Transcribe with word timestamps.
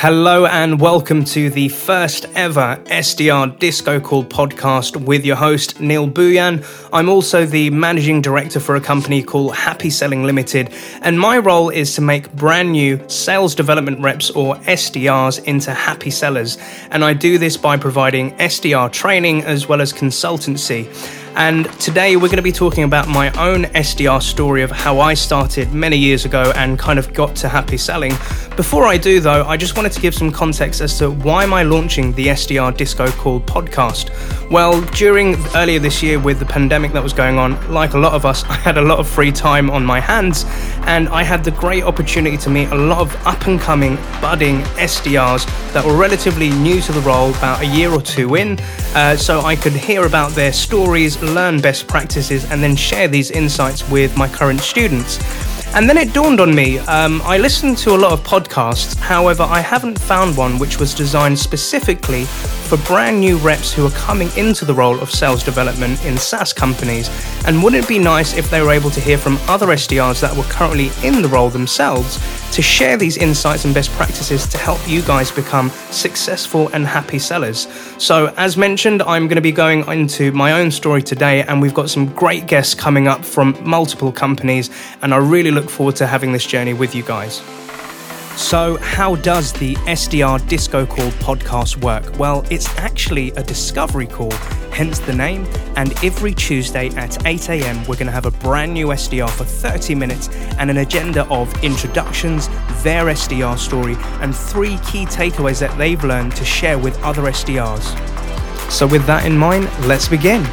Hello 0.00 0.46
and 0.46 0.80
welcome 0.80 1.26
to 1.26 1.50
the 1.50 1.68
first 1.68 2.24
ever 2.34 2.82
SDR 2.86 3.58
Disco 3.58 4.00
Call 4.00 4.24
podcast 4.24 4.96
with 4.96 5.26
your 5.26 5.36
host, 5.36 5.78
Neil 5.78 6.08
Bhuiyan. 6.08 6.64
I'm 6.90 7.10
also 7.10 7.44
the 7.44 7.68
managing 7.68 8.22
director 8.22 8.60
for 8.60 8.76
a 8.76 8.80
company 8.80 9.22
called 9.22 9.54
Happy 9.54 9.90
Selling 9.90 10.24
Limited, 10.24 10.72
and 11.02 11.20
my 11.20 11.36
role 11.36 11.68
is 11.68 11.94
to 11.96 12.00
make 12.00 12.32
brand 12.32 12.72
new 12.72 12.98
sales 13.10 13.54
development 13.54 14.00
reps 14.00 14.30
or 14.30 14.56
SDRs 14.60 15.44
into 15.44 15.74
happy 15.74 16.10
sellers. 16.10 16.56
And 16.90 17.04
I 17.04 17.12
do 17.12 17.36
this 17.36 17.58
by 17.58 17.76
providing 17.76 18.30
SDR 18.38 18.90
training 18.90 19.42
as 19.42 19.68
well 19.68 19.82
as 19.82 19.92
consultancy. 19.92 20.88
And 21.36 21.70
today 21.78 22.16
we're 22.16 22.28
going 22.28 22.36
to 22.36 22.42
be 22.42 22.52
talking 22.52 22.82
about 22.82 23.08
my 23.08 23.30
own 23.38 23.64
SDR 23.66 24.20
story 24.20 24.62
of 24.62 24.70
how 24.70 24.98
I 24.98 25.14
started 25.14 25.72
many 25.72 25.96
years 25.96 26.24
ago 26.24 26.52
and 26.56 26.78
kind 26.78 26.98
of 26.98 27.14
got 27.14 27.36
to 27.36 27.48
happy 27.48 27.76
selling. 27.76 28.10
Before 28.56 28.84
I 28.84 28.98
do, 28.98 29.20
though, 29.20 29.44
I 29.44 29.56
just 29.56 29.76
wanted 29.76 29.92
to 29.92 30.00
give 30.00 30.14
some 30.14 30.32
context 30.32 30.80
as 30.80 30.98
to 30.98 31.10
why 31.10 31.44
am 31.44 31.54
I 31.54 31.62
launching 31.62 32.12
the 32.12 32.26
SDR 32.26 32.76
Disco 32.76 33.10
Call 33.12 33.40
podcast. 33.40 34.10
Well, 34.50 34.82
during 34.96 35.36
earlier 35.54 35.78
this 35.78 36.02
year 36.02 36.18
with 36.18 36.40
the 36.40 36.46
pandemic 36.46 36.92
that 36.92 37.02
was 37.02 37.12
going 37.12 37.38
on, 37.38 37.72
like 37.72 37.94
a 37.94 37.98
lot 37.98 38.12
of 38.12 38.26
us, 38.26 38.44
I 38.48 38.54
had 38.54 38.76
a 38.76 38.82
lot 38.82 38.98
of 38.98 39.08
free 39.08 39.32
time 39.32 39.70
on 39.70 39.84
my 39.84 40.00
hands 40.00 40.44
and 40.86 41.08
I 41.08 41.22
had 41.22 41.44
the 41.44 41.52
great 41.52 41.84
opportunity 41.84 42.36
to 42.38 42.50
meet 42.50 42.68
a 42.70 42.74
lot 42.74 42.98
of 42.98 43.26
up 43.26 43.46
and 43.46 43.60
coming, 43.60 43.96
budding 44.20 44.62
SDRs 44.76 45.46
that 45.72 45.84
were 45.84 45.96
relatively 45.96 46.50
new 46.50 46.80
to 46.80 46.92
the 46.92 47.00
role 47.00 47.30
about 47.30 47.62
a 47.62 47.66
year 47.66 47.90
or 47.92 48.02
two 48.02 48.34
in. 48.34 48.58
Uh, 48.94 49.16
so 49.16 49.40
I 49.40 49.54
could 49.54 49.72
hear 49.72 50.04
about 50.04 50.32
their 50.32 50.52
stories, 50.52 51.19
learn 51.22 51.60
best 51.60 51.86
practices, 51.86 52.44
and 52.50 52.62
then 52.62 52.76
share 52.76 53.08
these 53.08 53.30
insights 53.30 53.88
with 53.90 54.16
my 54.16 54.28
current 54.28 54.60
students. 54.60 55.18
And 55.74 55.88
then 55.88 55.96
it 55.98 56.12
dawned 56.12 56.40
on 56.40 56.54
me 56.54 56.78
um, 56.80 57.22
I 57.24 57.38
listen 57.38 57.76
to 57.76 57.94
a 57.94 57.98
lot 57.98 58.12
of 58.12 58.24
podcasts, 58.24 58.96
however, 58.96 59.44
I 59.44 59.60
haven't 59.60 59.98
found 59.98 60.36
one 60.36 60.58
which 60.58 60.80
was 60.80 60.94
designed 60.94 61.38
specifically 61.38 62.26
for 62.70 62.76
brand 62.86 63.18
new 63.18 63.36
reps 63.38 63.72
who 63.72 63.84
are 63.84 63.90
coming 63.90 64.30
into 64.36 64.64
the 64.64 64.72
role 64.72 65.00
of 65.00 65.10
sales 65.10 65.42
development 65.42 66.04
in 66.04 66.16
SaaS 66.16 66.52
companies. 66.52 67.10
And 67.44 67.60
wouldn't 67.64 67.82
it 67.82 67.88
be 67.88 67.98
nice 67.98 68.36
if 68.36 68.48
they 68.48 68.62
were 68.62 68.70
able 68.70 68.90
to 68.90 69.00
hear 69.00 69.18
from 69.18 69.38
other 69.48 69.66
SDRs 69.66 70.20
that 70.20 70.36
were 70.36 70.44
currently 70.44 70.90
in 71.02 71.20
the 71.20 71.26
role 71.26 71.50
themselves 71.50 72.20
to 72.54 72.62
share 72.62 72.96
these 72.96 73.16
insights 73.16 73.64
and 73.64 73.74
best 73.74 73.90
practices 73.94 74.46
to 74.46 74.56
help 74.56 74.78
you 74.88 75.02
guys 75.02 75.32
become 75.32 75.70
successful 75.90 76.68
and 76.68 76.86
happy 76.86 77.18
sellers? 77.18 77.66
So, 77.98 78.32
as 78.36 78.56
mentioned, 78.56 79.02
I'm 79.02 79.26
going 79.26 79.34
to 79.34 79.42
be 79.42 79.50
going 79.50 79.84
into 79.88 80.30
my 80.30 80.52
own 80.52 80.70
story 80.70 81.02
today, 81.02 81.42
and 81.42 81.60
we've 81.60 81.74
got 81.74 81.90
some 81.90 82.06
great 82.14 82.46
guests 82.46 82.72
coming 82.72 83.08
up 83.08 83.24
from 83.24 83.58
multiple 83.64 84.12
companies, 84.12 84.70
and 85.02 85.12
I 85.12 85.16
really 85.16 85.50
look 85.50 85.68
forward 85.68 85.96
to 85.96 86.06
having 86.06 86.30
this 86.30 86.46
journey 86.46 86.74
with 86.74 86.94
you 86.94 87.02
guys. 87.02 87.42
So, 88.36 88.78
how 88.78 89.16
does 89.16 89.52
the 89.52 89.74
SDR 89.74 90.46
Disco 90.48 90.86
Call 90.86 91.10
podcast 91.12 91.76
work? 91.82 92.18
Well, 92.18 92.44
it's 92.50 92.68
actually 92.78 93.32
a 93.32 93.42
discovery 93.42 94.06
call, 94.06 94.30
hence 94.72 94.98
the 94.98 95.12
name. 95.12 95.46
And 95.76 95.92
every 96.04 96.32
Tuesday 96.32 96.88
at 96.90 97.26
8 97.26 97.48
a.m., 97.50 97.78
we're 97.80 97.96
going 97.96 98.06
to 98.06 98.12
have 98.12 98.26
a 98.26 98.30
brand 98.30 98.72
new 98.72 98.88
SDR 98.88 99.28
for 99.28 99.44
30 99.44 99.94
minutes 99.94 100.28
and 100.58 100.70
an 100.70 100.78
agenda 100.78 101.26
of 101.26 101.52
introductions, 101.62 102.48
their 102.82 103.06
SDR 103.06 103.58
story, 103.58 103.96
and 104.20 104.34
three 104.34 104.78
key 104.78 105.04
takeaways 105.06 105.60
that 105.60 105.76
they've 105.76 106.02
learned 106.02 106.34
to 106.36 106.44
share 106.44 106.78
with 106.78 107.00
other 107.02 107.22
SDRs. 107.22 108.70
So, 108.70 108.86
with 108.86 109.04
that 109.06 109.26
in 109.26 109.36
mind, 109.36 109.68
let's 109.86 110.08
begin. 110.08 110.46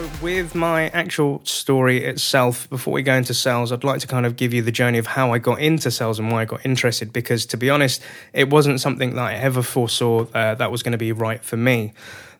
So, 0.00 0.08
with 0.22 0.54
my 0.54 0.88
actual 0.88 1.42
story 1.44 2.04
itself, 2.04 2.70
before 2.70 2.94
we 2.94 3.02
go 3.02 3.12
into 3.12 3.34
sales, 3.34 3.70
I'd 3.70 3.84
like 3.84 4.00
to 4.00 4.06
kind 4.06 4.24
of 4.24 4.34
give 4.34 4.54
you 4.54 4.62
the 4.62 4.72
journey 4.72 4.96
of 4.96 5.06
how 5.06 5.34
I 5.34 5.38
got 5.38 5.60
into 5.60 5.90
sales 5.90 6.18
and 6.18 6.32
why 6.32 6.40
I 6.40 6.44
got 6.46 6.64
interested. 6.64 7.12
Because 7.12 7.44
to 7.46 7.58
be 7.58 7.68
honest, 7.68 8.00
it 8.32 8.48
wasn't 8.48 8.80
something 8.80 9.14
that 9.16 9.22
I 9.22 9.34
ever 9.34 9.60
foresaw 9.60 10.24
uh, 10.32 10.54
that 10.54 10.72
was 10.72 10.82
going 10.82 10.92
to 10.92 10.98
be 10.98 11.12
right 11.12 11.44
for 11.44 11.58
me. 11.58 11.92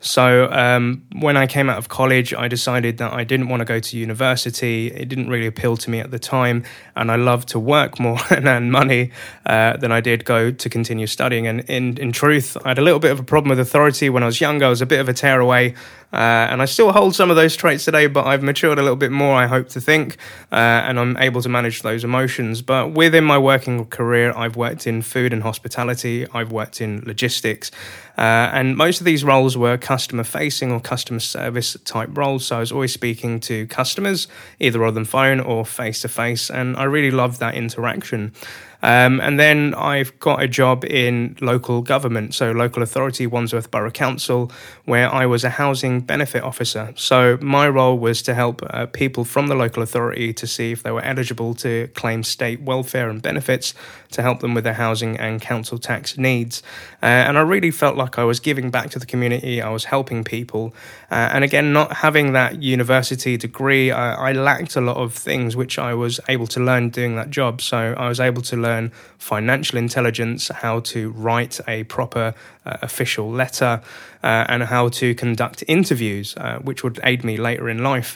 So 0.02 0.50
um, 0.50 1.04
when 1.12 1.36
I 1.36 1.46
came 1.46 1.68
out 1.68 1.76
of 1.76 1.90
college, 1.90 2.32
I 2.32 2.48
decided 2.48 2.96
that 2.98 3.12
I 3.12 3.22
didn't 3.22 3.50
want 3.50 3.60
to 3.60 3.66
go 3.66 3.78
to 3.78 3.96
university. 3.98 4.86
It 4.86 5.10
didn't 5.10 5.28
really 5.28 5.46
appeal 5.46 5.76
to 5.76 5.90
me 5.90 6.00
at 6.00 6.10
the 6.10 6.18
time, 6.18 6.64
and 6.96 7.12
I 7.12 7.16
loved 7.16 7.48
to 7.50 7.58
work 7.58 8.00
more 8.00 8.18
and 8.30 8.46
earn 8.46 8.70
money 8.70 9.10
uh, 9.44 9.76
than 9.76 9.92
I 9.92 10.00
did 10.00 10.24
go 10.24 10.50
to 10.50 10.68
continue 10.70 11.06
studying. 11.06 11.46
And 11.46 11.60
in 11.68 11.98
in 11.98 12.12
truth, 12.12 12.56
I 12.64 12.68
had 12.68 12.78
a 12.78 12.82
little 12.82 12.98
bit 12.98 13.12
of 13.12 13.20
a 13.20 13.22
problem 13.22 13.50
with 13.50 13.60
authority 13.60 14.08
when 14.08 14.22
I 14.22 14.26
was 14.26 14.40
younger. 14.40 14.64
I 14.66 14.70
was 14.70 14.80
a 14.80 14.86
bit 14.86 15.00
of 15.00 15.08
a 15.08 15.12
tearaway. 15.12 15.74
Uh, 16.12 16.48
and 16.50 16.60
I 16.60 16.64
still 16.64 16.90
hold 16.90 17.14
some 17.14 17.30
of 17.30 17.36
those 17.36 17.54
traits 17.54 17.84
today, 17.84 18.08
but 18.08 18.26
I've 18.26 18.42
matured 18.42 18.78
a 18.78 18.82
little 18.82 18.96
bit 18.96 19.12
more, 19.12 19.34
I 19.36 19.46
hope 19.46 19.68
to 19.70 19.80
think, 19.80 20.16
uh, 20.50 20.56
and 20.56 20.98
I'm 20.98 21.16
able 21.18 21.40
to 21.40 21.48
manage 21.48 21.82
those 21.82 22.02
emotions. 22.02 22.62
But 22.62 22.92
within 22.92 23.22
my 23.22 23.38
working 23.38 23.86
career, 23.86 24.32
I've 24.36 24.56
worked 24.56 24.88
in 24.88 25.02
food 25.02 25.32
and 25.32 25.42
hospitality, 25.42 26.26
I've 26.34 26.50
worked 26.50 26.80
in 26.80 27.04
logistics, 27.06 27.70
uh, 28.18 28.50
and 28.52 28.76
most 28.76 29.00
of 29.00 29.04
these 29.04 29.22
roles 29.22 29.56
were 29.56 29.78
customer 29.90 30.22
facing 30.22 30.70
or 30.70 30.78
customer 30.78 31.18
service 31.18 31.76
type 31.84 32.16
roles. 32.16 32.46
So 32.46 32.58
I 32.58 32.60
was 32.60 32.70
always 32.70 32.92
speaking 32.92 33.40
to 33.40 33.66
customers, 33.66 34.28
either 34.60 34.84
on 34.84 34.94
the 34.94 35.04
phone 35.04 35.40
or 35.40 35.66
face 35.66 36.02
to 36.02 36.08
face. 36.08 36.48
And 36.48 36.76
I 36.76 36.84
really 36.84 37.10
loved 37.10 37.40
that 37.40 37.56
interaction. 37.56 38.32
Um, 38.82 39.20
and 39.20 39.38
then 39.38 39.74
I've 39.74 40.18
got 40.20 40.42
a 40.42 40.48
job 40.48 40.84
in 40.84 41.36
local 41.40 41.82
government, 41.82 42.34
so 42.34 42.50
local 42.52 42.82
authority, 42.82 43.26
Wandsworth 43.26 43.70
Borough 43.70 43.90
Council, 43.90 44.50
where 44.84 45.12
I 45.12 45.26
was 45.26 45.44
a 45.44 45.50
housing 45.50 46.00
benefit 46.00 46.42
officer. 46.42 46.92
So 46.96 47.38
my 47.42 47.68
role 47.68 47.98
was 47.98 48.22
to 48.22 48.34
help 48.34 48.62
uh, 48.70 48.86
people 48.86 49.24
from 49.24 49.48
the 49.48 49.54
local 49.54 49.82
authority 49.82 50.32
to 50.32 50.46
see 50.46 50.72
if 50.72 50.82
they 50.82 50.90
were 50.90 51.02
eligible 51.02 51.54
to 51.56 51.88
claim 51.88 52.22
state 52.22 52.62
welfare 52.62 53.10
and 53.10 53.20
benefits 53.20 53.74
to 54.12 54.22
help 54.22 54.40
them 54.40 54.54
with 54.54 54.64
their 54.64 54.74
housing 54.74 55.16
and 55.18 55.40
council 55.40 55.78
tax 55.78 56.16
needs. 56.16 56.62
Uh, 57.02 57.06
and 57.06 57.38
I 57.38 57.42
really 57.42 57.70
felt 57.70 57.96
like 57.96 58.18
I 58.18 58.24
was 58.24 58.40
giving 58.40 58.70
back 58.70 58.90
to 58.90 58.98
the 58.98 59.06
community, 59.06 59.62
I 59.62 59.70
was 59.70 59.84
helping 59.84 60.24
people. 60.24 60.74
Uh, 61.10 61.30
and 61.32 61.44
again, 61.44 61.72
not 61.72 61.98
having 61.98 62.32
that 62.32 62.62
university 62.62 63.36
degree, 63.36 63.90
I, 63.90 64.30
I 64.30 64.32
lacked 64.32 64.74
a 64.76 64.80
lot 64.80 64.96
of 64.96 65.12
things 65.12 65.54
which 65.54 65.78
I 65.78 65.94
was 65.94 66.18
able 66.28 66.46
to 66.48 66.60
learn 66.60 66.90
doing 66.90 67.16
that 67.16 67.30
job. 67.30 67.60
So 67.60 67.94
I 67.96 68.08
was 68.08 68.20
able 68.20 68.42
to 68.42 68.56
learn 68.56 68.69
learn 68.70 68.92
financial 69.18 69.78
intelligence, 69.78 70.42
how 70.64 70.80
to 70.92 71.00
write 71.24 71.56
a 71.66 71.84
proper 71.84 72.26
uh, 72.66 72.76
official 72.88 73.28
letter, 73.42 73.72
uh, 74.22 74.52
and 74.52 74.60
how 74.74 74.84
to 75.00 75.06
conduct 75.14 75.58
interviews, 75.66 76.36
uh, 76.36 76.58
which 76.66 76.80
would 76.84 76.98
aid 77.10 77.24
me 77.24 77.36
later 77.36 77.68
in 77.68 77.78
life. 77.92 78.10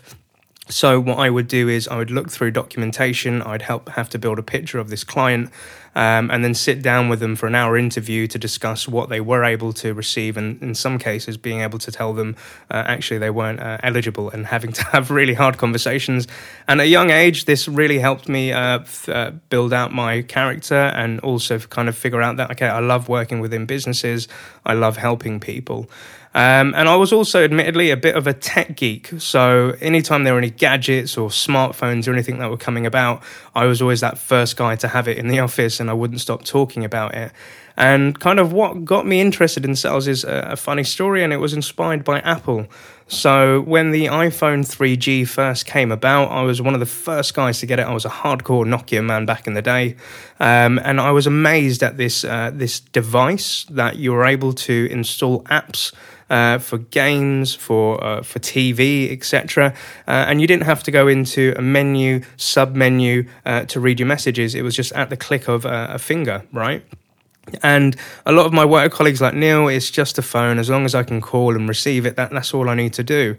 So 0.69 0.99
what 1.09 1.19
I 1.19 1.29
would 1.29 1.49
do 1.49 1.69
is 1.69 1.89
I 1.89 1.97
would 1.99 2.11
look 2.11 2.31
through 2.31 2.53
documentation. 2.53 3.43
I'd 3.43 3.63
help 3.63 3.89
have 3.91 4.09
to 4.11 4.19
build 4.19 4.39
a 4.39 4.43
picture 4.43 4.81
of 4.81 4.89
this 4.89 5.05
client, 5.05 5.51
um, 5.95 6.31
and 6.31 6.45
then 6.45 6.55
sit 6.55 6.83
down 6.83 7.09
with 7.09 7.21
them 7.21 7.37
for 7.37 7.47
an 7.47 7.55
hour 7.55 7.77
interview 7.77 8.27
to 8.27 8.39
discuss 8.39 8.89
what 8.89 9.09
they 9.09 9.21
were 9.21 9.45
able 9.45 9.73
to 9.75 9.95
receive, 9.95 10.37
and 10.37 10.61
in 10.63 10.75
some 10.75 10.99
cases, 10.99 11.37
being 11.37 11.61
able 11.61 11.79
to 11.79 11.93
tell 11.93 12.13
them 12.13 12.37
uh, 12.71 12.85
actually 12.87 13.19
they 13.19 13.31
weren't 13.31 13.61
uh, 13.61 13.79
eligible, 13.83 14.31
and 14.31 14.47
having 14.47 14.73
to 14.73 14.85
have 14.93 15.11
really 15.11 15.35
hard 15.35 15.59
conversations. 15.59 16.27
And 16.69 16.81
at 16.81 16.87
a 16.87 16.89
young 16.89 17.11
age, 17.11 17.45
this 17.45 17.69
really 17.69 17.99
helped 17.99 18.29
me 18.29 18.53
uh, 18.53 18.81
f- 18.81 19.09
uh, 19.09 19.33
build 19.49 19.73
out 19.73 19.93
my 19.93 20.23
character 20.23 20.75
and 20.75 21.21
also 21.21 21.59
kind 21.59 21.89
of 21.89 21.97
figure 21.97 22.23
out 22.23 22.37
that 22.37 22.51
okay, 22.53 22.69
I 22.69 22.81
love 22.81 23.09
working 23.09 23.41
within 23.41 23.67
businesses, 23.67 24.29
I 24.65 24.75
love 24.75 24.97
helping 24.97 25.41
people. 25.41 25.89
Um, 26.37 26.75
and 26.75 26.89
I 26.89 26.97
was 26.97 27.13
also, 27.13 27.45
admittedly, 27.45 27.91
a 27.91 27.97
bit 27.97 28.17
of 28.17 28.27
a 28.27 28.33
tech 28.33 28.77
geek. 28.77 29.13
So 29.19 29.77
anytime 29.81 30.25
there 30.25 30.33
were 30.33 30.41
any 30.41 30.51
gadgets 30.51 31.17
or 31.17 31.29
smartphones 31.29 32.09
or 32.09 32.13
anything 32.13 32.39
that 32.41 32.51
were 32.51 32.57
coming 32.57 32.87
about, 32.87 33.23
I 33.55 33.67
was 33.67 33.81
always 33.81 34.01
that 34.01 34.19
first 34.19 34.57
guy 34.57 34.75
to 34.77 34.89
have 34.89 35.07
it 35.07 35.17
in 35.17 35.29
the 35.29 35.39
office 35.49 35.79
and 35.85 35.91
I 35.91 35.93
wouldn't 35.93 36.21
stop 36.21 36.45
talking 36.45 36.85
about 36.85 37.15
it. 37.15 37.31
And 37.77 38.19
kind 38.19 38.39
of 38.39 38.53
what 38.53 38.85
got 38.85 39.05
me 39.05 39.21
interested 39.21 39.65
in 39.65 39.77
sales 39.77 40.07
is 40.07 40.25
a, 40.25 40.53
a 40.53 40.57
funny 40.57 40.85
story, 40.85 41.23
and 41.23 41.33
it 41.33 41.39
was 41.39 41.53
inspired 41.53 42.05
by 42.05 42.21
Apple. 42.21 42.67
So 43.07 43.61
when 43.63 43.91
the 43.91 44.07
iPhone 44.07 44.65
3G 44.65 45.29
first 45.29 45.67
came 45.67 45.93
about, 45.93 46.31
I 46.31 46.43
was 46.43 46.63
one 46.63 46.73
of 46.73 46.81
the 46.81 46.87
first 46.87 47.35
guys 47.35 47.61
to 47.61 47.67
get 47.67 47.79
it. 47.79 47.83
I 47.83 47.93
was 47.93 48.07
a 48.07 48.11
hardcore 48.11 48.65
Nokia 48.65 49.05
man 49.05 49.27
back 49.27 49.47
in 49.47 49.53
the 49.53 49.63
day, 49.63 49.97
um, 50.41 50.81
and 50.85 51.01
I 51.01 51.11
was 51.11 51.27
amazed 51.27 51.83
at 51.83 51.97
this 51.97 52.25
uh, 52.25 52.51
this 52.55 52.81
device 52.81 53.67
that 53.71 53.97
you 53.97 54.13
were 54.13 54.25
able 54.25 54.53
to 54.53 54.89
install 54.91 55.43
apps 55.45 55.93
uh, 56.31 56.59
for 56.59 56.79
games, 56.79 57.55
for 57.55 58.03
uh, 58.03 58.23
for 58.23 58.39
TV, 58.39 59.13
etc. 59.13 59.75
Uh, 60.07 60.11
and 60.29 60.41
you 60.41 60.47
didn't 60.47 60.65
have 60.65 60.83
to 60.85 60.91
go 60.91 61.09
into 61.09 61.55
a 61.57 61.63
menu, 61.63 62.23
sub 62.37 62.75
menu 62.75 63.29
uh, 63.45 63.65
to 63.67 63.81
read 63.81 64.01
your 64.01 64.07
messages. 64.07 64.55
It 64.55 64.63
was 64.63 64.75
just 64.75 64.93
at 64.93 65.11
the 65.11 65.17
click 65.17 65.49
of 65.49 65.65
a 65.65 65.99
finger, 65.99 66.45
right? 66.53 66.85
And 67.63 67.97
a 68.25 68.33
lot 68.33 68.47
of 68.47 68.53
my 68.53 68.65
work 68.65 68.93
colleagues 68.93 69.21
like 69.21 69.35
Neil, 69.35 69.69
it's 69.69 69.91
just 69.91 70.19
a 70.19 70.23
phone. 70.23 70.59
As 70.59 70.71
long 70.71 70.85
as 70.85 70.95
I 70.95 71.03
can 71.03 71.21
call 71.21 71.55
and 71.55 71.69
receive 71.69 72.07
it, 72.07 72.17
that, 72.17 72.31
that's 72.31 72.55
all 72.55 72.69
I 72.69 72.75
need 72.75 72.95
to 72.95 73.05
do. 73.05 73.37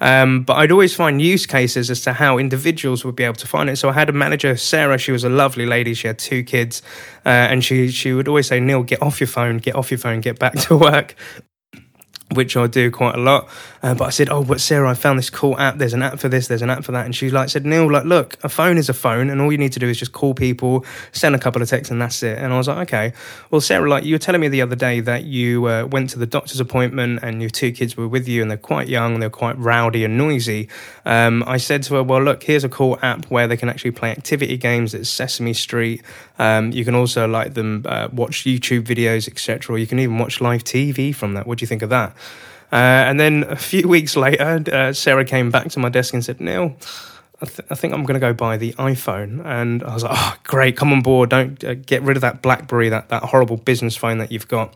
Um, 0.00 0.42
but 0.42 0.58
I'd 0.58 0.72
always 0.72 0.94
find 0.94 1.22
use 1.22 1.46
cases 1.46 1.90
as 1.90 2.02
to 2.02 2.12
how 2.12 2.36
individuals 2.36 3.04
would 3.04 3.16
be 3.16 3.24
able 3.24 3.36
to 3.36 3.46
find 3.46 3.70
it. 3.70 3.76
So 3.76 3.88
I 3.88 3.92
had 3.92 4.10
a 4.10 4.12
manager, 4.12 4.56
Sarah. 4.56 4.98
She 4.98 5.12
was 5.12 5.24
a 5.24 5.30
lovely 5.30 5.64
lady. 5.64 5.94
She 5.94 6.06
had 6.06 6.18
two 6.18 6.42
kids, 6.42 6.82
uh, 7.24 7.28
and 7.28 7.64
she 7.64 7.88
she 7.88 8.12
would 8.12 8.28
always 8.28 8.46
say, 8.46 8.60
"Neil, 8.60 8.82
get 8.82 9.00
off 9.00 9.20
your 9.20 9.26
phone, 9.26 9.56
get 9.56 9.74
off 9.74 9.90
your 9.90 9.98
phone, 9.98 10.20
get 10.20 10.38
back 10.38 10.52
to 10.68 10.76
work." 10.76 11.14
Which 12.32 12.56
I 12.56 12.66
do 12.66 12.90
quite 12.90 13.14
a 13.14 13.18
lot. 13.18 13.48
Uh, 13.82 13.94
but 13.94 14.06
I 14.06 14.10
said, 14.10 14.28
"Oh, 14.30 14.42
but 14.42 14.60
Sarah, 14.60 14.90
I 14.90 14.94
found 14.94 15.18
this 15.18 15.30
cool 15.30 15.58
app. 15.58 15.78
There's 15.78 15.92
an 15.92 16.02
app 16.02 16.18
for 16.18 16.28
this. 16.28 16.48
There's 16.48 16.62
an 16.62 16.70
app 16.70 16.84
for 16.84 16.92
that." 16.92 17.04
And 17.04 17.14
she 17.14 17.30
like 17.30 17.48
said, 17.48 17.64
"Neil, 17.64 17.90
like, 17.90 18.04
look, 18.04 18.36
a 18.42 18.48
phone 18.48 18.78
is 18.78 18.88
a 18.88 18.94
phone, 18.94 19.30
and 19.30 19.40
all 19.40 19.52
you 19.52 19.58
need 19.58 19.72
to 19.72 19.78
do 19.78 19.88
is 19.88 19.98
just 19.98 20.12
call 20.12 20.34
people, 20.34 20.84
send 21.12 21.34
a 21.34 21.38
couple 21.38 21.62
of 21.62 21.68
texts, 21.68 21.90
and 21.90 22.00
that's 22.02 22.22
it." 22.22 22.38
And 22.38 22.52
I 22.52 22.58
was 22.58 22.68
like, 22.68 22.88
"Okay." 22.88 23.12
Well, 23.50 23.60
Sarah, 23.60 23.88
like 23.88 24.04
you 24.04 24.14
were 24.14 24.18
telling 24.18 24.40
me 24.40 24.48
the 24.48 24.62
other 24.62 24.76
day 24.76 25.00
that 25.00 25.24
you 25.24 25.66
uh, 25.68 25.86
went 25.86 26.10
to 26.10 26.18
the 26.18 26.26
doctor's 26.26 26.60
appointment 26.60 27.20
and 27.22 27.40
your 27.40 27.50
two 27.50 27.70
kids 27.70 27.96
were 27.96 28.08
with 28.08 28.26
you, 28.26 28.42
and 28.42 28.50
they're 28.50 28.58
quite 28.58 28.88
young, 28.88 29.20
they're 29.20 29.30
quite 29.30 29.56
rowdy 29.58 30.04
and 30.04 30.18
noisy. 30.18 30.68
Um, 31.04 31.44
I 31.46 31.58
said 31.58 31.84
to 31.84 31.94
her, 31.94 32.02
"Well, 32.02 32.22
look, 32.22 32.42
here's 32.42 32.64
a 32.64 32.68
cool 32.68 32.98
app 33.02 33.26
where 33.26 33.46
they 33.46 33.56
can 33.56 33.68
actually 33.68 33.92
play 33.92 34.10
activity 34.10 34.56
games. 34.56 34.94
It's 34.94 35.08
Sesame 35.08 35.52
Street. 35.52 36.02
Um, 36.38 36.70
you 36.72 36.84
can 36.84 36.94
also 36.94 37.26
like 37.26 37.54
them 37.54 37.84
uh, 37.86 38.08
watch 38.12 38.44
YouTube 38.44 38.82
videos, 38.82 39.26
etc. 39.28 39.74
Or 39.74 39.78
you 39.78 39.86
can 39.86 39.98
even 39.98 40.18
watch 40.18 40.40
live 40.40 40.64
TV 40.64 41.14
from 41.14 41.34
that. 41.34 41.46
What 41.46 41.58
do 41.58 41.62
you 41.62 41.66
think 41.66 41.82
of 41.82 41.90
that?" 41.90 42.14
Uh, 42.72 43.06
and 43.08 43.20
then 43.20 43.44
a 43.48 43.56
few 43.56 43.88
weeks 43.96 44.16
later, 44.16 44.62
uh, 44.72 44.92
Sarah 44.92 45.24
came 45.24 45.50
back 45.50 45.70
to 45.70 45.78
my 45.78 45.88
desk 45.88 46.14
and 46.14 46.24
said, 46.24 46.40
Neil, 46.40 46.76
I, 47.40 47.44
th- 47.44 47.68
I 47.70 47.74
think 47.74 47.92
I'm 47.92 48.04
going 48.04 48.14
to 48.14 48.20
go 48.20 48.32
buy 48.32 48.56
the 48.56 48.72
iPhone. 48.74 49.44
And 49.44 49.82
I 49.82 49.92
was 49.92 50.02
like, 50.04 50.12
oh, 50.14 50.36
great, 50.44 50.76
come 50.76 50.90
on 50.92 51.02
board. 51.02 51.28
Don't 51.28 51.62
uh, 51.62 51.74
get 51.74 52.02
rid 52.02 52.16
of 52.16 52.22
that 52.22 52.40
Blackberry, 52.40 52.88
that, 52.88 53.10
that 53.10 53.24
horrible 53.24 53.58
business 53.58 53.94
phone 53.94 54.16
that 54.18 54.32
you've 54.32 54.48
got. 54.48 54.74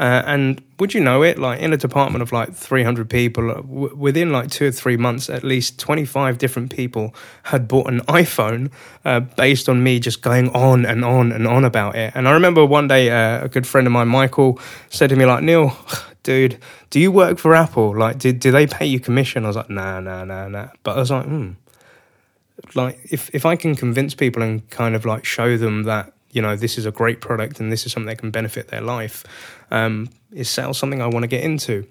Uh, 0.00 0.22
and 0.26 0.60
would 0.80 0.92
you 0.92 1.00
know 1.00 1.22
it, 1.22 1.38
like 1.38 1.60
in 1.60 1.72
a 1.72 1.76
department 1.76 2.22
of 2.22 2.32
like 2.32 2.52
300 2.52 3.08
people, 3.08 3.50
uh, 3.50 3.54
w- 3.54 3.94
within 3.94 4.32
like 4.32 4.50
two 4.50 4.66
or 4.66 4.72
three 4.72 4.96
months, 4.96 5.30
at 5.30 5.44
least 5.44 5.78
25 5.78 6.36
different 6.36 6.74
people 6.74 7.14
had 7.44 7.68
bought 7.68 7.86
an 7.88 8.00
iPhone 8.02 8.72
uh, 9.04 9.20
based 9.20 9.68
on 9.68 9.82
me 9.82 10.00
just 10.00 10.20
going 10.20 10.48
on 10.50 10.84
and 10.84 11.04
on 11.04 11.30
and 11.30 11.46
on 11.46 11.64
about 11.64 11.94
it. 11.94 12.12
And 12.16 12.26
I 12.26 12.32
remember 12.32 12.66
one 12.66 12.88
day 12.88 13.10
uh, 13.10 13.44
a 13.44 13.48
good 13.48 13.68
friend 13.68 13.86
of 13.86 13.92
mine, 13.92 14.08
Michael, 14.08 14.58
said 14.88 15.10
to 15.10 15.16
me, 15.16 15.26
like, 15.26 15.44
Neil, 15.44 15.76
dude, 16.24 16.58
do 16.90 16.98
you 16.98 17.12
work 17.12 17.38
for 17.38 17.54
Apple? 17.54 17.96
Like, 17.96 18.18
do, 18.18 18.32
do 18.32 18.50
they 18.50 18.66
pay 18.66 18.86
you 18.86 18.98
commission? 18.98 19.44
I 19.44 19.48
was 19.48 19.56
like, 19.56 19.70
nah, 19.70 20.00
nah, 20.00 20.24
nah, 20.24 20.48
nah. 20.48 20.68
But 20.82 20.96
I 20.96 21.00
was 21.00 21.12
like, 21.12 21.26
hmm 21.26 21.52
like 22.74 22.98
if 23.10 23.30
if 23.34 23.46
I 23.46 23.56
can 23.56 23.74
convince 23.74 24.14
people 24.14 24.42
and 24.42 24.68
kind 24.70 24.94
of 24.94 25.04
like 25.04 25.24
show 25.24 25.56
them 25.56 25.84
that 25.84 26.12
you 26.30 26.42
know 26.42 26.56
this 26.56 26.78
is 26.78 26.86
a 26.86 26.90
great 26.90 27.20
product 27.20 27.60
and 27.60 27.72
this 27.72 27.86
is 27.86 27.92
something 27.92 28.08
that 28.08 28.18
can 28.18 28.30
benefit 28.30 28.68
their 28.68 28.80
life, 28.80 29.24
um, 29.70 30.08
is 30.32 30.48
sales 30.48 30.78
something 30.78 31.02
I 31.02 31.06
want 31.06 31.24
to 31.24 31.28
get 31.28 31.42
into? 31.42 31.86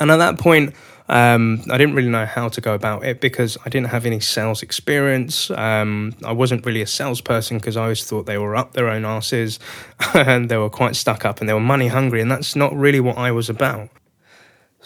And 0.00 0.10
at 0.10 0.18
that 0.18 0.38
point, 0.38 0.74
um, 1.08 1.62
I 1.70 1.78
didn't 1.78 1.94
really 1.94 2.10
know 2.10 2.26
how 2.26 2.48
to 2.50 2.60
go 2.60 2.74
about 2.74 3.04
it 3.04 3.20
because 3.20 3.56
I 3.64 3.70
didn't 3.70 3.88
have 3.88 4.04
any 4.04 4.20
sales 4.20 4.62
experience. 4.62 5.50
Um, 5.50 6.14
I 6.24 6.32
wasn't 6.32 6.66
really 6.66 6.82
a 6.82 6.86
salesperson 6.86 7.56
because 7.58 7.76
I 7.76 7.84
always 7.84 8.04
thought 8.04 8.26
they 8.26 8.36
were 8.36 8.54
up 8.54 8.74
their 8.74 8.88
own 8.88 9.06
asses 9.06 9.58
and 10.14 10.50
they 10.50 10.58
were 10.58 10.70
quite 10.70 10.96
stuck 10.96 11.24
up 11.24 11.40
and 11.40 11.48
they 11.48 11.54
were 11.54 11.60
money 11.60 11.88
hungry, 11.88 12.20
and 12.20 12.30
that's 12.30 12.54
not 12.54 12.74
really 12.76 13.00
what 13.00 13.16
I 13.16 13.32
was 13.32 13.48
about. 13.48 13.88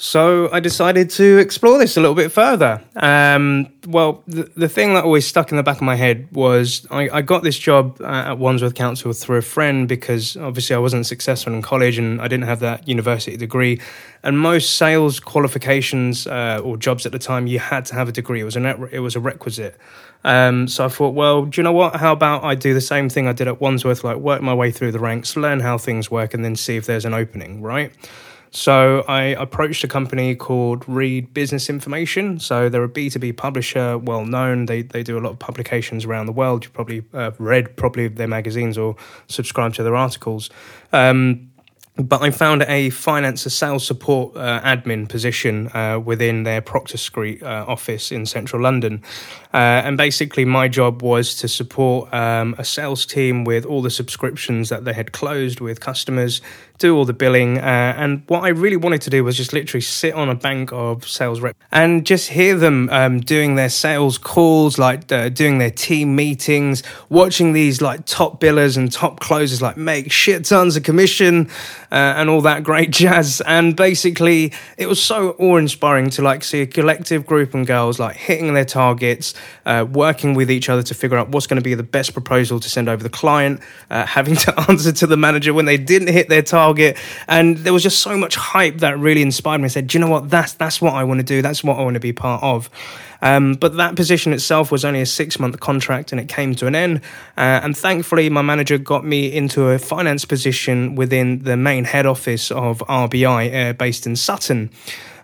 So 0.04 0.50
I 0.50 0.58
decided 0.58 1.10
to 1.10 1.38
explore 1.38 1.78
this 1.78 1.96
a 1.96 2.00
little 2.00 2.16
bit 2.16 2.32
further. 2.32 2.82
Um, 2.96 3.68
well, 3.86 4.24
the, 4.26 4.50
the 4.56 4.68
thing 4.68 4.94
that 4.94 5.04
always 5.04 5.24
stuck 5.24 5.52
in 5.52 5.56
the 5.56 5.62
back 5.62 5.76
of 5.76 5.82
my 5.82 5.94
head 5.94 6.26
was 6.32 6.84
I, 6.90 7.08
I 7.08 7.22
got 7.22 7.44
this 7.44 7.56
job 7.56 8.02
at 8.02 8.36
Wandsworth 8.36 8.74
Council 8.74 9.12
through 9.12 9.36
a 9.36 9.42
friend 9.42 9.86
because 9.86 10.36
obviously 10.36 10.74
I 10.74 10.80
wasn't 10.80 11.06
successful 11.06 11.52
in 11.52 11.62
college 11.62 11.98
and 11.98 12.20
I 12.20 12.26
didn't 12.26 12.46
have 12.46 12.58
that 12.58 12.88
university 12.88 13.36
degree. 13.36 13.80
And 14.24 14.40
most 14.40 14.74
sales 14.74 15.20
qualifications 15.20 16.26
uh, 16.26 16.60
or 16.64 16.76
jobs 16.76 17.06
at 17.06 17.12
the 17.12 17.20
time, 17.20 17.46
you 17.46 17.60
had 17.60 17.84
to 17.84 17.94
have 17.94 18.08
a 18.08 18.12
degree. 18.12 18.40
It 18.40 18.44
was 18.44 18.56
a 18.56 18.88
it 18.90 18.98
was 18.98 19.14
a 19.14 19.20
requisite. 19.20 19.78
Um, 20.24 20.66
so 20.66 20.84
I 20.84 20.88
thought, 20.88 21.14
well, 21.14 21.44
do 21.44 21.60
you 21.60 21.62
know 21.62 21.72
what? 21.72 21.94
How 21.94 22.12
about 22.12 22.42
I 22.42 22.56
do 22.56 22.74
the 22.74 22.80
same 22.80 23.08
thing 23.08 23.28
I 23.28 23.32
did 23.32 23.46
at 23.46 23.60
Wandsworth, 23.60 24.02
like 24.02 24.16
work 24.16 24.42
my 24.42 24.52
way 24.52 24.72
through 24.72 24.90
the 24.90 24.98
ranks, 24.98 25.36
learn 25.36 25.60
how 25.60 25.78
things 25.78 26.10
work, 26.10 26.34
and 26.34 26.44
then 26.44 26.56
see 26.56 26.74
if 26.74 26.86
there's 26.86 27.04
an 27.04 27.14
opening, 27.14 27.62
right? 27.62 27.92
So 28.54 29.02
I 29.08 29.22
approached 29.22 29.82
a 29.82 29.88
company 29.88 30.34
called 30.34 30.86
Reed 30.86 31.32
Business 31.32 31.70
Information. 31.70 32.38
So 32.38 32.68
they're 32.68 32.84
a 32.84 32.88
B2B 32.88 33.38
publisher, 33.38 33.96
well 33.96 34.26
known. 34.26 34.66
They, 34.66 34.82
they 34.82 35.02
do 35.02 35.18
a 35.18 35.20
lot 35.20 35.30
of 35.30 35.38
publications 35.38 36.04
around 36.04 36.26
the 36.26 36.32
world. 36.32 36.64
You've 36.64 36.74
probably 36.74 37.02
uh, 37.14 37.30
read 37.38 37.76
probably 37.76 38.08
their 38.08 38.28
magazines 38.28 38.76
or 38.76 38.96
subscribed 39.26 39.76
to 39.76 39.82
their 39.82 39.96
articles. 39.96 40.50
Um, 40.92 41.51
but 41.96 42.22
I 42.22 42.30
found 42.30 42.62
a 42.62 42.88
finance, 42.88 43.44
a 43.44 43.50
sales 43.50 43.86
support 43.86 44.34
uh, 44.34 44.60
admin 44.62 45.08
position 45.08 45.68
uh, 45.74 46.00
within 46.02 46.42
their 46.44 46.62
Procter 46.62 46.96
Street 46.96 47.42
uh, 47.42 47.66
office 47.68 48.10
in 48.10 48.24
central 48.24 48.62
London. 48.62 49.02
Uh, 49.52 49.82
and 49.84 49.98
basically, 49.98 50.46
my 50.46 50.68
job 50.68 51.02
was 51.02 51.34
to 51.34 51.48
support 51.48 52.12
um, 52.14 52.54
a 52.56 52.64
sales 52.64 53.04
team 53.04 53.44
with 53.44 53.66
all 53.66 53.82
the 53.82 53.90
subscriptions 53.90 54.70
that 54.70 54.86
they 54.86 54.94
had 54.94 55.12
closed 55.12 55.60
with 55.60 55.80
customers, 55.80 56.40
do 56.78 56.96
all 56.96 57.04
the 57.04 57.12
billing. 57.12 57.58
Uh, 57.58 57.94
and 57.98 58.22
what 58.26 58.42
I 58.42 58.48
really 58.48 58.78
wanted 58.78 59.02
to 59.02 59.10
do 59.10 59.22
was 59.22 59.36
just 59.36 59.52
literally 59.52 59.82
sit 59.82 60.14
on 60.14 60.30
a 60.30 60.34
bank 60.34 60.72
of 60.72 61.06
sales 61.06 61.42
reps 61.42 61.58
and 61.70 62.06
just 62.06 62.30
hear 62.30 62.56
them 62.56 62.88
um, 62.90 63.20
doing 63.20 63.56
their 63.56 63.68
sales 63.68 64.16
calls, 64.16 64.78
like 64.78 65.12
uh, 65.12 65.28
doing 65.28 65.58
their 65.58 65.70
team 65.70 66.16
meetings, 66.16 66.82
watching 67.10 67.52
these 67.52 67.82
like 67.82 68.06
top 68.06 68.40
billers 68.40 68.78
and 68.78 68.90
top 68.90 69.20
closers 69.20 69.60
like 69.60 69.76
make 69.76 70.10
shit 70.10 70.46
tons 70.46 70.74
of 70.74 70.82
commission 70.84 71.50
uh, 71.92 72.14
and 72.16 72.30
all 72.30 72.40
that 72.40 72.64
great 72.64 72.90
jazz. 73.02 73.42
And 73.42 73.76
basically, 73.76 74.52
it 74.78 74.88
was 74.88 75.00
so 75.00 75.30
awe 75.38 75.58
inspiring 75.58 76.10
to 76.10 76.22
like 76.22 76.42
see 76.42 76.62
a 76.62 76.66
collective 76.66 77.26
group 77.26 77.54
of 77.54 77.66
girls 77.66 78.00
like 78.00 78.16
hitting 78.16 78.54
their 78.54 78.64
targets, 78.64 79.34
uh, 79.66 79.86
working 79.88 80.34
with 80.34 80.50
each 80.50 80.68
other 80.68 80.82
to 80.82 80.94
figure 80.94 81.18
out 81.18 81.28
what's 81.28 81.46
going 81.46 81.58
to 81.58 81.62
be 81.62 81.74
the 81.74 81.82
best 81.82 82.14
proposal 82.14 82.58
to 82.58 82.68
send 82.70 82.88
over 82.88 83.02
the 83.02 83.10
client, 83.10 83.60
uh, 83.90 84.06
having 84.12 84.34
to 84.36 84.60
answer 84.68 84.90
to 84.90 85.06
the 85.06 85.16
manager 85.16 85.52
when 85.52 85.66
they 85.66 85.76
didn't 85.76 86.08
hit 86.08 86.28
their 86.28 86.42
target. 86.42 86.96
And 87.28 87.58
there 87.58 87.72
was 87.72 87.82
just 87.82 88.00
so 88.00 88.16
much 88.16 88.34
hype 88.34 88.78
that 88.78 88.98
really 88.98 89.22
inspired 89.22 89.58
me. 89.58 89.66
I 89.66 89.68
said, 89.68 89.86
Do 89.86 89.98
you 89.98 90.04
know 90.04 90.10
what? 90.10 90.30
That's, 90.30 90.54
that's 90.54 90.80
what 90.80 90.94
I 90.94 91.04
want 91.04 91.20
to 91.20 91.24
do. 91.24 91.42
That's 91.42 91.62
what 91.62 91.78
I 91.78 91.82
want 91.82 91.94
to 91.94 92.00
be 92.00 92.12
part 92.12 92.42
of. 92.42 92.70
Um, 93.22 93.54
but 93.54 93.76
that 93.76 93.96
position 93.96 94.32
itself 94.32 94.70
was 94.70 94.84
only 94.84 95.00
a 95.00 95.06
six 95.06 95.38
month 95.38 95.60
contract 95.60 96.12
and 96.12 96.20
it 96.20 96.28
came 96.28 96.54
to 96.56 96.66
an 96.66 96.74
end. 96.74 96.98
Uh, 97.36 97.60
and 97.62 97.76
thankfully, 97.76 98.28
my 98.28 98.42
manager 98.42 98.76
got 98.76 99.04
me 99.04 99.32
into 99.32 99.68
a 99.68 99.78
finance 99.78 100.24
position 100.24 100.96
within 100.96 101.44
the 101.44 101.56
main 101.56 101.84
head 101.84 102.04
office 102.04 102.50
of 102.50 102.80
RBI 102.80 103.70
uh, 103.70 103.72
based 103.72 104.06
in 104.06 104.16
Sutton. 104.16 104.70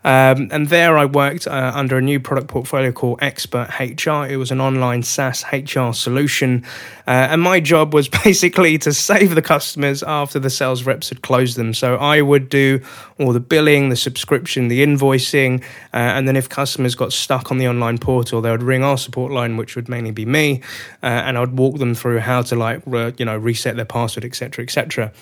Um, 0.08 0.49
and 0.50 0.69
there 0.69 0.96
I 0.96 1.05
worked 1.05 1.46
uh, 1.46 1.72
under 1.75 1.99
a 1.99 2.00
new 2.00 2.19
product 2.19 2.49
portfolio 2.49 2.93
called 2.93 3.19
Expert 3.20 3.69
HR. 3.78 4.25
It 4.25 4.38
was 4.38 4.50
an 4.50 4.58
online 4.58 5.02
SaaS 5.02 5.44
HR 5.52 5.93
solution. 5.93 6.64
Uh, 7.06 7.28
and 7.31 7.43
my 7.43 7.60
job 7.60 7.93
was 7.93 8.08
basically 8.25 8.78
to 8.78 8.94
save 8.94 9.34
the 9.34 9.43
customers 9.43 10.02
after 10.02 10.38
the 10.38 10.49
sales 10.49 10.84
reps 10.84 11.10
had 11.10 11.20
closed 11.20 11.58
them. 11.58 11.75
So 11.75 11.96
I 11.96 12.22
would 12.22 12.49
do 12.49 12.81
all 13.19 13.34
the 13.34 13.40
billing, 13.40 13.90
the 13.90 13.96
subscription, 13.96 14.69
the 14.69 14.82
invoicing. 14.82 15.62
Uh, 15.93 16.16
and 16.16 16.26
then 16.26 16.37
if 16.37 16.49
customers 16.49 16.94
got 16.94 17.12
stuck 17.12 17.50
on 17.50 17.58
the 17.58 17.69
online 17.69 17.98
portal, 17.98 18.41
they 18.41 18.50
would 18.50 18.62
ring 18.62 18.82
our 18.82 18.96
support 18.96 19.31
line, 19.31 19.58
which 19.58 19.77
would 19.77 19.91
mainly 19.91 20.12
be 20.12 20.24
me. 20.24 20.62
Uh, 21.03 21.06
and 21.06 21.36
I'd 21.36 21.58
walk 21.58 21.77
them 21.77 21.94
through 21.94 22.20
how 22.20 22.41
to 22.41 22.56
like, 22.56 22.81
re- 22.86 23.12
you 23.19 23.27
know, 23.27 23.36
reset 23.36 23.77
their 23.77 23.84
password, 23.84 24.24
etc., 24.24 24.65
etc. 24.65 25.12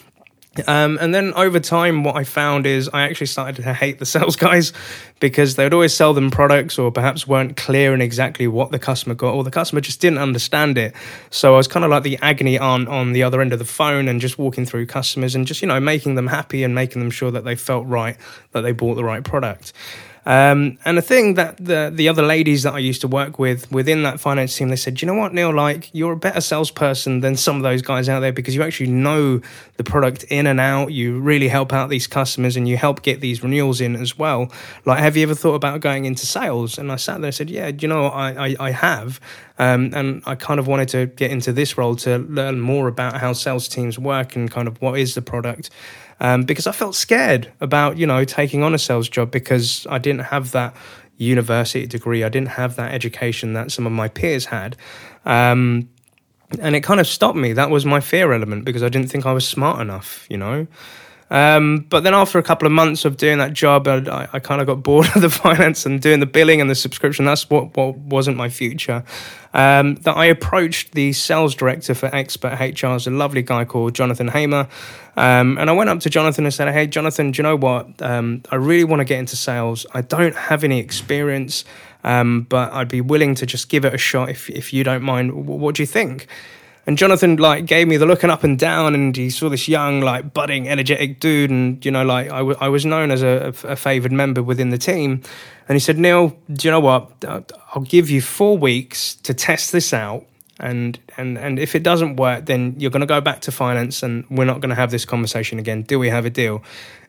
Um, 0.67 0.99
and 1.01 1.15
then 1.15 1.33
over 1.35 1.61
time, 1.61 2.05
what 2.05 2.17
I 2.17 2.25
found 2.25 2.67
is 2.67 2.89
I 2.93 3.03
actually 3.03 3.29
started 3.29 3.63
to 3.63 3.75
hate 3.75 3.99
the 3.99 4.07
sales 4.07 4.37
guys 4.47 4.73
because 5.21 5.57
they 5.57 5.65
would 5.65 5.75
always 5.75 5.95
sell 5.95 6.13
them 6.13 6.31
products 6.31 6.79
or 6.79 6.91
perhaps 6.91 7.27
weren't 7.27 7.57
clear 7.57 7.95
in 7.95 8.01
exactly 8.01 8.47
what 8.47 8.71
the 8.71 8.79
customer 8.79 9.15
got 9.15 9.35
or 9.35 9.45
the 9.45 9.51
customer 9.51 9.81
just 9.81 10.01
didn't 10.01 10.19
understand 10.19 10.77
it. 10.77 10.95
So 11.31 11.55
I 11.55 11.57
was 11.57 11.69
kind 11.69 11.85
of 11.85 11.91
like 11.91 12.03
the 12.03 12.19
agony 12.21 12.59
aunt 12.59 12.89
on 12.89 13.13
the 13.13 13.23
other 13.23 13.41
end 13.41 13.53
of 13.53 13.59
the 13.59 13.65
phone 13.65 14.09
and 14.09 14.21
just 14.21 14.39
walking 14.39 14.67
through 14.67 14.87
customers 14.87 15.35
and 15.35 15.47
just, 15.47 15.63
you 15.63 15.69
know, 15.69 15.81
making 15.81 16.15
them 16.15 16.27
happy 16.27 16.63
and 16.65 16.75
making 16.75 17.01
them 17.01 17.11
sure 17.11 17.31
that 17.31 17.45
they 17.45 17.57
felt 17.57 17.87
right, 17.87 18.17
that 18.53 18.61
they 18.61 18.73
bought 18.73 18.95
the 18.95 19.05
right 19.05 19.25
product. 19.25 19.73
Um, 20.27 20.77
and 20.85 20.99
the 20.99 21.03
thing 21.03 21.35
that 21.35 21.57
the 21.57 21.93
the 21.95 22.09
other 22.09 22.23
ladies 22.23 22.65
that 22.65 22.75
I 22.75 22.81
used 22.81 23.01
to 23.03 23.09
work 23.09 23.39
with 23.39 23.71
within 23.71 24.03
that 24.03 24.19
finance 24.19 24.57
team, 24.57 24.69
they 24.71 24.77
said, 24.77 25.01
you 25.01 25.07
know 25.07 25.15
what, 25.15 25.33
Neil, 25.33 25.55
like 25.55 25.89
you're 25.95 26.15
a 26.15 26.17
better 26.17 26.41
salesperson 26.41 27.21
than 27.21 27.37
some 27.37 27.57
of 27.57 27.63
those 27.63 27.81
guys 27.81 28.09
out 28.09 28.21
there 28.21 28.33
because 28.33 28.53
you 28.55 28.65
actually 28.65 28.91
know 28.91 29.41
the 29.77 29.85
product 29.85 30.25
in 30.25 30.49
and 30.49 30.59
out. 30.59 30.93
You 30.93 31.21
really 31.21 31.47
help 31.47 31.73
out 31.73 31.91
these 31.91 32.09
customers 32.09 32.57
and 32.57 32.69
you 32.69 32.77
help 32.77 33.03
get 33.03 33.21
these 33.21 33.45
renewals 33.45 33.81
in 33.81 33.95
as 33.95 34.19
well. 34.19 34.51
Like, 34.85 34.99
have 34.99 35.17
you 35.17 35.23
ever 35.23 35.35
thought 35.37 35.55
about 35.55 35.81
going 35.81 36.07
into 36.07 36.27
sales? 36.27 36.77
And 36.77 36.91
I 36.91 36.97
sat 36.97 37.21
there 37.21 37.27
and 37.27 37.35
said, 37.35 37.49
yeah, 37.49 37.69
you 37.69 37.87
know, 37.87 38.07
I 38.07 38.49
I, 38.49 38.57
I 38.59 38.71
have. 38.73 39.21
Um, 39.59 39.93
and 39.95 40.23
I 40.27 40.35
kind 40.35 40.59
of 40.59 40.67
wanted 40.67 40.89
to 40.89 41.07
get 41.07 41.31
into 41.31 41.53
this 41.53 41.79
role 41.79 41.97
to 41.97 42.19
learn 42.19 42.61
more 42.61 42.89
about 42.89 43.21
how 43.21 43.33
sales 43.33 43.69
teams 43.69 43.99
work 43.99 44.37
and 44.37 44.51
kind 44.51 44.69
of 44.69 44.83
what 44.83 44.99
is 44.99 45.15
the 45.15 45.23
product 45.23 45.71
um, 46.21 46.45
because 46.45 46.67
I 46.67 46.73
felt 46.73 46.95
scared 46.95 47.53
about 47.61 47.99
you 47.99 48.07
know 48.07 48.25
taking 48.25 48.63
on 48.63 48.75
a 48.75 48.79
sales 48.79 49.09
job 49.09 49.31
because 49.31 49.87
I 49.89 49.99
didn't 49.99 50.23
have 50.23 50.53
that 50.53 50.75
university 51.17 51.87
degree, 51.87 52.25
I 52.25 52.29
didn't 52.29 52.51
have 52.51 52.77
that 52.77 52.93
education 52.93 53.55
that 53.55 53.73
some 53.73 53.87
of 53.87 53.93
my 53.93 54.09
peers 54.09 54.47
had. 54.47 54.77
Um, 55.25 55.89
and 56.61 56.77
it 56.77 56.83
kind 56.83 57.01
of 57.01 57.07
stopped 57.07 57.37
me. 57.37 57.53
That 57.53 57.71
was 57.71 57.85
my 57.85 58.01
fear 58.01 58.33
element 58.33 58.65
because 58.65 58.83
I 58.83 58.89
didn't 58.89 59.11
think 59.11 59.27
I 59.27 59.33
was 59.33 59.47
smart 59.47 59.81
enough, 59.81 60.27
you 60.31 60.37
know. 60.37 60.67
Um, 61.29 61.87
but 61.89 62.05
then 62.05 62.15
after 62.15 62.39
a 62.39 62.43
couple 62.43 62.67
of 62.67 62.73
months 62.73 63.05
of 63.05 63.17
doing 63.17 63.39
that 63.39 63.53
job, 63.53 63.89
I, 63.89 64.29
I 64.33 64.39
kind 64.39 64.61
of 64.61 64.67
got 64.67 64.83
bored 64.83 65.09
of 65.15 65.23
the 65.23 65.31
finance 65.31 65.85
and 65.85 66.01
doing 66.01 66.21
the 66.21 66.27
billing 66.27 66.61
and 66.61 66.71
the 66.71 66.75
subscription. 66.75 67.25
That's 67.25 67.51
what, 67.51 67.77
what 67.77 67.97
wasn't 67.97 68.37
my 68.37 68.49
future. 68.49 69.05
Um, 69.53 69.95
that 69.97 70.17
I 70.17 70.27
approached 70.27 70.93
the 70.93 71.13
sales 71.15 71.55
director 71.55 71.95
for 71.95 72.11
XpertHR, 72.11 73.07
a 73.07 73.11
lovely 73.11 73.43
guy 73.43 73.65
called 73.65 73.95
Jonathan 73.95 74.29
Hamer. 74.29 74.69
Um, 75.17 75.57
and 75.57 75.71
I 75.71 75.73
went 75.73 75.89
up 75.89 76.01
to 76.01 76.11
Jonathan 76.11 76.45
and 76.45 76.53
said, 76.53 76.73
Hey, 76.73 76.87
Jonathan, 76.87 77.31
do 77.31 77.39
you 77.39 77.43
know 77.43 77.57
what? 77.57 78.03
Um, 78.03 78.43
I 78.51 78.57
really 78.57 78.85
want 78.85 79.01
to 79.01 79.05
get 79.05 79.19
into 79.19 79.35
sales. 79.35 79.87
I 79.95 80.03
don't 80.03 80.37
have 80.37 80.63
any 80.63 80.79
experience, 80.79 81.65
um, 82.05 82.43
but 82.43 82.73
I'd 82.73 82.89
be 82.89 83.01
willing 83.01 83.35
to 83.37 83.47
just 83.47 83.71
give 83.71 83.87
it 83.87 83.95
a 83.95 83.99
shot 83.99 84.29
if, 84.29 84.51
if 84.51 84.75
you 84.75 84.85
don't 84.85 85.03
mind. 85.03 85.47
What 85.47 85.75
do 85.75 85.83
you 85.83 85.87
think? 85.87 86.27
And 86.87 86.97
Jonathan 86.97 87.37
like 87.37 87.67
gave 87.67 87.89
me 87.89 87.97
the 87.97 88.07
looking 88.07 88.31
up 88.31 88.45
and 88.45 88.57
down, 88.57 88.95
and 88.95 89.17
he 89.17 89.29
saw 89.29 89.49
this 89.49 89.67
young, 89.67 90.01
like 90.01 90.33
budding, 90.33 90.69
energetic 90.69 91.19
dude, 91.19 91.51
and 91.51 91.85
you 91.85 91.91
know, 91.91 92.05
like 92.05 92.31
I, 92.31 92.39
w- 92.39 92.57
I 92.61 92.69
was 92.69 92.87
known 92.87 93.11
as 93.11 93.23
a, 93.23 93.53
a 93.65 93.75
favoured 93.75 94.13
member 94.13 94.43
within 94.43 94.71
the 94.71 94.79
team. 94.79 95.23
And 95.69 95.75
he 95.75 95.81
said, 95.81 95.99
Neil, 95.99 96.37
do 96.53 96.69
you 96.69 96.71
know 96.71 96.79
what? 96.79 97.11
I'll 97.75 97.83
give 97.83 98.09
you 98.09 98.23
four 98.23 98.57
weeks 98.57 99.17
to 99.17 99.35
test 99.35 99.73
this 99.73 99.93
out, 99.93 100.27
and 100.61 100.97
and 101.17 101.37
and 101.37 101.59
if 101.59 101.75
it 101.75 101.83
doesn't 101.83 102.17
work, 102.17 102.47
then 102.47 102.77
you're 102.79 102.93
going 102.93 103.01
to 103.01 103.07
go 103.07 103.21
back 103.21 103.41
to 103.43 103.51
finance, 103.51 104.05
and 104.05 104.25
we're 104.31 104.45
not 104.45 104.61
going 104.61 104.71
to 104.71 104.77
have 104.77 104.93
this 104.93 105.05
conversation 105.05 105.59
again. 105.59 105.83
Do 105.83 105.99
we 105.99 106.09
have 106.09 106.25
a 106.25 106.31
deal? 106.31 106.63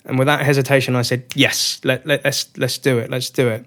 And 0.06 0.18
without 0.18 0.42
hesitation, 0.42 0.96
I 0.96 1.02
said, 1.02 1.26
yes, 1.36 1.82
let, 1.84 2.08
let, 2.08 2.24
let's, 2.24 2.58
let's 2.58 2.78
do 2.78 2.98
it, 2.98 3.10
let's 3.12 3.30
do 3.30 3.50
it. 3.50 3.66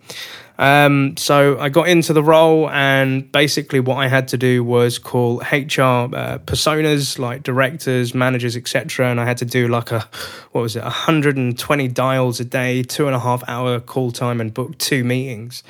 Um, 0.60 1.16
so 1.16 1.58
I 1.58 1.70
got 1.70 1.88
into 1.88 2.12
the 2.12 2.22
role, 2.22 2.68
and 2.68 3.32
basically, 3.32 3.80
what 3.80 3.96
I 3.96 4.08
had 4.08 4.28
to 4.28 4.36
do 4.36 4.62
was 4.62 4.98
call 4.98 5.38
HR 5.38 6.12
uh, 6.14 6.38
personas 6.44 7.18
like 7.18 7.42
directors, 7.42 8.14
managers, 8.14 8.58
etc. 8.58 9.10
And 9.10 9.18
I 9.18 9.24
had 9.24 9.38
to 9.38 9.46
do 9.46 9.68
like 9.68 9.90
a 9.90 10.06
what 10.52 10.60
was 10.60 10.76
it, 10.76 10.82
120 10.82 11.88
dials 11.88 12.40
a 12.40 12.44
day, 12.44 12.82
two 12.82 13.06
and 13.06 13.16
a 13.16 13.20
half 13.20 13.42
hour 13.48 13.80
call 13.80 14.12
time, 14.12 14.38
and 14.38 14.52
book 14.52 14.76
two 14.76 15.02
meetings 15.02 15.62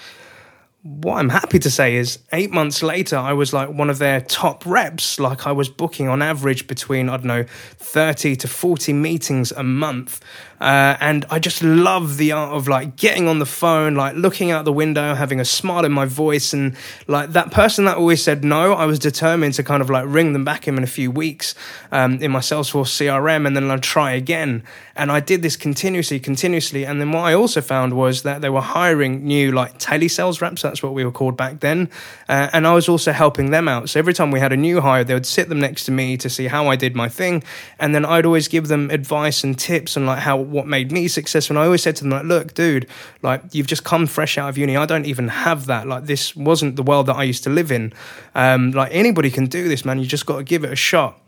what 0.82 1.18
I'm 1.18 1.28
happy 1.28 1.58
to 1.58 1.70
say 1.70 1.96
is 1.96 2.20
eight 2.32 2.50
months 2.50 2.82
later, 2.82 3.16
I 3.16 3.34
was 3.34 3.52
like 3.52 3.68
one 3.68 3.90
of 3.90 3.98
their 3.98 4.20
top 4.20 4.64
reps. 4.64 5.20
Like 5.20 5.46
I 5.46 5.52
was 5.52 5.68
booking 5.68 6.08
on 6.08 6.22
average 6.22 6.66
between, 6.66 7.08
I 7.08 7.18
don't 7.18 7.26
know, 7.26 7.44
30 7.76 8.36
to 8.36 8.48
40 8.48 8.92
meetings 8.94 9.52
a 9.52 9.62
month. 9.62 10.20
Uh, 10.60 10.96
and 11.00 11.24
I 11.30 11.38
just 11.38 11.62
love 11.62 12.18
the 12.18 12.32
art 12.32 12.52
of 12.52 12.68
like 12.68 12.96
getting 12.96 13.28
on 13.28 13.38
the 13.38 13.46
phone, 13.46 13.94
like 13.94 14.14
looking 14.14 14.50
out 14.50 14.64
the 14.64 14.72
window, 14.72 15.14
having 15.14 15.40
a 15.40 15.44
smile 15.44 15.84
in 15.84 15.92
my 15.92 16.04
voice. 16.04 16.52
And 16.52 16.76
like 17.06 17.30
that 17.32 17.50
person 17.50 17.86
that 17.86 17.96
always 17.96 18.22
said 18.22 18.44
no, 18.44 18.74
I 18.74 18.84
was 18.84 18.98
determined 18.98 19.54
to 19.54 19.62
kind 19.62 19.80
of 19.80 19.88
like 19.88 20.04
ring 20.06 20.32
them 20.34 20.44
back 20.44 20.68
in 20.68 20.76
in 20.76 20.84
a 20.84 20.86
few 20.86 21.10
weeks 21.10 21.54
um, 21.92 22.20
in 22.22 22.30
my 22.30 22.40
Salesforce 22.40 22.90
CRM 22.90 23.46
and 23.46 23.56
then 23.56 23.70
I'd 23.70 23.82
try 23.82 24.12
again. 24.12 24.62
And 24.96 25.10
I 25.10 25.20
did 25.20 25.40
this 25.40 25.56
continuously, 25.56 26.20
continuously. 26.20 26.84
And 26.84 27.00
then 27.00 27.10
what 27.12 27.24
I 27.24 27.32
also 27.32 27.62
found 27.62 27.94
was 27.94 28.22
that 28.24 28.42
they 28.42 28.50
were 28.50 28.60
hiring 28.60 29.24
new 29.24 29.52
like 29.52 29.78
telesales 29.78 30.42
reps. 30.42 30.60
That's 30.60 30.82
what 30.82 30.92
we 30.92 31.04
were 31.04 31.12
called 31.12 31.38
back 31.38 31.60
then. 31.60 31.88
Uh, 32.28 32.50
and 32.52 32.66
I 32.66 32.74
was 32.74 32.86
also 32.86 33.12
helping 33.12 33.50
them 33.50 33.66
out. 33.66 33.88
So 33.88 33.98
every 33.98 34.12
time 34.12 34.30
we 34.30 34.40
had 34.40 34.52
a 34.52 34.58
new 34.58 34.82
hire, 34.82 35.04
they 35.04 35.14
would 35.14 35.24
sit 35.24 35.48
them 35.48 35.60
next 35.60 35.86
to 35.86 35.92
me 35.92 36.18
to 36.18 36.28
see 36.28 36.48
how 36.48 36.68
I 36.68 36.76
did 36.76 36.94
my 36.94 37.08
thing. 37.08 37.42
And 37.78 37.94
then 37.94 38.04
I'd 38.04 38.26
always 38.26 38.46
give 38.48 38.68
them 38.68 38.90
advice 38.90 39.42
and 39.42 39.58
tips 39.58 39.96
on 39.96 40.04
like 40.04 40.18
how 40.18 40.49
what 40.50 40.66
made 40.66 40.92
me 40.92 41.08
successful. 41.08 41.56
And 41.56 41.62
I 41.62 41.66
always 41.66 41.82
said 41.82 41.96
to 41.96 42.04
them, 42.04 42.10
like, 42.10 42.24
look, 42.24 42.54
dude, 42.54 42.86
like 43.22 43.42
you've 43.52 43.66
just 43.66 43.84
come 43.84 44.06
fresh 44.06 44.38
out 44.38 44.48
of 44.48 44.58
uni. 44.58 44.76
I 44.76 44.86
don't 44.86 45.06
even 45.06 45.28
have 45.28 45.66
that. 45.66 45.86
Like 45.86 46.04
this 46.04 46.34
wasn't 46.36 46.76
the 46.76 46.82
world 46.82 47.06
that 47.06 47.16
I 47.16 47.22
used 47.24 47.44
to 47.44 47.50
live 47.50 47.72
in. 47.72 47.92
Um, 48.34 48.72
like 48.72 48.92
anybody 48.92 49.30
can 49.30 49.46
do 49.46 49.68
this, 49.68 49.84
man. 49.84 49.98
You 49.98 50.06
just 50.06 50.26
got 50.26 50.38
to 50.38 50.44
give 50.44 50.64
it 50.64 50.72
a 50.72 50.76
shot 50.76 51.20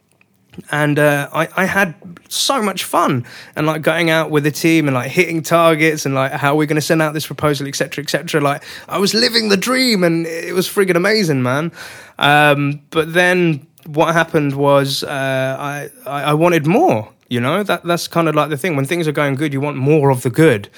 and 0.70 0.98
uh, 0.98 1.28
I, 1.32 1.48
I 1.56 1.64
had 1.64 1.94
so 2.28 2.62
much 2.62 2.84
fun 2.84 3.26
and 3.56 3.66
like 3.66 3.82
going 3.82 4.10
out 4.10 4.30
with 4.30 4.44
the 4.44 4.50
team 4.50 4.86
and 4.86 4.94
like 4.94 5.10
hitting 5.10 5.42
targets 5.42 6.04
and 6.04 6.14
like 6.14 6.32
how 6.32 6.54
we're 6.54 6.66
going 6.66 6.76
to 6.76 6.82
send 6.82 7.00
out 7.00 7.14
this 7.14 7.26
proposal 7.26 7.66
etc 7.66 8.02
etc 8.02 8.40
like 8.40 8.62
i 8.88 8.98
was 8.98 9.14
living 9.14 9.48
the 9.48 9.56
dream 9.56 10.04
and 10.04 10.26
it 10.26 10.54
was 10.54 10.68
friggin' 10.68 10.96
amazing 10.96 11.42
man 11.42 11.72
um, 12.18 12.80
but 12.90 13.12
then 13.12 13.66
what 13.86 14.12
happened 14.12 14.54
was 14.54 15.02
uh, 15.02 15.56
I, 15.58 15.90
I 16.06 16.34
wanted 16.34 16.66
more 16.66 17.08
you 17.32 17.40
know, 17.40 17.62
that 17.62 17.82
that's 17.82 18.08
kind 18.08 18.28
of 18.28 18.34
like 18.34 18.50
the 18.50 18.58
thing. 18.58 18.76
When 18.76 18.84
things 18.84 19.08
are 19.08 19.12
going 19.12 19.36
good, 19.36 19.54
you 19.54 19.60
want 19.60 19.78
more 19.78 20.10
of 20.10 20.20
the 20.20 20.28
good. 20.28 20.68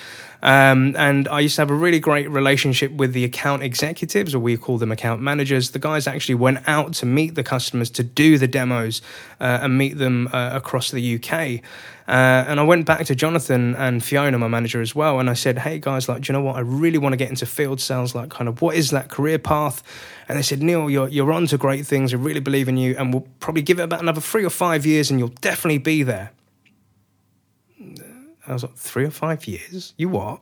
Um, 0.40 0.94
and 0.96 1.26
I 1.26 1.40
used 1.40 1.56
to 1.56 1.62
have 1.62 1.70
a 1.70 1.74
really 1.74 1.98
great 1.98 2.30
relationship 2.30 2.92
with 2.92 3.12
the 3.12 3.24
account 3.24 3.64
executives, 3.64 4.36
or 4.36 4.38
we 4.38 4.56
call 4.56 4.78
them 4.78 4.92
account 4.92 5.20
managers. 5.20 5.72
The 5.72 5.80
guys 5.80 6.06
actually 6.06 6.36
went 6.36 6.68
out 6.68 6.92
to 6.94 7.06
meet 7.06 7.34
the 7.34 7.42
customers 7.42 7.90
to 7.90 8.04
do 8.04 8.38
the 8.38 8.46
demos 8.46 9.02
uh, 9.40 9.60
and 9.62 9.76
meet 9.76 9.98
them 9.98 10.28
uh, 10.32 10.50
across 10.52 10.92
the 10.92 11.16
UK. 11.16 11.60
Uh, 12.06 12.44
and 12.46 12.60
I 12.60 12.62
went 12.62 12.86
back 12.86 13.04
to 13.06 13.14
Jonathan 13.16 13.74
and 13.74 14.04
Fiona, 14.04 14.38
my 14.38 14.46
manager 14.46 14.80
as 14.80 14.94
well, 14.94 15.18
and 15.18 15.28
I 15.28 15.34
said, 15.34 15.58
"Hey 15.58 15.80
guys, 15.80 16.08
like, 16.08 16.22
do 16.22 16.32
you 16.32 16.38
know 16.38 16.44
what? 16.44 16.54
I 16.54 16.60
really 16.60 16.98
want 16.98 17.14
to 17.14 17.16
get 17.16 17.30
into 17.30 17.46
field 17.46 17.80
sales. 17.80 18.14
Like, 18.14 18.28
kind 18.28 18.46
of, 18.46 18.62
what 18.62 18.76
is 18.76 18.90
that 18.90 19.08
career 19.08 19.40
path?" 19.40 19.82
And 20.28 20.38
they 20.38 20.42
said, 20.42 20.62
"Neil, 20.62 20.88
you're 20.88 21.08
you're 21.08 21.32
on 21.32 21.46
to 21.48 21.58
great 21.58 21.84
things. 21.84 22.14
I 22.14 22.18
really 22.18 22.40
believe 22.40 22.68
in 22.68 22.76
you, 22.76 22.94
and 22.96 23.12
we'll 23.12 23.26
probably 23.40 23.62
give 23.62 23.80
it 23.80 23.82
about 23.82 24.02
another 24.02 24.20
three 24.20 24.44
or 24.44 24.50
five 24.50 24.84
years, 24.86 25.10
and 25.10 25.18
you'll 25.18 25.34
definitely 25.40 25.78
be 25.78 26.04
there." 26.04 26.30
I 28.46 28.52
was 28.52 28.62
like, 28.62 28.76
three 28.76 29.04
or 29.04 29.10
five 29.10 29.46
years? 29.46 29.94
You 29.96 30.08
what? 30.08 30.40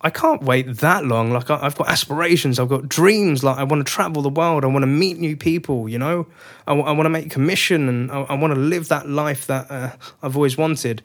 I 0.00 0.10
can't 0.10 0.42
wait 0.42 0.76
that 0.76 1.04
long. 1.04 1.32
Like, 1.32 1.50
I, 1.50 1.58
have 1.58 1.76
got 1.76 1.88
aspirations, 1.88 2.60
I've 2.60 2.68
got 2.68 2.88
dreams. 2.88 3.42
Like, 3.42 3.58
I 3.58 3.64
want 3.64 3.84
to 3.84 3.92
travel 3.92 4.22
the 4.22 4.28
world, 4.28 4.64
I 4.64 4.68
want 4.68 4.84
to 4.84 4.88
meet 4.88 5.18
new 5.18 5.36
people, 5.36 5.88
you 5.88 5.98
know? 5.98 6.26
I, 6.66 6.72
want 6.72 7.06
to 7.06 7.10
make 7.10 7.30
commission 7.30 7.88
and 7.88 8.10
I, 8.12 8.20
I 8.20 8.34
want 8.34 8.54
to 8.54 8.60
live 8.60 8.88
that 8.88 9.08
life 9.08 9.46
that 9.48 9.70
uh, 9.70 9.90
I've 10.22 10.36
always 10.36 10.56
wanted. 10.56 11.02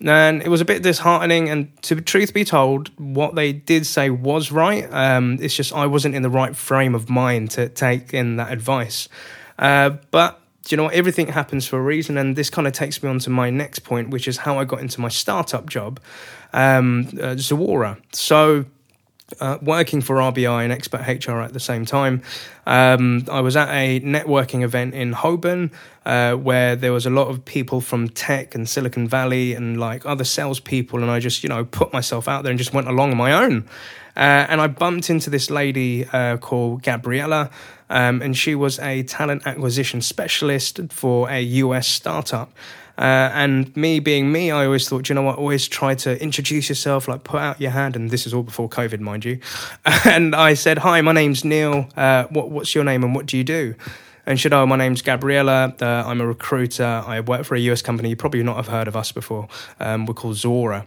And 0.00 0.42
it 0.42 0.48
was 0.48 0.62
a 0.62 0.64
bit 0.64 0.82
disheartening. 0.82 1.50
And 1.50 1.82
to 1.82 2.00
truth 2.00 2.32
be 2.32 2.44
told, 2.44 2.90
what 2.98 3.34
they 3.34 3.52
did 3.52 3.84
say 3.84 4.08
was 4.08 4.50
right. 4.50 4.90
Um, 4.90 5.38
it's 5.40 5.54
just 5.54 5.74
I 5.74 5.86
wasn't 5.86 6.14
in 6.14 6.22
the 6.22 6.30
right 6.30 6.56
frame 6.56 6.94
of 6.94 7.10
mind 7.10 7.50
to 7.52 7.68
take 7.68 8.14
in 8.14 8.36
that 8.36 8.52
advice. 8.52 9.08
Uh, 9.58 9.90
but 10.10 10.39
you 10.70 10.76
know 10.76 10.88
everything 10.88 11.28
happens 11.28 11.66
for 11.66 11.78
a 11.78 11.82
reason 11.82 12.16
and 12.16 12.36
this 12.36 12.50
kind 12.50 12.66
of 12.66 12.72
takes 12.72 13.02
me 13.02 13.08
on 13.08 13.18
to 13.18 13.30
my 13.30 13.50
next 13.50 13.80
point 13.80 14.10
which 14.10 14.28
is 14.28 14.38
how 14.38 14.58
i 14.58 14.64
got 14.64 14.80
into 14.80 15.00
my 15.00 15.08
startup 15.08 15.68
job 15.68 16.00
um, 16.52 17.06
uh, 17.20 17.34
zuora 17.36 18.00
so 18.12 18.64
uh, 19.38 19.58
working 19.62 20.00
for 20.00 20.16
RBI 20.16 20.64
and 20.64 20.72
XpertHR 20.72 21.44
at 21.44 21.52
the 21.52 21.60
same 21.60 21.84
time. 21.84 22.22
Um, 22.66 23.24
I 23.30 23.40
was 23.40 23.56
at 23.56 23.68
a 23.68 24.00
networking 24.00 24.62
event 24.62 24.94
in 24.94 25.12
Holborn 25.12 25.70
uh, 26.04 26.34
where 26.34 26.76
there 26.76 26.92
was 26.92 27.06
a 27.06 27.10
lot 27.10 27.28
of 27.28 27.44
people 27.44 27.80
from 27.80 28.08
tech 28.08 28.54
and 28.54 28.68
Silicon 28.68 29.06
Valley 29.06 29.54
and 29.54 29.78
like 29.78 30.04
other 30.06 30.24
salespeople, 30.24 31.02
and 31.02 31.10
I 31.10 31.20
just 31.20 31.42
you 31.42 31.48
know 31.48 31.64
put 31.64 31.92
myself 31.92 32.28
out 32.28 32.42
there 32.42 32.50
and 32.50 32.58
just 32.58 32.74
went 32.74 32.88
along 32.88 33.12
on 33.12 33.16
my 33.16 33.32
own. 33.32 33.68
Uh, 34.16 34.46
and 34.48 34.60
I 34.60 34.66
bumped 34.66 35.08
into 35.08 35.30
this 35.30 35.50
lady 35.50 36.04
uh, 36.06 36.36
called 36.36 36.82
Gabriella, 36.82 37.50
um, 37.90 38.22
and 38.22 38.36
she 38.36 38.54
was 38.54 38.78
a 38.78 39.02
talent 39.02 39.46
acquisition 39.46 40.00
specialist 40.00 40.80
for 40.90 41.28
a 41.28 41.40
US 41.42 41.86
startup. 41.86 42.52
Uh, 42.96 43.30
and 43.32 43.74
me 43.76 43.98
being 43.98 44.30
me, 44.30 44.50
I 44.50 44.66
always 44.66 44.88
thought, 44.88 45.08
you 45.08 45.14
know 45.14 45.22
what, 45.22 45.38
always 45.38 45.66
try 45.66 45.94
to 45.96 46.22
introduce 46.22 46.68
yourself, 46.68 47.08
like 47.08 47.24
put 47.24 47.40
out 47.40 47.60
your 47.60 47.70
hand. 47.70 47.96
And 47.96 48.10
this 48.10 48.26
is 48.26 48.34
all 48.34 48.42
before 48.42 48.68
COVID, 48.68 49.00
mind 49.00 49.24
you. 49.24 49.40
and 50.04 50.34
I 50.34 50.54
said, 50.54 50.78
Hi, 50.78 51.00
my 51.00 51.12
name's 51.12 51.44
Neil. 51.44 51.88
Uh, 51.96 52.24
what, 52.24 52.50
what's 52.50 52.74
your 52.74 52.84
name 52.84 53.02
and 53.02 53.14
what 53.14 53.26
do 53.26 53.36
you 53.36 53.44
do? 53.44 53.74
And 54.26 54.38
she 54.38 54.44
said, 54.44 54.52
Oh, 54.52 54.66
my 54.66 54.76
name's 54.76 55.02
Gabriella. 55.02 55.74
Uh, 55.80 56.04
I'm 56.06 56.20
a 56.20 56.26
recruiter. 56.26 56.84
I 56.84 57.20
work 57.20 57.44
for 57.44 57.54
a 57.54 57.60
US 57.60 57.82
company. 57.82 58.10
You 58.10 58.16
probably 58.16 58.42
not 58.42 58.56
have 58.56 58.68
heard 58.68 58.86
of 58.86 58.96
us 58.96 59.12
before. 59.12 59.48
Um, 59.80 60.06
we're 60.06 60.14
called 60.14 60.36
Zuora. 60.36 60.86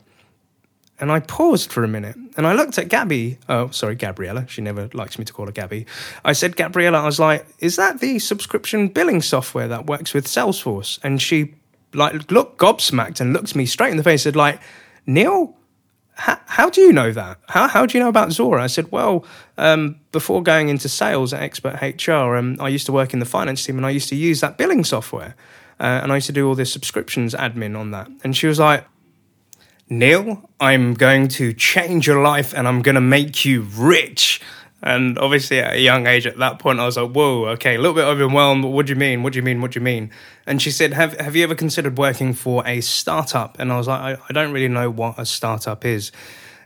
And 1.03 1.11
I 1.11 1.19
paused 1.19 1.69
for 1.69 1.83
a 1.83 1.87
minute 1.89 2.15
and 2.37 2.47
I 2.47 2.53
looked 2.53 2.77
at 2.77 2.87
Gabby. 2.87 3.37
Oh, 3.49 3.69
sorry, 3.71 3.93
Gabriella. 3.93 4.47
She 4.47 4.61
never 4.61 4.89
likes 4.93 5.19
me 5.19 5.25
to 5.25 5.33
call 5.33 5.47
her 5.47 5.51
Gabby. 5.51 5.85
I 6.23 6.31
said, 6.31 6.55
Gabriella, 6.55 6.99
I 6.99 7.05
was 7.05 7.19
like, 7.19 7.45
is 7.59 7.75
that 7.75 7.99
the 7.99 8.19
subscription 8.19 8.87
billing 8.87 9.21
software 9.21 9.67
that 9.67 9.85
works 9.85 10.13
with 10.13 10.27
Salesforce? 10.27 10.99
And 11.03 11.21
she 11.21 11.55
like 11.93 12.31
looked 12.31 12.57
gobsmacked 12.57 13.19
and 13.19 13.33
looked 13.33 13.53
me 13.53 13.65
straight 13.65 13.91
in 13.91 13.97
the 13.97 14.03
face 14.03 14.25
and 14.25 14.33
said, 14.33 14.37
like, 14.37 14.61
Neil, 15.05 15.57
how, 16.13 16.39
how, 16.45 16.69
do 16.69 16.79
you 16.79 16.93
know 16.93 17.11
that? 17.11 17.37
How, 17.49 17.67
how 17.67 17.85
do 17.85 17.97
you 17.97 18.01
know 18.01 18.09
about 18.09 18.29
Zuora? 18.29 18.61
I 18.61 18.67
said, 18.67 18.89
well, 18.89 19.25
um, 19.57 19.99
before 20.13 20.41
going 20.41 20.69
into 20.69 20.87
sales 20.87 21.33
at 21.33 21.41
XpertHR, 21.51 22.39
um, 22.39 22.55
I 22.61 22.69
used 22.69 22.85
to 22.85 22.93
work 22.93 23.11
in 23.11 23.19
the 23.19 23.25
finance 23.25 23.65
team 23.65 23.75
and 23.75 23.85
I 23.85 23.89
used 23.89 24.07
to 24.07 24.15
use 24.15 24.39
that 24.39 24.57
billing 24.57 24.85
software. 24.85 25.35
Uh, 25.81 25.99
and 26.01 26.13
I 26.13 26.15
used 26.15 26.27
to 26.27 26.33
do 26.33 26.47
all 26.47 26.55
the 26.55 26.65
subscriptions 26.65 27.33
admin 27.33 27.77
on 27.77 27.91
that. 27.91 28.09
And 28.23 28.37
she 28.37 28.47
was 28.47 28.57
like, 28.57 28.85
Neil, 29.99 30.49
I'm 30.59 30.95
going 30.95 31.27
to 31.29 31.53
change 31.53 32.07
your 32.07 32.23
life 32.23 32.51
and 32.53 32.67
I'm 32.67 32.81
going 32.81 32.95
to 32.95 33.01
make 33.01 33.45
you 33.45 33.61
rich. 33.75 34.41
And 34.81 35.19
obviously, 35.19 35.59
at 35.59 35.75
a 35.75 35.79
young 35.79 36.07
age, 36.07 36.25
at 36.25 36.37
that 36.39 36.57
point, 36.59 36.79
I 36.79 36.85
was 36.85 36.97
like, 36.97 37.11
"Whoa, 37.11 37.45
okay, 37.49 37.75
a 37.75 37.77
little 37.77 37.93
bit 37.93 38.03
overwhelmed. 38.03 38.65
What 38.65 38.87
do 38.87 38.91
you 38.91 38.97
mean? 38.97 39.23
What 39.23 39.33
do 39.33 39.39
you 39.39 39.43
mean? 39.43 39.61
What 39.61 39.71
do 39.71 39.79
you 39.79 39.83
mean?" 39.83 40.09
And 40.45 40.61
she 40.61 40.71
said, 40.71 40.93
"Have 40.93 41.17
Have 41.21 41.35
you 41.35 41.43
ever 41.43 41.55
considered 41.55 41.97
working 41.97 42.33
for 42.33 42.67
a 42.67 42.81
startup?" 42.81 43.57
And 43.59 43.71
I 43.71 43.77
was 43.77 43.87
like, 43.87 44.01
"I, 44.01 44.21
I 44.27 44.33
don't 44.33 44.51
really 44.51 44.67
know 44.67 44.89
what 44.89 45.17
a 45.17 45.25
startup 45.25 45.85
is." 45.85 46.11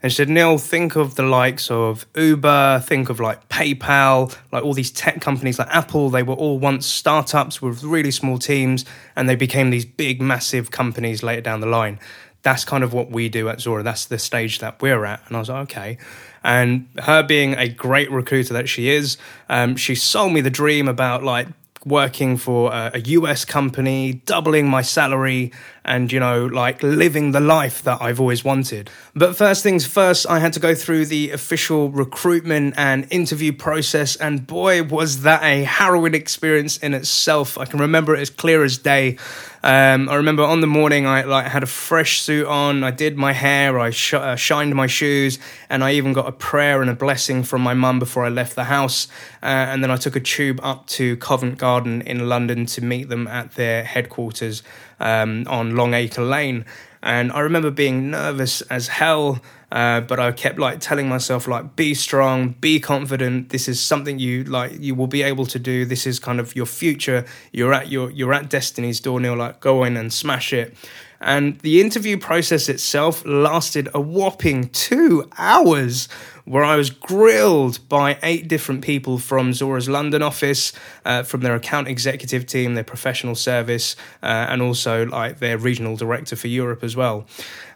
And 0.01 0.11
she 0.11 0.15
said, 0.15 0.29
"Neil, 0.29 0.57
think 0.57 0.95
of 0.95 1.13
the 1.13 1.23
likes 1.23 1.69
of 1.69 2.07
Uber. 2.15 2.81
Think 2.85 3.09
of 3.09 3.19
like 3.19 3.49
PayPal, 3.49 4.35
like 4.51 4.63
all 4.63 4.73
these 4.73 4.91
tech 4.91 5.21
companies 5.21 5.59
like 5.59 5.69
Apple. 5.69 6.09
They 6.09 6.23
were 6.23 6.33
all 6.33 6.57
once 6.57 6.87
startups 6.87 7.61
with 7.61 7.83
really 7.83 8.11
small 8.11 8.39
teams, 8.39 8.85
and 9.15 9.29
they 9.29 9.35
became 9.35 9.69
these 9.69 9.85
big, 9.85 10.21
massive 10.21 10.71
companies 10.71 11.21
later 11.21 11.41
down 11.41 11.59
the 11.59 11.67
line." 11.67 11.99
That's 12.43 12.63
kind 12.63 12.83
of 12.83 12.93
what 12.93 13.09
we 13.11 13.29
do 13.29 13.49
at 13.49 13.57
Zuora. 13.57 13.83
That's 13.83 14.05
the 14.05 14.19
stage 14.19 14.59
that 14.59 14.81
we're 14.81 15.05
at. 15.05 15.21
And 15.27 15.35
I 15.35 15.39
was 15.39 15.49
like, 15.49 15.63
okay. 15.63 15.97
And 16.43 16.87
her 16.99 17.23
being 17.23 17.55
a 17.55 17.67
great 17.67 18.09
recruiter 18.11 18.53
that 18.53 18.69
she 18.69 18.89
is, 18.89 19.17
um, 19.49 19.75
she 19.75 19.95
sold 19.95 20.33
me 20.33 20.41
the 20.41 20.49
dream 20.49 20.87
about 20.87 21.23
like 21.23 21.47
working 21.85 22.37
for 22.37 22.71
a, 22.71 22.91
a, 22.95 22.99
US 22.99 23.45
company, 23.45 24.13
doubling 24.25 24.67
my 24.67 24.81
salary, 24.81 25.51
and, 25.87 26.11
you 26.11 26.19
know, 26.19 26.45
like 26.45 26.83
living 26.83 27.31
the 27.31 27.39
life 27.39 27.83
that 27.83 28.01
I've 28.01 28.19
always 28.19 28.43
wanted. 28.43 28.89
But 29.15 29.35
first 29.35 29.63
things 29.63 29.85
first, 29.85 30.27
I 30.29 30.39
had 30.39 30.53
to 30.53 30.59
go 30.59 30.75
through 30.75 31.05
the 31.05 31.31
official 31.31 31.89
recruitment 31.89 32.75
and 32.77 33.07
interview 33.09 33.53
process, 33.53 34.15
and 34.15 34.45
boy, 34.45 34.83
was 34.83 35.21
that 35.21 35.41
a 35.43 35.63
harrowing 35.63 36.13
experience 36.13 36.77
in 36.77 36.93
itself. 36.93 37.57
I 37.57 37.65
can 37.65 37.79
remember 37.79 38.15
it 38.15 38.19
as 38.19 38.29
clear 38.29 38.63
as 38.63 38.77
day. 38.77 39.17
Um, 39.63 40.07
I 40.07 40.15
remember 40.15 40.43
on 40.43 40.61
the 40.61 40.67
morning 40.67 41.05
I 41.05 41.23
like 41.23 41.47
had 41.47 41.63
a 41.63 41.67
fresh 41.67 42.21
suit 42.21 42.47
on. 42.47 42.83
I 42.83 42.91
did 42.91 43.17
my 43.17 43.33
hair. 43.33 43.79
I 43.79 43.89
sh- 43.89 44.13
uh, 44.13 44.35
shined 44.35 44.75
my 44.75 44.87
shoes, 44.87 45.39
and 45.69 45.83
I 45.83 45.93
even 45.93 46.13
got 46.13 46.27
a 46.27 46.31
prayer 46.31 46.81
and 46.81 46.89
a 46.89 46.93
blessing 46.93 47.43
from 47.43 47.61
my 47.63 47.73
mum 47.73 47.99
before 47.99 48.23
I 48.23 48.29
left 48.29 48.55
the 48.55 48.65
house. 48.65 49.07
Uh, 49.41 49.45
and 49.45 49.83
then 49.83 49.91
I 49.91 49.97
took 49.97 50.15
a 50.15 50.19
tube 50.19 50.59
up 50.63 50.87
to 50.87 51.17
Covent 51.17 51.57
Garden 51.57 52.01
in 52.01 52.29
London 52.29 52.65
to 52.67 52.83
meet 52.83 53.09
them 53.09 53.27
at 53.27 53.55
their 53.55 53.83
headquarters 53.83 54.63
um, 54.99 55.45
on 55.47 55.75
Long 55.75 55.93
Acre 55.93 56.23
Lane. 56.23 56.65
And 57.03 57.31
I 57.31 57.41
remember 57.41 57.71
being 57.71 58.11
nervous 58.11 58.61
as 58.61 58.87
hell. 58.87 59.41
Uh, 59.69 59.99
but 59.99 60.17
I 60.17 60.31
kept 60.31 60.57
like 60.59 60.79
telling 60.79 61.09
myself 61.09 61.45
like 61.45 61.75
be 61.75 61.93
strong, 61.93 62.55
be 62.61 62.79
confident. 62.79 63.49
This 63.49 63.67
is 63.67 63.81
something 63.81 64.17
you 64.17 64.45
like 64.45 64.79
you 64.79 64.95
will 64.95 65.07
be 65.07 65.23
able 65.23 65.45
to 65.47 65.59
do. 65.59 65.83
This 65.83 66.07
is 66.07 66.19
kind 66.19 66.39
of 66.39 66.55
your 66.55 66.65
future. 66.65 67.25
You're 67.51 67.73
at 67.73 67.89
your 67.89 68.09
you're 68.11 68.33
at 68.33 68.49
destiny's 68.49 69.01
door. 69.01 69.19
Neil, 69.19 69.35
like 69.35 69.59
go 69.59 69.83
in 69.83 69.97
and 69.97 70.13
smash 70.13 70.53
it. 70.53 70.73
And 71.19 71.59
the 71.59 71.81
interview 71.81 72.17
process 72.17 72.69
itself 72.69 73.25
lasted 73.25 73.89
a 73.93 73.99
whopping 74.01 74.69
two 74.69 75.29
hours, 75.37 76.07
where 76.45 76.63
I 76.63 76.75
was 76.75 76.89
grilled 76.89 77.79
by 77.89 78.17
eight 78.23 78.47
different 78.47 78.81
people 78.81 79.17
from 79.17 79.51
Zuora's 79.51 79.89
London 79.89 80.21
office, 80.21 80.73
uh, 81.05 81.23
from 81.23 81.41
their 81.41 81.55
account 81.55 81.87
executive 81.87 82.45
team, 82.45 82.75
their 82.75 82.83
professional 82.83 83.35
service, 83.35 83.95
uh, 84.23 84.47
and 84.49 84.61
also 84.61 85.05
like 85.05 85.39
their 85.39 85.57
regional 85.57 85.97
director 85.97 86.35
for 86.35 86.47
Europe 86.47 86.83
as 86.83 86.95
well. 86.95 87.25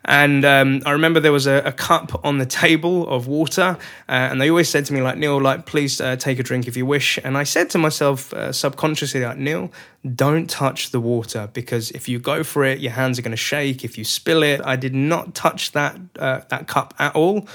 And 0.05 0.45
um, 0.45 0.81
I 0.86 0.91
remember 0.91 1.19
there 1.19 1.31
was 1.31 1.48
a, 1.48 1.62
a, 1.63 1.71
cup 1.71 2.25
on 2.25 2.39
the 2.39 2.45
table 2.45 3.07
of 3.07 3.27
water, 3.27 3.77
uh, 4.10 4.12
and 4.12 4.41
they 4.41 4.50
always 4.50 4.67
said 4.67 4.86
to 4.86 4.93
me 4.93 5.01
like 5.01 5.17
Neil, 5.17 5.39
like 5.39 5.65
please 5.65 6.01
uh, 6.01 6.15
take 6.15 6.39
a 6.39 6.43
drink 6.43 6.67
if 6.67 6.75
you 6.75 6.86
wish. 6.86 7.19
And 7.24 7.38
I 7.38 7.43
said 7.43 7.69
to 7.71 7.77
myself 7.77 8.33
uh, 8.33 8.51
subconsciously 8.51 9.24
like 9.24 9.38
Neil, 9.38 9.71
don't 10.15 10.50
touch 10.50 10.89
the 10.91 11.00
water 11.00 11.50
because 11.53 11.91
if 11.91 12.10
you 12.10 12.20
go 12.20 12.43
for 12.43 12.63
it, 12.63 12.79
your 12.79 12.91
hands 12.91 13.20
are 13.20 13.22
going 13.22 13.31
to 13.31 13.38
shake. 13.38 13.84
If 13.84 13.98
you 13.98 14.03
spill 14.03 14.41
it, 14.41 14.60
I 14.63 14.75
did 14.75 14.96
not 14.96 15.36
touch 15.36 15.74
that 15.74 15.98
uh, 16.17 16.41
that 16.50 16.67
cup 16.67 16.93
at 16.98 17.15
all. 17.15 17.48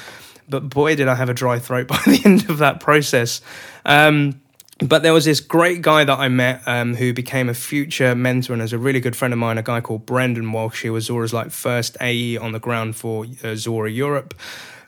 But 0.49 0.69
boy, 0.69 0.95
did 0.95 1.09
I 1.09 1.17
have 1.17 1.29
a 1.29 1.35
dry 1.35 1.59
throat 1.59 1.89
by 1.89 2.01
the 2.07 2.23
end 2.25 2.49
of 2.49 2.59
that 2.59 2.81
process. 2.81 3.41
Um, 3.85 4.41
but 4.79 5.03
there 5.03 5.15
was 5.15 5.25
this 5.25 5.41
great 5.41 5.81
guy 5.81 6.05
that 6.05 6.19
I 6.19 6.29
met 6.29 6.63
um, 6.67 6.95
who 6.95 7.15
became 7.15 7.49
a 7.49 7.55
future 7.55 8.15
mentor 8.15 8.53
and 8.53 8.61
is 8.61 8.75
a 8.75 8.79
really 8.79 9.01
good 9.01 9.17
friend 9.17 9.33
of 9.33 9.39
mine, 9.39 9.57
a 9.57 9.63
guy 9.63 9.81
called 9.81 10.05
Brendan 10.05 10.53
Walsh. 10.53 10.83
He 10.83 10.91
was 10.91 11.09
Zuora's 11.09 11.33
like 11.33 11.51
first 11.51 11.97
AE 12.01 12.37
on 12.37 12.53
the 12.53 12.61
ground 12.61 12.95
for 12.95 13.25
uh, 13.25 13.57
Zuora 13.57 13.95
Europe. 13.95 14.35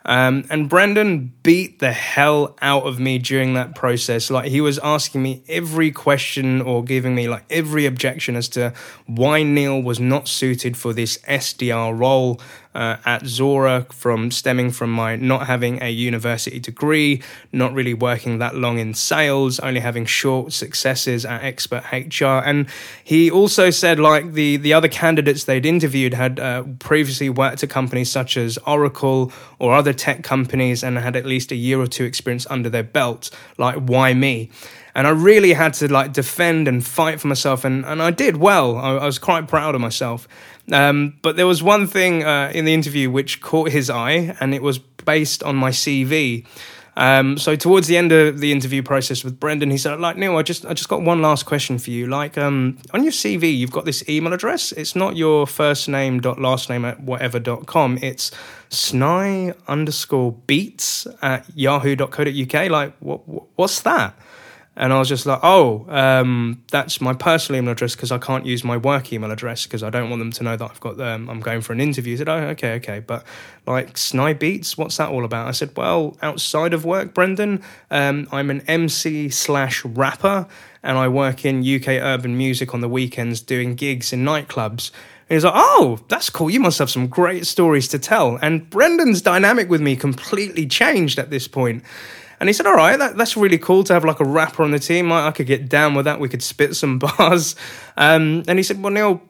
Um, 0.04 0.44
and 0.48 0.68
Brendan 0.68 1.34
beat 1.42 1.80
the 1.80 1.92
hell 1.92 2.56
out 2.62 2.86
of 2.86 2.98
me 2.98 3.18
during 3.18 3.54
that 3.54 3.74
process. 3.74 4.30
Like 4.30 4.50
he 4.50 4.60
was 4.60 4.78
asking 4.78 5.22
me 5.22 5.42
every 5.48 5.90
question 5.90 6.62
or 6.62 6.82
giving 6.82 7.14
me 7.14 7.28
like 7.28 7.44
every 7.50 7.84
objection 7.84 8.36
as 8.36 8.48
to 8.50 8.72
why 9.06 9.42
Neil 9.42 9.82
was 9.82 10.00
not 10.00 10.26
suited 10.26 10.76
for 10.76 10.92
this 10.92 11.18
SDR 11.28 11.98
role 11.98 12.40
uh, 12.74 12.96
at 13.04 13.22
Zuora 13.22 13.92
from 13.92 14.30
stemming 14.30 14.70
from 14.70 14.92
my 14.92 15.16
not 15.16 15.46
having 15.46 15.82
a 15.82 15.90
university 15.90 16.60
degree, 16.60 17.22
not 17.52 17.72
really 17.72 17.94
working 17.94 18.38
that 18.38 18.54
long 18.54 18.78
in 18.78 18.94
sales, 18.94 19.58
only 19.60 19.80
having 19.80 20.06
short 20.06 20.52
successes 20.52 21.24
at 21.24 21.42
Expert 21.42 21.82
HR. 21.92 22.44
And 22.44 22.66
he 23.02 23.30
also 23.30 23.70
said 23.70 23.98
like 23.98 24.32
the 24.32 24.56
the 24.56 24.72
other 24.72 24.88
candidates 24.88 25.44
they'd 25.44 25.66
interviewed 25.66 26.14
had 26.14 26.38
uh, 26.38 26.64
previously 26.78 27.30
worked 27.30 27.62
at 27.62 27.70
companies 27.70 28.10
such 28.10 28.36
as 28.36 28.58
Oracle 28.66 29.32
or 29.58 29.74
other 29.74 29.92
tech 29.92 30.22
companies 30.22 30.84
and 30.84 30.98
had 30.98 31.16
at 31.16 31.26
least 31.26 31.52
a 31.52 31.56
year 31.56 31.80
or 31.80 31.86
two 31.86 32.04
experience 32.04 32.46
under 32.50 32.68
their 32.68 32.82
belt. 32.82 33.30
Like 33.56 33.76
why 33.76 34.14
me? 34.14 34.50
and 34.98 35.06
I 35.06 35.10
really 35.10 35.52
had 35.52 35.74
to 35.74 35.86
like 35.86 36.12
defend 36.12 36.66
and 36.66 36.84
fight 36.84 37.20
for 37.20 37.28
myself, 37.28 37.64
and, 37.64 37.84
and 37.84 38.02
I 38.02 38.10
did 38.10 38.36
well. 38.36 38.76
I, 38.76 38.96
I 38.96 39.06
was 39.06 39.20
quite 39.20 39.46
proud 39.46 39.76
of 39.76 39.80
myself. 39.80 40.26
Um, 40.72 41.18
but 41.22 41.36
there 41.36 41.46
was 41.46 41.62
one 41.62 41.86
thing 41.86 42.24
uh, 42.24 42.50
in 42.54 42.64
the 42.64 42.74
interview 42.74 43.10
which 43.10 43.40
caught 43.40 43.70
his 43.70 43.88
eye, 43.90 44.36
and 44.40 44.54
it 44.54 44.62
was 44.62 44.78
based 44.78 45.42
on 45.42 45.56
my 45.56 45.70
CV. 45.70 46.44
Um, 46.98 47.38
so 47.38 47.54
towards 47.54 47.86
the 47.86 47.96
end 47.96 48.10
of 48.10 48.40
the 48.40 48.50
interview 48.50 48.82
process 48.82 49.22
with 49.22 49.38
Brendan, 49.38 49.70
he 49.70 49.78
said, 49.78 50.00
"Like 50.00 50.16
Neil, 50.16 50.36
I 50.36 50.42
just 50.42 50.66
I 50.66 50.74
just 50.74 50.88
got 50.88 51.00
one 51.00 51.22
last 51.22 51.46
question 51.46 51.78
for 51.78 51.90
you. 51.90 52.08
Like 52.08 52.36
um, 52.36 52.76
on 52.92 53.04
your 53.04 53.12
CV, 53.12 53.56
you've 53.56 53.70
got 53.70 53.84
this 53.84 54.06
email 54.08 54.32
address. 54.32 54.72
It's 54.72 54.96
not 54.96 55.16
your 55.16 55.46
first 55.46 55.88
name 55.88 56.20
dot 56.20 56.40
last 56.40 56.68
name 56.68 56.84
at 56.84 57.00
whatever 57.00 57.38
dot 57.38 57.66
com. 57.66 57.98
It's 58.02 58.32
sny 58.70 59.54
underscore 59.68 60.32
beats 60.32 61.06
at 61.22 61.46
yahoo.co.uk. 61.54 62.70
Like 62.70 62.94
what 62.98 63.20
what's 63.56 63.80
that?" 63.82 64.18
And 64.78 64.92
I 64.92 65.00
was 65.00 65.08
just 65.08 65.26
like, 65.26 65.40
oh, 65.42 65.84
um, 65.88 66.62
that's 66.70 67.00
my 67.00 67.12
personal 67.12 67.58
email 67.58 67.72
address 67.72 67.96
because 67.96 68.12
I 68.12 68.18
can't 68.18 68.46
use 68.46 68.62
my 68.62 68.76
work 68.76 69.12
email 69.12 69.32
address 69.32 69.66
because 69.66 69.82
I 69.82 69.90
don't 69.90 70.08
want 70.08 70.20
them 70.20 70.30
to 70.30 70.44
know 70.44 70.56
that 70.56 70.70
I've 70.70 70.78
got 70.78 70.96
them. 70.96 71.28
I'm 71.28 71.40
going 71.40 71.62
for 71.62 71.72
an 71.72 71.80
interview. 71.80 72.12
He 72.12 72.16
said, 72.16 72.28
oh, 72.28 72.38
okay, 72.50 72.74
okay. 72.74 73.00
But 73.00 73.24
like 73.66 73.94
Sny 73.94 74.38
Beats, 74.38 74.78
what's 74.78 74.96
that 74.98 75.08
all 75.08 75.24
about? 75.24 75.48
I 75.48 75.50
said, 75.50 75.76
well, 75.76 76.16
outside 76.22 76.72
of 76.72 76.84
work, 76.84 77.12
Brendan, 77.12 77.60
um, 77.90 78.28
I'm 78.30 78.50
an 78.50 78.60
MC 78.68 79.30
slash 79.30 79.84
rapper 79.84 80.46
and 80.84 80.96
I 80.96 81.08
work 81.08 81.44
in 81.44 81.58
UK 81.58 81.88
urban 82.00 82.38
music 82.38 82.72
on 82.72 82.80
the 82.80 82.88
weekends 82.88 83.40
doing 83.40 83.74
gigs 83.74 84.12
in 84.12 84.24
nightclubs. 84.24 84.92
And 85.28 85.34
he's 85.34 85.44
like, 85.44 85.54
oh, 85.56 85.98
that's 86.08 86.30
cool. 86.30 86.50
You 86.50 86.60
must 86.60 86.78
have 86.78 86.88
some 86.88 87.08
great 87.08 87.48
stories 87.48 87.88
to 87.88 87.98
tell. 87.98 88.38
And 88.40 88.70
Brendan's 88.70 89.22
dynamic 89.22 89.68
with 89.68 89.80
me 89.80 89.96
completely 89.96 90.68
changed 90.68 91.18
at 91.18 91.30
this 91.30 91.48
point. 91.48 91.82
And 92.40 92.48
he 92.48 92.52
said, 92.52 92.66
all 92.66 92.74
right, 92.74 92.98
that, 92.98 93.16
that's 93.16 93.36
really 93.36 93.58
cool 93.58 93.84
to 93.84 93.92
have 93.92 94.04
like 94.04 94.20
a 94.20 94.24
rapper 94.24 94.62
on 94.62 94.70
the 94.70 94.78
team. 94.78 95.10
I, 95.10 95.28
I 95.28 95.30
could 95.32 95.46
get 95.46 95.68
down 95.68 95.94
with 95.94 96.04
that. 96.04 96.20
We 96.20 96.28
could 96.28 96.42
spit 96.42 96.76
some 96.76 96.98
bars. 97.18 97.56
Um, 97.96 98.44
and 98.46 98.58
he 98.58 98.62
said, 98.62 98.82
well, 98.82 98.92
Neil, 98.92 99.20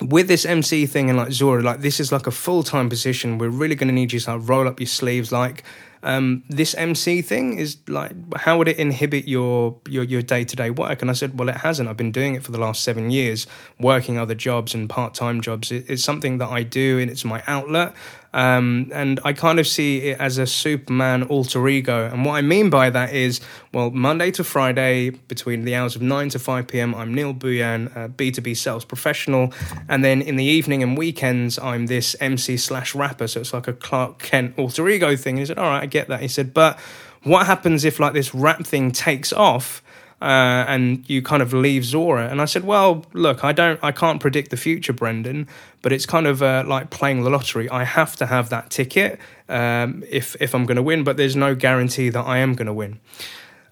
with 0.00 0.28
this 0.28 0.44
MC 0.44 0.86
thing 0.86 1.08
and 1.08 1.18
like 1.18 1.28
Zuora, 1.28 1.62
like 1.62 1.80
this 1.80 2.00
is 2.00 2.12
like 2.12 2.26
a 2.26 2.30
full 2.30 2.62
time 2.62 2.88
position. 2.88 3.38
We're 3.38 3.48
really 3.48 3.74
going 3.74 3.88
to 3.88 3.94
need 3.94 4.12
you 4.12 4.20
to 4.20 4.36
like, 4.36 4.48
roll 4.48 4.68
up 4.68 4.80
your 4.80 4.86
sleeves. 4.86 5.32
Like 5.32 5.64
um, 6.02 6.44
this 6.48 6.74
MC 6.74 7.22
thing 7.22 7.58
is 7.58 7.78
like, 7.88 8.12
how 8.36 8.58
would 8.58 8.68
it 8.68 8.78
inhibit 8.78 9.26
your 9.26 9.76
your 9.88 10.04
your 10.04 10.22
day 10.22 10.44
to 10.44 10.56
day 10.56 10.70
work? 10.70 11.02
And 11.02 11.10
I 11.10 11.14
said, 11.14 11.38
well, 11.38 11.48
it 11.48 11.56
hasn't. 11.56 11.88
I've 11.88 11.96
been 11.96 12.12
doing 12.12 12.34
it 12.34 12.44
for 12.44 12.52
the 12.52 12.58
last 12.58 12.82
seven 12.84 13.10
years, 13.10 13.46
working 13.80 14.18
other 14.18 14.34
jobs 14.34 14.74
and 14.74 14.88
part 14.88 15.14
time 15.14 15.40
jobs. 15.40 15.72
It, 15.72 15.86
it's 15.88 16.04
something 16.04 16.38
that 16.38 16.48
I 16.48 16.62
do, 16.62 16.98
and 16.98 17.10
it's 17.10 17.24
my 17.24 17.42
outlet. 17.46 17.94
Um, 18.34 18.90
and 18.92 19.20
I 19.24 19.32
kind 19.32 19.58
of 19.58 19.66
see 19.66 20.10
it 20.10 20.20
as 20.20 20.38
a 20.38 20.46
Superman 20.46 21.22
alter 21.24 21.66
ego. 21.68 22.06
And 22.06 22.24
what 22.24 22.34
I 22.34 22.42
mean 22.42 22.70
by 22.70 22.90
that 22.90 23.14
is, 23.14 23.40
well, 23.72 23.90
Monday 23.90 24.30
to 24.32 24.44
Friday, 24.44 25.10
between 25.10 25.64
the 25.64 25.74
hours 25.74 25.96
of 25.96 26.02
9 26.02 26.28
to 26.30 26.38
5 26.38 26.68
p.m., 26.68 26.94
I'm 26.94 27.14
Neil 27.14 27.32
Bhuiyan, 27.32 27.96
a 27.96 28.08
B2B 28.08 28.56
sales 28.56 28.84
professional. 28.84 29.52
And 29.88 30.04
then 30.04 30.20
in 30.20 30.36
the 30.36 30.44
evening 30.44 30.82
and 30.82 30.96
weekends, 30.96 31.58
I'm 31.58 31.86
this 31.86 32.14
MC 32.20 32.56
slash 32.56 32.94
rapper. 32.94 33.28
So 33.28 33.40
it's 33.40 33.54
like 33.54 33.68
a 33.68 33.72
Clark 33.72 34.18
Kent 34.18 34.58
alter 34.58 34.88
ego 34.88 35.16
thing. 35.16 35.34
And 35.34 35.40
he 35.40 35.46
said, 35.46 35.58
All 35.58 35.68
right, 35.68 35.82
I 35.82 35.86
get 35.86 36.08
that. 36.08 36.20
He 36.20 36.28
said, 36.28 36.52
But 36.52 36.78
what 37.22 37.46
happens 37.46 37.84
if 37.84 37.98
like 37.98 38.12
this 38.12 38.34
rap 38.34 38.64
thing 38.64 38.92
takes 38.92 39.32
off? 39.32 39.82
Uh, 40.20 40.64
and 40.66 41.08
you 41.08 41.22
kind 41.22 41.42
of 41.42 41.52
leave 41.52 41.82
Zuora. 41.82 42.28
And 42.28 42.40
I 42.40 42.44
said, 42.44 42.64
well, 42.64 43.04
look, 43.12 43.44
I 43.44 43.52
don't, 43.52 43.78
I 43.84 43.92
can't 43.92 44.20
predict 44.20 44.50
the 44.50 44.56
future, 44.56 44.92
Brendan, 44.92 45.46
but 45.80 45.92
it's 45.92 46.06
kind 46.06 46.26
of 46.26 46.42
uh, 46.42 46.64
like 46.66 46.90
playing 46.90 47.22
the 47.22 47.30
lottery. 47.30 47.68
I 47.70 47.84
have 47.84 48.16
to 48.16 48.26
have 48.26 48.48
that 48.50 48.68
ticket 48.70 49.20
um, 49.48 50.02
if 50.08 50.34
if 50.40 50.54
I'm 50.54 50.66
going 50.66 50.76
to 50.76 50.82
win, 50.82 51.04
but 51.04 51.16
there's 51.16 51.36
no 51.36 51.54
guarantee 51.54 52.08
that 52.10 52.26
I 52.26 52.38
am 52.38 52.54
going 52.54 52.66
to 52.66 52.72
win. 52.72 52.98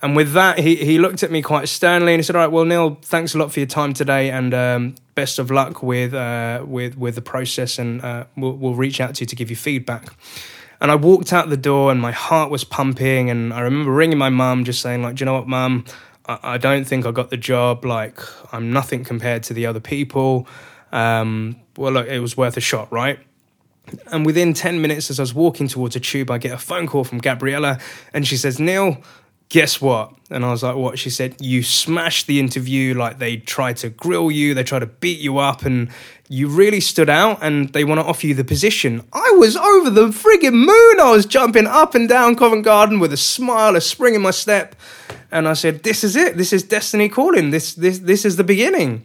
And 0.02 0.14
with 0.14 0.32
that, 0.35 0.59
he, 0.59 0.76
he 0.76 0.98
looked 0.98 1.22
at 1.22 1.30
me 1.30 1.40
quite 1.42 1.68
sternly 1.68 2.12
and 2.12 2.20
he 2.20 2.22
said, 2.22 2.37
"All 2.37 2.42
right, 2.42 2.52
well, 2.52 2.64
Neil, 2.64 2.98
thanks 3.02 3.35
a 3.35 3.38
lot 3.38 3.50
for 3.50 3.61
your 3.61 3.66
time 3.66 3.92
today, 3.92 4.30
and 4.30 4.52
um, 4.52 4.94
best 5.14 5.38
of 5.38 5.50
luck 5.50 5.82
with 5.82 6.14
uh, 6.14 6.62
with 6.66 6.96
with 6.96 7.14
the 7.14 7.22
process, 7.22 7.78
and 7.78 8.02
uh, 8.02 8.24
we'll, 8.37 8.52
we'll 8.52 8.74
reach 8.74 9.00
out 9.00 9.16
to 9.16 9.22
you 9.22 9.26
to 9.26 9.37
give 9.37 9.50
you 9.50 9.56
feedback." 9.56 10.14
And 10.80 10.90
I 10.90 10.94
walked 10.94 11.32
out 11.32 11.48
the 11.48 11.56
door, 11.56 11.90
and 11.90 12.00
my 12.00 12.12
heart 12.12 12.50
was 12.50 12.62
pumping, 12.62 13.30
and 13.30 13.54
I 13.54 13.61
remember 13.61 13.90
ringing 13.90 14.18
my 14.18 14.28
mum, 14.28 14.64
just 14.64 14.82
saying, 14.82 15.02
"Like, 15.02 15.16
do 15.16 15.22
you 15.22 15.26
know 15.26 15.35
what, 15.35 15.48
mum? 15.48 15.87
I, 16.28 16.58
don't 16.58 16.84
think 16.84 17.06
I 17.06 17.12
got 17.12 17.30
the 17.30 17.36
job. 17.36 17.84
Like, 17.84 18.18
I'm 18.52 18.72
nothing 18.72 19.04
compared 19.04 19.42
to 19.44 19.54
the 19.54 19.66
other 19.66 19.80
people. 19.80 20.48
Um, 20.92 21.56
well, 21.76 21.92
look, 21.92 22.08
it 22.08 22.20
was 22.20 22.36
worth 22.36 22.56
a 22.56 22.60
shot, 22.60 22.90
right? 22.92 23.18
And 24.10 24.26
within 24.26 24.52
10 24.52 24.80
minutes, 24.80 25.10
as 25.10 25.20
I 25.20 25.22
was 25.22 25.34
walking 25.34 25.68
towards 25.68 25.94
a 25.94 26.00
tube, 26.00 26.30
I 26.30 26.38
get 26.38 26.52
a 26.52 26.58
phone 26.58 26.86
call 26.86 27.04
from 27.04 27.18
Gabriella, 27.18 27.78
and 28.12 28.26
she 28.26 28.36
says, 28.36 28.58
Neil, 28.58 29.02
guess 29.48 29.80
what? 29.80 30.12
And 30.30 30.44
I 30.44 30.50
was 30.50 30.62
like, 30.62 30.74
what? 30.74 30.98
She 30.98 31.10
said, 31.10 31.36
you 31.40 31.62
smashed 31.62 32.26
the 32.26 32.40
interview. 32.40 32.94
Like 32.94 33.18
they 33.18 33.36
tried 33.36 33.76
to 33.78 33.90
grill 33.90 34.30
you, 34.30 34.54
they 34.54 34.64
tried 34.64 34.80
to 34.80 34.86
beat 34.86 35.20
you 35.20 35.38
up, 35.38 35.62
and 35.62 35.88
you 36.28 36.48
really 36.48 36.80
stood 36.80 37.08
out 37.08 37.38
and 37.42 37.72
they 37.72 37.84
want 37.84 38.00
to 38.00 38.04
offer 38.04 38.26
you 38.26 38.34
the 38.34 38.44
position. 38.44 39.06
I 39.12 39.36
was 39.38 39.56
over 39.56 39.90
the 39.90 40.08
frigging 40.08 40.54
moon. 40.54 41.00
I 41.00 41.10
was 41.12 41.26
jumping 41.26 41.66
up 41.66 41.94
and 41.94 42.08
down 42.08 42.34
Covent 42.34 42.64
Garden 42.64 42.98
with 42.98 43.12
a 43.12 43.16
smile, 43.16 43.76
a 43.76 43.80
spring 43.80 44.16
in 44.16 44.22
my 44.22 44.32
step. 44.32 44.74
And 45.30 45.48
I 45.48 45.54
said, 45.54 45.82
this 45.82 46.04
is 46.04 46.16
it. 46.16 46.36
This 46.36 46.52
is 46.52 46.62
destiny 46.62 47.08
calling. 47.08 47.50
This, 47.50 47.74
this, 47.74 47.98
this 48.00 48.24
is 48.24 48.36
the 48.36 48.44
beginning. 48.44 49.04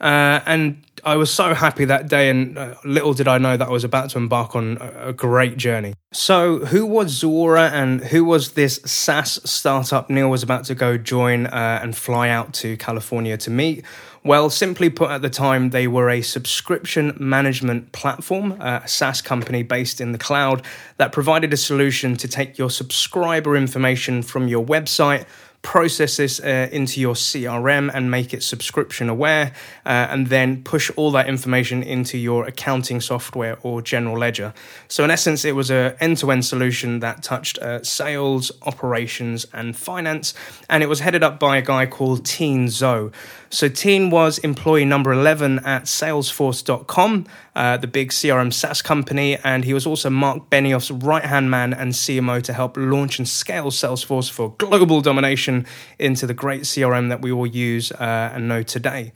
Uh, 0.00 0.40
and 0.46 0.82
I 1.04 1.16
was 1.16 1.32
so 1.32 1.54
happy 1.54 1.84
that 1.84 2.08
day, 2.08 2.28
and 2.28 2.56
uh, 2.56 2.74
little 2.84 3.12
did 3.12 3.26
I 3.26 3.38
know 3.38 3.56
that 3.56 3.66
I 3.68 3.70
was 3.70 3.82
about 3.82 4.10
to 4.10 4.18
embark 4.18 4.54
on 4.54 4.78
a, 4.80 5.12
great 5.12 5.56
journey. 5.56 5.94
So, 6.12 6.58
who 6.66 6.86
was 6.86 7.20
Zuora 7.20 7.70
and 7.72 8.00
who 8.00 8.24
was 8.24 8.52
this 8.52 8.80
SaaS 8.84 9.40
startup 9.48 10.10
Neil 10.10 10.28
was 10.28 10.42
about 10.42 10.64
to 10.66 10.74
go 10.74 10.96
join 10.98 11.46
uh, 11.46 11.80
and 11.82 11.96
fly 11.96 12.28
out 12.28 12.52
to 12.54 12.76
California 12.76 13.36
to 13.38 13.50
meet? 13.50 13.84
Well, 14.24 14.50
simply 14.50 14.90
put, 14.90 15.10
at 15.10 15.22
the 15.22 15.30
time, 15.30 15.70
they 15.70 15.88
were 15.88 16.08
a 16.08 16.22
subscription 16.22 17.16
management 17.18 17.90
platform, 17.90 18.52
uh, 18.60 18.80
a 18.84 18.88
SaaS 18.88 19.20
company 19.22 19.64
based 19.64 20.00
in 20.00 20.12
the 20.12 20.18
cloud 20.18 20.64
that 20.98 21.10
provided 21.10 21.52
a 21.52 21.56
solution 21.56 22.16
to 22.16 22.28
take 22.28 22.58
your 22.58 22.70
subscriber 22.70 23.56
information 23.56 24.22
from 24.22 24.46
your 24.46 24.64
website 24.64 25.26
process 25.62 26.16
this 26.16 26.40
uh, 26.40 26.68
into 26.72 27.00
your 27.00 27.14
CRM 27.14 27.90
and 27.94 28.10
make 28.10 28.34
it 28.34 28.42
subscription 28.42 29.08
aware, 29.08 29.52
uh, 29.86 30.08
and 30.10 30.26
then 30.26 30.62
push 30.62 30.90
all 30.96 31.10
that 31.12 31.28
information 31.28 31.82
into 31.82 32.18
your 32.18 32.46
accounting 32.46 33.00
software 33.00 33.56
or 33.62 33.80
general 33.80 34.18
ledger. 34.18 34.52
So, 34.88 35.04
in 35.04 35.10
essence, 35.10 35.44
it 35.44 35.54
was 35.54 35.70
an 35.70 35.94
end 36.00 36.18
to 36.18 36.30
end 36.30 36.44
solution 36.44 36.98
that 37.00 37.22
touched 37.22 37.58
uh, 37.58 37.82
sales, 37.82 38.50
operations, 38.62 39.46
and 39.52 39.76
finance, 39.76 40.34
and 40.68 40.82
it 40.82 40.88
was 40.88 41.00
headed 41.00 41.22
up 41.22 41.38
by 41.38 41.56
a 41.56 41.62
guy 41.62 41.86
called 41.86 42.26
Tien 42.26 42.66
Tzuo. 42.66 43.12
So 43.52 43.68
Tien 43.68 44.08
was 44.08 44.38
employee 44.38 44.86
number 44.86 45.12
11 45.12 45.58
at 45.58 45.82
Salesforce.com, 45.82 47.26
uh, 47.54 47.76
the 47.76 47.86
big 47.86 48.10
CRM 48.10 48.52
SaaS 48.52 48.80
company, 48.80 49.36
and 49.44 49.64
he 49.64 49.74
was 49.74 49.86
also 49.86 50.08
Mark 50.08 50.48
Benioff's 50.48 50.90
right-hand 50.90 51.50
man 51.50 51.74
and 51.74 51.92
CMO 51.92 52.42
to 52.42 52.52
help 52.52 52.76
launch 52.76 53.18
and 53.18 53.28
scale 53.28 53.70
Salesforce 53.70 54.30
for 54.30 54.54
global 54.58 55.00
domination 55.00 55.66
into 55.98 56.26
the 56.26 56.34
great 56.34 56.62
CRM 56.62 57.08
that 57.10 57.20
we 57.20 57.30
all 57.30 57.46
use 57.46 57.92
uh, 57.92 58.30
and 58.34 58.48
know 58.48 58.62
today. 58.62 59.12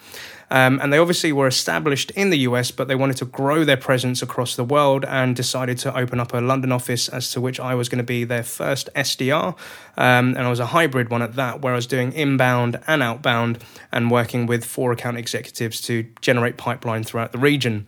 Um, 0.50 0.78
and 0.80 0.92
they 0.92 0.98
obviously 0.98 1.32
were 1.32 1.48
established 1.48 2.10
in 2.12 2.30
the 2.30 2.38
US, 2.40 2.70
but 2.70 2.88
they 2.88 2.94
wanted 2.94 3.16
to 3.16 3.24
grow 3.24 3.64
their 3.64 3.76
presence 3.76 4.22
across 4.22 4.54
the 4.54 4.64
world 4.64 5.04
and 5.04 5.34
decided 5.34 5.78
to 5.78 5.96
open 5.96 6.20
up 6.20 6.32
a 6.32 6.38
London 6.38 6.72
office, 6.72 7.08
as 7.08 7.30
to 7.32 7.40
which 7.40 7.58
I 7.58 7.74
was 7.74 7.88
going 7.88 7.98
to 7.98 8.04
be 8.04 8.24
their 8.24 8.44
first 8.44 8.88
SDR. 8.94 9.56
Um, 9.96 10.36
and 10.36 10.40
I 10.40 10.50
was 10.50 10.60
a 10.60 10.66
hybrid 10.66 11.10
one 11.10 11.22
at 11.22 11.34
that, 11.34 11.62
where 11.62 11.72
I 11.72 11.76
was 11.76 11.86
doing 11.86 12.12
inbound 12.12 12.80
and 12.86 13.02
outbound 13.02 13.64
and 13.90 14.10
working 14.10 14.46
with 14.46 14.64
four 14.64 14.92
account 14.92 15.16
executives 15.16 15.80
to 15.82 16.06
generate 16.20 16.56
pipeline 16.56 17.02
throughout 17.02 17.32
the 17.32 17.38
region. 17.38 17.86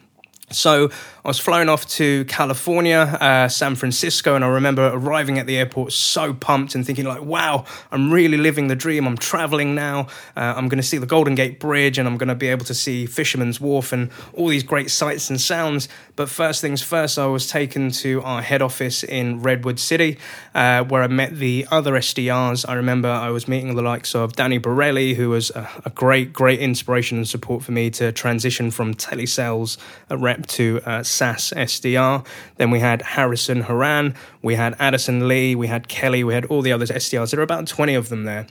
So 0.50 0.90
I 1.24 1.28
was 1.28 1.38
flown 1.38 1.68
off 1.68 1.87
to 1.88 2.24
California, 2.24 3.00
uh, 3.20 3.48
San 3.48 3.74
Francisco, 3.74 4.34
and 4.34 4.42
I 4.42 4.48
remember 4.48 4.90
arriving 4.94 5.38
at 5.38 5.46
the 5.46 5.58
airport 5.58 5.92
so 5.92 6.32
pumped 6.32 6.74
and 6.74 6.87
thinking 6.87 7.04
like, 7.04 7.22
"Wow, 7.22 7.66
I'm 7.92 8.11
really 8.11 8.38
living 8.38 8.68
the 8.68 8.76
dream. 8.76 9.06
I'm 9.06 9.18
traveling 9.18 9.74
now. 9.74 10.06
Uh, 10.34 10.54
I'm 10.56 10.68
going 10.68 10.78
to 10.78 10.87
see 10.87 10.96
the 10.96 11.06
Golden 11.06 11.34
Gate 11.34 11.61
Bridge, 11.61 11.98
and 11.98 12.08
I'm 12.08 12.16
going 12.16 12.28
to 12.28 12.34
be 12.34 12.48
able 12.48 12.64
to 12.64 12.74
see 12.74 13.04
Fisherman's 13.04 13.61
Wharf 13.61 13.92
and 13.92 14.11
all 14.32 14.48
these 14.48 14.62
great 14.62 14.90
sights 14.90 15.28
and 15.28 15.38
sounds." 15.38 15.87
But 16.16 16.30
first 16.30 16.62
things 16.62 16.82
first, 16.82 17.18
I 17.18 17.26
was 17.26 17.46
taken 17.46 17.90
to 17.90 18.22
our 18.22 18.40
head 18.40 18.62
office 18.62 19.04
in 19.04 19.42
Redwood 19.42 19.78
City, 19.78 20.18
uh, 20.54 20.82
where 20.84 21.02
I 21.02 21.08
met 21.08 21.37
the 21.37 21.66
other 21.70 21.92
SDRs. 21.92 22.64
I 22.66 22.74
remember 22.74 23.08
I 23.08 23.28
was 23.28 23.46
meeting 23.46 23.76
the 23.76 23.82
likes 23.82 24.14
of 24.14 24.32
Danny 24.32 24.58
Borelli, 24.58 25.14
who 25.14 25.28
was 25.28 25.50
a, 25.50 25.68
a 25.84 25.90
great, 25.90 26.32
great 26.32 26.58
inspiration 26.58 27.18
and 27.18 27.28
support 27.28 27.62
for 27.62 27.72
me 27.72 27.90
to 27.90 28.12
transition 28.12 28.70
from 28.70 28.94
telesales 28.94 29.76
rep 30.11 30.38
to 30.46 30.81
uh, 30.85 31.03
SaaS 31.03 31.53
SDR. 31.57 32.24
Then 32.57 32.70
we 32.70 32.81
had 32.81 33.03
Harrison 33.03 33.62
Haran, 33.62 34.14
we 34.42 34.55
had 34.55 34.77
Addison 34.79 35.29
Lee, 35.29 35.55
we 35.55 35.66
had 35.66 35.88
Kelly, 35.88 36.22
we 36.24 36.35
had 36.35 36.44
all 36.46 36.62
the 36.62 36.72
other 36.72 36.87
SDRs. 36.87 37.31
There 37.31 37.40
are 37.40 37.42
about 37.42 37.66
20 37.66 37.94
of 37.94 38.09
them 38.09 38.24
there. 38.24 38.46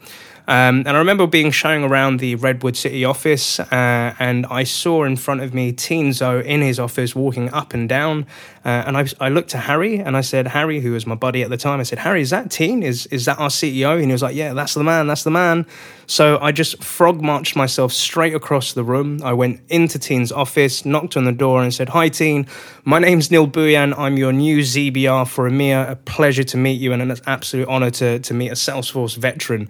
Um, 0.50 0.84
and 0.86 0.90
I 0.90 1.00
remember 1.00 1.28
being 1.28 1.52
shown 1.52 1.84
around 1.84 2.22
the 2.22 2.36
Redwood 2.36 2.78
City 2.78 3.04
office, 3.04 3.60
uh, 3.60 4.16
and 4.18 4.46
I 4.46 4.64
saw 4.64 5.04
in 5.04 5.18
front 5.18 5.42
of 5.42 5.54
me 5.54 5.74
Tien 5.74 6.12
Tzuo 6.12 6.42
in 6.42 6.62
his 6.62 6.80
office 6.80 7.14
walking 7.14 7.52
up 7.54 7.74
and 7.74 7.90
down. 7.90 8.26
Uh, 8.64 8.84
and 8.86 8.98
I, 8.98 9.08
I 9.20 9.30
looked 9.30 9.50
to 9.52 9.58
Harry 9.58 9.98
and 9.98 10.16
I 10.18 10.22
said, 10.22 10.48
Harry, 10.48 10.80
who 10.80 10.92
was 10.92 11.06
my 11.06 11.16
buddy 11.16 11.42
at 11.42 11.50
the 11.50 11.58
time, 11.58 11.80
I 11.80 11.84
said, 11.84 12.00
Harry, 12.00 12.22
is 12.22 12.32
that 12.32 12.52
Tien? 12.52 12.84
Is, 12.84 13.06
is 13.08 13.26
that 13.26 13.40
our 13.40 13.50
CEO? 13.50 13.94
And 13.94 14.06
he 14.06 14.12
was 14.12 14.22
like, 14.22 14.36
Yeah, 14.36 14.54
that's 14.54 14.74
the 14.74 14.84
man, 14.84 15.08
that's 15.08 15.24
the 15.24 15.32
man. 15.32 15.66
So 16.06 16.38
I 16.42 16.54
just 16.54 16.82
frog 16.84 17.22
marched 17.22 17.56
myself 17.56 17.92
straight 17.92 18.34
across 18.34 18.74
the 18.74 18.84
room. 18.84 19.22
I 19.24 19.34
went 19.34 19.62
into 19.70 20.00
Tien's 20.00 20.32
office, 20.32 20.86
knocked 20.86 21.18
on 21.18 21.26
the 21.26 21.32
door, 21.34 21.62
and 21.62 21.74
said, 21.74 21.90
Hi, 21.90 22.08
Tien. 22.08 22.48
My 22.86 23.00
name's 23.00 23.30
Neil 23.32 23.48
Bhuiyan. 23.48 23.98
I'm 23.98 24.18
your 24.18 24.32
new 24.32 24.60
ZBR 24.60 25.28
for 25.28 25.50
EMEA. 25.50 25.90
A 25.90 25.96
pleasure 25.98 26.44
to 26.44 26.58
meet 26.58 26.80
you, 26.80 26.94
and 26.94 27.02
an 27.02 27.14
absolute 27.26 27.68
honor 27.68 27.92
to, 27.92 28.20
to 28.20 28.34
meet 28.34 28.50
a 28.50 28.56
Salesforce 28.56 29.18
veteran. 29.18 29.70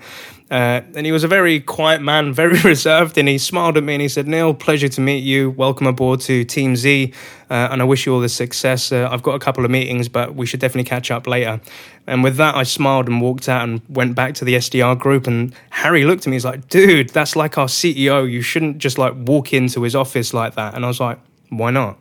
Uh, 0.49 0.81
and 0.95 1.05
he 1.05 1.11
was 1.11 1.25
a 1.25 1.27
very 1.27 1.59
quiet 1.59 2.01
man, 2.01 2.33
very 2.43 2.59
reserved, 2.61 3.17
and 3.17 3.27
he 3.27 3.37
smiled 3.37 3.77
at 3.77 3.83
me 3.83 3.93
and 3.95 4.01
he 4.01 4.07
said, 4.07 4.27
Neil, 4.27 4.53
pleasure 4.53 4.87
to 4.87 5.01
meet 5.01 5.23
you. 5.23 5.49
Welcome 5.51 5.87
aboard 5.87 6.21
to 6.21 6.45
Team 6.45 6.75
Z, 6.75 7.13
uh, 7.49 7.53
and 7.71 7.81
I 7.81 7.85
wish 7.85 8.05
you 8.05 8.13
all 8.13 8.21
the 8.21 8.29
success. 8.29 8.91
Uh, 8.91 9.09
I've 9.11 9.23
got 9.23 9.35
a 9.35 9.39
couple 9.39 9.65
of 9.65 9.71
meetings, 9.71 10.07
but 10.07 10.35
we 10.35 10.45
should 10.45 10.61
definitely 10.61 10.87
catch 10.87 11.11
up 11.11 11.27
later. 11.27 11.59
And 12.05 12.23
with 12.23 12.37
that, 12.37 12.55
I 12.55 12.63
smiled 12.63 13.07
and 13.07 13.21
walked 13.21 13.49
out 13.49 13.67
and 13.67 13.81
went 13.89 14.15
back 14.15 14.35
to 14.35 14.45
the 14.45 14.55
SDR 14.55 14.97
group. 14.97 15.27
And 15.27 15.53
Harry 15.71 16.05
looked 16.05 16.21
at 16.21 16.27
me, 16.27 16.37
he's 16.37 16.45
like, 16.45 16.69
dude, 16.69 17.09
that's 17.09 17.35
like 17.35 17.57
our 17.57 17.67
CEO. 17.67 18.29
You 18.29 18.41
shouldn't 18.41 18.77
just 18.77 18.97
like 18.97 19.13
walk 19.15 19.53
into 19.53 19.81
his 19.81 19.95
office 19.95 20.33
like 20.33 20.55
that. 20.55 20.75
And 20.75 20.85
I 20.85 20.87
was 20.87 21.01
like, 21.01 21.19
why 21.49 21.71
not? 21.71 21.97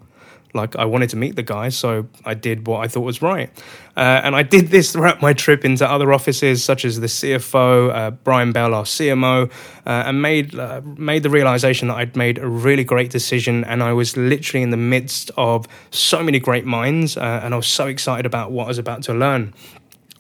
Like 0.57 0.75
I 0.77 0.85
wanted 0.85 1.11
to 1.11 1.17
meet 1.17 1.37
the 1.37 1.43
guy, 1.43 1.69
so 1.69 2.07
I 2.25 2.35
did 2.35 2.67
what 2.67 2.81
I 2.85 2.89
thought 2.89 3.03
was 3.03 3.23
right. 3.23 3.51
Uh, 3.97 4.21
and 4.25 4.35
I 4.35 4.43
did 4.43 4.69
this 4.69 4.93
throughout 4.93 5.23
my 5.23 5.33
trip 5.33 5.65
into 5.65 5.89
other 5.89 6.13
offices, 6.13 6.65
such 6.65 6.85
as 6.85 7.01
the 7.01 7.07
CFO, 7.07 7.95
uh, 7.95 8.11
Brian 8.11 8.53
Bell, 8.53 8.75
our 8.75 8.85
CMO, 8.85 9.51
uh, 9.51 9.51
and 9.87 10.21
made 10.21 10.59
uh, 10.59 10.81
made 10.85 11.23
the 11.23 11.31
realization 11.31 11.89
that 11.89 11.99
I'd 11.99 12.17
made 12.17 12.39
a 12.39 12.49
really 12.49 12.85
great 12.85 13.11
decision. 13.11 13.65
And 13.65 13.83
I 13.83 13.93
was 13.93 14.17
literally 14.17 14.63
in 14.63 14.71
the 14.71 14.77
midst 14.77 15.31
of 15.37 15.67
so 15.91 16.23
many 16.23 16.41
great 16.41 16.65
minds, 16.65 17.17
uh, 17.17 17.41
and 17.43 17.55
I 17.55 17.57
was 17.57 17.69
so 17.69 17.87
excited 17.87 18.27
about 18.27 18.51
what 18.51 18.65
I 18.65 18.69
was 18.69 18.79
about 18.79 19.03
to 19.05 19.15
learn. 19.15 19.55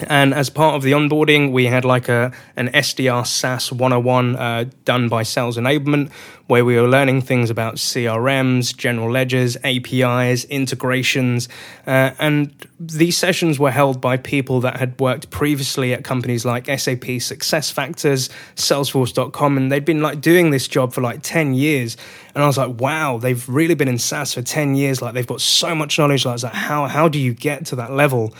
And 0.08 0.34
as 0.34 0.50
part 0.50 0.74
of 0.74 0.82
the 0.82 0.92
onboarding, 0.92 1.52
we 1.52 1.66
had 1.66 1.84
like 1.84 2.08
a 2.08 2.32
an 2.56 2.68
SDR 2.68 3.26
SaaS 3.26 3.72
101 3.72 4.36
uh, 4.36 4.64
done 4.84 5.08
by 5.08 5.22
Sales 5.22 5.56
Enablement, 5.56 6.10
where 6.46 6.64
we 6.64 6.76
were 6.76 6.88
learning 6.88 7.20
things 7.22 7.50
about 7.50 7.74
CRMs, 7.74 8.76
general 8.76 9.10
ledgers, 9.10 9.56
APIs, 9.64 10.44
integrations. 10.44 11.48
Uh, 11.86 12.12
and 12.18 12.54
these 12.78 13.16
sessions 13.18 13.58
were 13.58 13.70
held 13.70 14.00
by 14.00 14.16
people 14.16 14.60
that 14.60 14.76
had 14.76 14.98
worked 15.00 15.30
previously 15.30 15.92
at 15.92 16.04
companies 16.04 16.44
like 16.44 16.66
SAP 16.66 17.18
SuccessFactors, 17.18 18.30
Salesforce.com, 18.54 19.56
and 19.56 19.72
they'd 19.72 19.84
been 19.84 20.02
like 20.02 20.20
doing 20.20 20.50
this 20.50 20.68
job 20.68 20.92
for 20.92 21.00
like 21.00 21.20
10 21.22 21.54
years. 21.54 21.96
And 22.34 22.44
I 22.44 22.46
was 22.46 22.58
like, 22.58 22.80
wow, 22.80 23.18
they've 23.18 23.48
really 23.48 23.74
been 23.74 23.88
in 23.88 23.98
SaaS 23.98 24.34
for 24.34 24.42
10 24.42 24.76
years. 24.76 25.02
Like 25.02 25.14
they've 25.14 25.26
got 25.26 25.40
so 25.40 25.74
much 25.74 25.98
knowledge. 25.98 26.24
Like, 26.24 26.42
like 26.42 26.52
how, 26.52 26.86
how 26.86 27.08
do 27.08 27.18
you 27.18 27.34
get 27.34 27.66
to 27.66 27.76
that 27.76 27.92
level? 27.92 28.34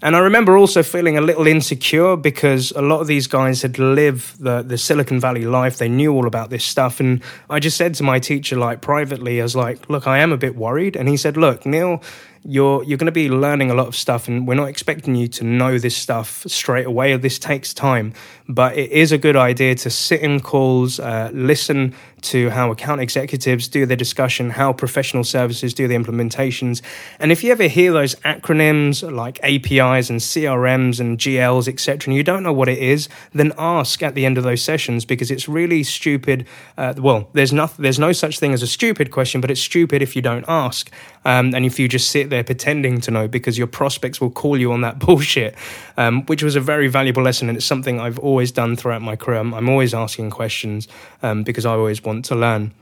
And 0.00 0.14
I 0.14 0.20
remember 0.20 0.56
also 0.56 0.82
feeling 0.82 1.18
a 1.18 1.20
little 1.20 1.46
insecure 1.46 2.16
because 2.16 2.70
a 2.72 2.82
lot 2.82 3.00
of 3.00 3.08
these 3.08 3.26
guys 3.26 3.62
had 3.62 3.78
lived 3.78 4.42
the, 4.42 4.62
the 4.62 4.78
Silicon 4.78 5.18
Valley 5.18 5.44
life. 5.44 5.78
They 5.78 5.88
knew 5.88 6.12
all 6.12 6.26
about 6.26 6.50
this 6.50 6.64
stuff. 6.64 7.00
And 7.00 7.20
I 7.50 7.58
just 7.58 7.76
said 7.76 7.94
to 7.94 8.04
my 8.04 8.20
teacher, 8.20 8.56
like 8.56 8.80
privately, 8.80 9.40
I 9.40 9.42
was 9.42 9.56
like, 9.56 9.90
look, 9.90 10.06
I 10.06 10.18
am 10.18 10.30
a 10.30 10.36
bit 10.36 10.54
worried. 10.54 10.94
And 10.94 11.08
he 11.08 11.16
said, 11.16 11.36
look, 11.36 11.66
Neil, 11.66 12.00
you're 12.44 12.82
you're 12.84 12.98
going 12.98 13.06
to 13.06 13.12
be 13.12 13.28
learning 13.28 13.70
a 13.70 13.74
lot 13.74 13.86
of 13.86 13.96
stuff 13.96 14.28
and 14.28 14.46
we're 14.46 14.54
not 14.54 14.68
expecting 14.68 15.14
you 15.14 15.28
to 15.28 15.44
know 15.44 15.78
this 15.78 15.96
stuff 15.96 16.44
straight 16.46 16.86
away 16.86 17.16
this 17.16 17.38
takes 17.38 17.74
time 17.74 18.12
but 18.48 18.76
it 18.76 18.90
is 18.90 19.12
a 19.12 19.18
good 19.18 19.36
idea 19.36 19.74
to 19.74 19.90
sit 19.90 20.20
in 20.20 20.40
calls 20.40 21.00
uh, 21.00 21.30
listen 21.32 21.94
to 22.22 22.50
how 22.50 22.70
account 22.70 23.00
executives 23.00 23.68
do 23.68 23.86
their 23.86 23.96
discussion 23.96 24.50
how 24.50 24.72
professional 24.72 25.24
services 25.24 25.74
do 25.74 25.88
the 25.88 25.94
implementations 25.94 26.82
and 27.18 27.32
if 27.32 27.44
you 27.44 27.52
ever 27.52 27.64
hear 27.64 27.92
those 27.92 28.14
acronyms 28.16 29.02
like 29.14 29.38
apis 29.42 30.10
and 30.10 30.20
crms 30.20 31.00
and 31.00 31.18
gls 31.18 31.68
etc 31.68 32.10
and 32.10 32.16
you 32.16 32.22
don't 32.22 32.42
know 32.42 32.52
what 32.52 32.68
it 32.68 32.78
is 32.78 33.08
then 33.32 33.52
ask 33.58 34.02
at 34.02 34.14
the 34.14 34.26
end 34.26 34.38
of 34.38 34.44
those 34.44 34.62
sessions 34.62 35.04
because 35.04 35.30
it's 35.30 35.48
really 35.48 35.82
stupid 35.82 36.46
uh, 36.76 36.94
well 36.98 37.28
there's 37.32 37.52
no, 37.52 37.70
there's 37.78 37.98
no 37.98 38.12
such 38.12 38.38
thing 38.38 38.52
as 38.52 38.62
a 38.62 38.66
stupid 38.66 39.10
question 39.10 39.40
but 39.40 39.50
it's 39.50 39.60
stupid 39.60 40.02
if 40.02 40.16
you 40.16 40.22
don't 40.22 40.44
ask 40.48 40.90
um, 41.28 41.54
and 41.54 41.66
if 41.66 41.78
you 41.78 41.88
just 41.88 42.10
sit 42.10 42.30
there 42.30 42.42
pretending 42.42 43.02
to 43.02 43.10
know 43.10 43.28
because 43.28 43.58
your 43.58 43.66
prospects 43.66 44.18
will 44.18 44.30
call 44.30 44.56
you 44.56 44.72
on 44.72 44.80
that 44.80 44.98
bullshit, 45.04 45.54
um, 45.98 46.24
which 46.24 46.42
was 46.42 46.56
a 46.56 46.60
very 46.60 46.88
valuable 46.88 47.22
lesson. 47.22 47.50
And 47.50 47.58
it's 47.58 47.66
something 47.66 48.00
I've 48.00 48.18
always 48.18 48.50
done 48.50 48.76
throughout 48.76 49.02
my 49.02 49.14
career. 49.14 49.38
I'm, 49.40 49.52
I'm 49.52 49.68
always 49.68 49.92
asking 49.92 50.30
questions 50.30 50.88
um, 51.22 51.42
because 51.42 51.66
I 51.66 51.72
always 51.72 52.02
want 52.02 52.07
to 52.22 52.34
learn. 52.34 52.72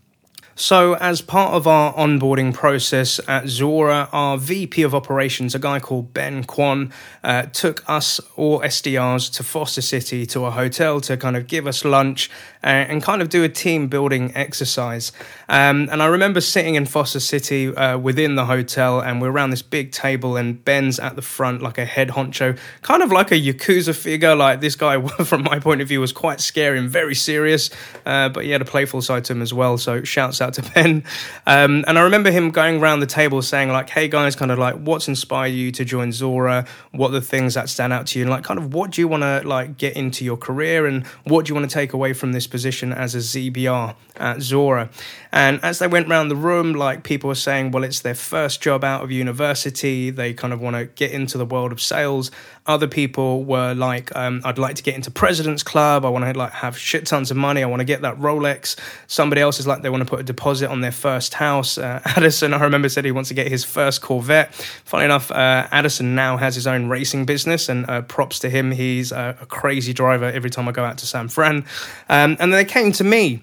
So, 0.59 0.95
as 0.95 1.21
part 1.21 1.53
of 1.53 1.67
our 1.67 1.93
onboarding 1.93 2.55
process 2.55 3.21
at 3.29 3.45
Zuora, 3.45 4.09
our 4.11 4.39
VP 4.39 4.81
of 4.85 4.95
operations, 4.95 5.55
a 5.55 5.59
guy 5.59 5.81
called 5.81 6.15
Ben 6.15 6.45
Kwan, 6.45 6.95
uh, 7.23 7.43
took 7.43 7.85
us 7.87 8.21
all 8.37 8.61
SDRs 8.61 9.31
to 9.35 9.43
Foster 9.43 9.83
City 9.83 10.25
to 10.25 10.47
a 10.47 10.51
hotel 10.51 11.03
to 11.03 11.19
kind 11.19 11.37
of 11.37 11.47
give 11.47 11.67
us 11.67 11.85
lunch 11.85 12.31
uh, 12.65 12.69
and 12.69 13.03
kind 13.03 13.21
of 13.21 13.29
do 13.29 13.45
a 13.45 13.51
team 13.51 13.89
building 13.89 14.33
exercise. 14.35 15.13
Um, 15.51 15.91
and 15.93 16.03
I 16.03 16.07
remember 16.07 16.41
sitting 16.41 16.75
in 16.75 16.87
Foster 16.87 17.21
City 17.21 17.69
uh, 17.77 17.99
within 17.99 18.35
the 18.37 18.47
hotel, 18.47 19.01
and 19.01 19.21
we're 19.21 19.31
around 19.31 19.51
this 19.51 19.61
big 19.61 19.93
table, 19.93 20.39
and 20.39 20.65
Ben's 20.65 20.99
at 20.99 21.17
the 21.17 21.23
front 21.23 21.61
like 21.61 21.77
a 21.77 21.85
head 21.85 22.09
honcho, 22.09 22.59
kind 22.81 23.03
of 23.03 23.13
like 23.13 23.31
a 23.31 23.35
Yakuza 23.39 23.95
figure. 23.95 24.35
Like 24.35 24.63
this 24.63 24.75
guy, 24.75 25.07
from 25.25 25.43
my 25.43 25.61
point 25.61 25.83
of 25.83 25.89
view, 25.89 26.01
was 26.01 26.13
quite 26.13 26.41
scary 26.41 26.79
and 26.79 26.89
very 26.89 27.15
serious, 27.15 27.69
uh, 28.07 28.31
but 28.31 28.45
he 28.45 28.53
had 28.53 28.63
a 28.63 28.65
playful 28.65 29.03
side 29.03 29.25
to 29.27 29.35
him 29.35 29.43
as 29.43 29.53
well. 29.53 29.77
So, 29.77 30.03
shouts 30.03 30.41
out 30.41 30.46
out 30.47 30.55
to 30.55 30.63
Ben. 30.75 31.05
Um, 31.47 31.85
and 31.87 31.99
I 31.99 32.03
remember 32.03 32.31
him 32.31 32.51
going 32.51 32.81
around 32.81 33.01
the 33.01 33.07
table 33.07 33.43
saying, 33.43 33.71
like, 33.71 33.91
hey 33.91 34.09
guys, 34.09 34.37
kind 34.37 34.51
of 34.51 34.59
like, 34.59 34.77
what's 34.77 35.09
inspired 35.09 35.49
you 35.49 35.71
to 35.73 35.85
join 35.85 36.11
Zuora? 36.11 36.67
What 36.93 37.09
are 37.09 37.13
the 37.13 37.21
things 37.21 37.55
that 37.55 37.69
stand 37.69 37.93
out 37.93 38.07
to 38.09 38.19
you? 38.19 38.25
And 38.25 38.31
like, 38.31 38.45
kind 38.45 38.59
of, 38.59 38.73
what 38.73 38.91
do 38.93 39.01
you 39.01 39.09
want 39.09 39.23
to 39.23 39.43
like 39.47 39.77
get 39.77 39.97
into 39.97 40.25
your 40.25 40.37
career 40.37 40.87
and 40.87 41.07
what 41.25 41.45
do 41.45 41.51
you 41.51 41.55
want 41.55 41.69
to 41.69 41.75
take 41.75 41.93
away 41.93 42.13
from 42.13 42.33
this 42.33 42.47
position 42.47 42.93
as 42.93 43.15
a 43.15 43.19
ZBR 43.19 43.95
at 44.17 44.37
Zuora? 44.39 44.91
And 45.33 45.63
as 45.63 45.79
they 45.81 45.87
went 45.87 46.09
around 46.09 46.29
the 46.29 46.37
room, 46.37 46.73
like, 46.73 47.03
people 47.03 47.29
were 47.29 47.35
saying, 47.35 47.73
well, 47.73 47.85
it's 47.85 48.01
their 48.01 48.15
first 48.15 48.63
job 48.63 48.85
out 48.85 49.03
of 49.03 49.11
university. 49.11 50.11
They 50.11 50.33
kind 50.33 50.53
of 50.53 50.61
want 50.61 50.77
to 50.77 50.87
get 50.87 51.11
into 51.11 51.37
the 51.37 51.45
world 51.45 51.73
of 51.73 51.81
sales. 51.81 52.31
Other 52.67 52.89
people 52.89 53.45
were 53.45 53.75
like, 53.75 54.15
um, 54.17 54.41
I'd 54.45 54.59
like 54.59 54.77
to 54.77 54.83
get 54.83 54.95
into 54.95 55.11
President's 55.11 55.63
Club. 55.63 56.05
I 56.05 56.09
want 56.09 56.25
to 56.25 56.37
like 56.39 56.53
have 56.53 56.79
shit 56.79 57.07
tons 57.07 57.31
of 57.31 57.37
money. 57.37 57.63
I 57.63 57.67
want 57.67 57.81
to 57.81 57.85
get 57.85 58.03
that 58.03 58.17
Rolex. 58.17 58.77
Somebody 59.07 59.41
else 59.41 59.61
is 59.61 59.67
like, 59.67 59.83
they 59.83 59.91
want 59.91 60.03
to 60.03 60.09
put 60.09 60.21
a 60.21 60.25
deposit 60.37 60.69
on 60.69 60.83
their 60.83 60.93
first 60.93 61.35
house. 61.35 61.79
Uh, 61.79 62.01
Addison, 62.05 62.53
I 62.53 62.63
remember, 62.63 62.89
said 62.89 63.05
he 63.05 63.11
wants 63.11 63.29
to 63.29 63.35
get 63.35 63.49
his 63.49 63.65
first 63.65 64.03
Corvette. 64.03 64.55
Funny 64.85 65.07
enough, 65.07 65.31
uh, 65.31 65.67
Addison 65.71 66.15
now 66.15 66.37
has 66.37 66.55
his 66.55 66.67
own 66.67 66.89
racing 66.89 67.25
business, 67.25 67.69
and 67.69 67.89
uh, 67.89 68.03
props 68.03 68.39
to 68.41 68.51
him. 68.51 68.71
He's 68.71 69.13
a, 69.13 69.37
a, 69.41 69.47
crazy 69.47 69.93
driver 69.95 70.27
every 70.27 70.51
time 70.51 70.69
I 70.69 70.73
go 70.73 70.85
out 70.85 70.99
to 70.99 71.07
San 71.07 71.29
Fran. 71.29 71.65
Um, 72.09 72.37
and 72.39 72.39
then 72.39 72.51
they 72.51 72.65
came 72.65 72.93
to 72.93 73.05
me 73.05 73.41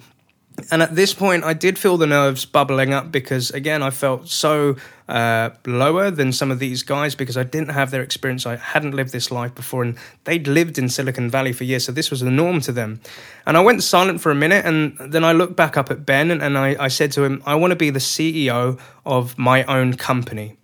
and 0.71 0.81
at 0.81 0.95
this 0.95 1.13
point, 1.13 1.43
I 1.43 1.53
did 1.53 1.79
feel 1.79 1.97
the 1.97 2.07
nerves 2.07 2.45
bubbling 2.45 2.93
up 2.93 3.11
because, 3.11 3.49
again, 3.51 3.81
I 3.81 3.89
felt 3.89 4.29
so 4.29 4.75
uh, 5.09 5.49
lower 5.65 6.11
than 6.11 6.31
some 6.31 6.51
of 6.51 6.59
these 6.59 6.83
guys 6.83 7.15
because 7.15 7.37
I 7.37 7.43
didn't 7.43 7.69
have 7.69 7.91
their 7.91 8.03
experience. 8.03 8.45
I 8.45 8.57
hadn't 8.57 8.95
lived 8.95 9.11
this 9.11 9.31
life 9.31 9.55
before, 9.55 9.81
and 9.83 9.97
they'd 10.25 10.47
lived 10.47 10.77
in 10.77 10.89
Silicon 10.89 11.29
Valley 11.29 11.53
for 11.53 11.63
years, 11.63 11.85
so 11.85 11.91
this 11.91 12.11
was 12.11 12.21
the 12.21 12.31
norm 12.31 12.61
to 12.61 12.71
them. 12.71 13.01
And 13.45 13.57
I 13.57 13.61
went 13.61 13.83
silent 13.83 14.21
for 14.21 14.31
a 14.31 14.35
minute, 14.35 14.65
and 14.65 14.97
then 14.99 15.23
I 15.23 15.31
looked 15.31 15.55
back 15.55 15.75
up 15.75 15.89
at 15.89 16.05
Ben 16.05 16.29
and, 16.29 16.41
and 16.41 16.57
I, 16.57 16.75
I 16.79 16.87
said 16.87 17.11
to 17.13 17.23
him, 17.23 17.41
I 17.45 17.55
want 17.55 17.71
to 17.71 17.75
be 17.75 17.89
the 17.89 17.99
CEO 17.99 18.79
of 19.05 19.37
my 19.37 19.63
own 19.63 19.95
company 19.95 20.57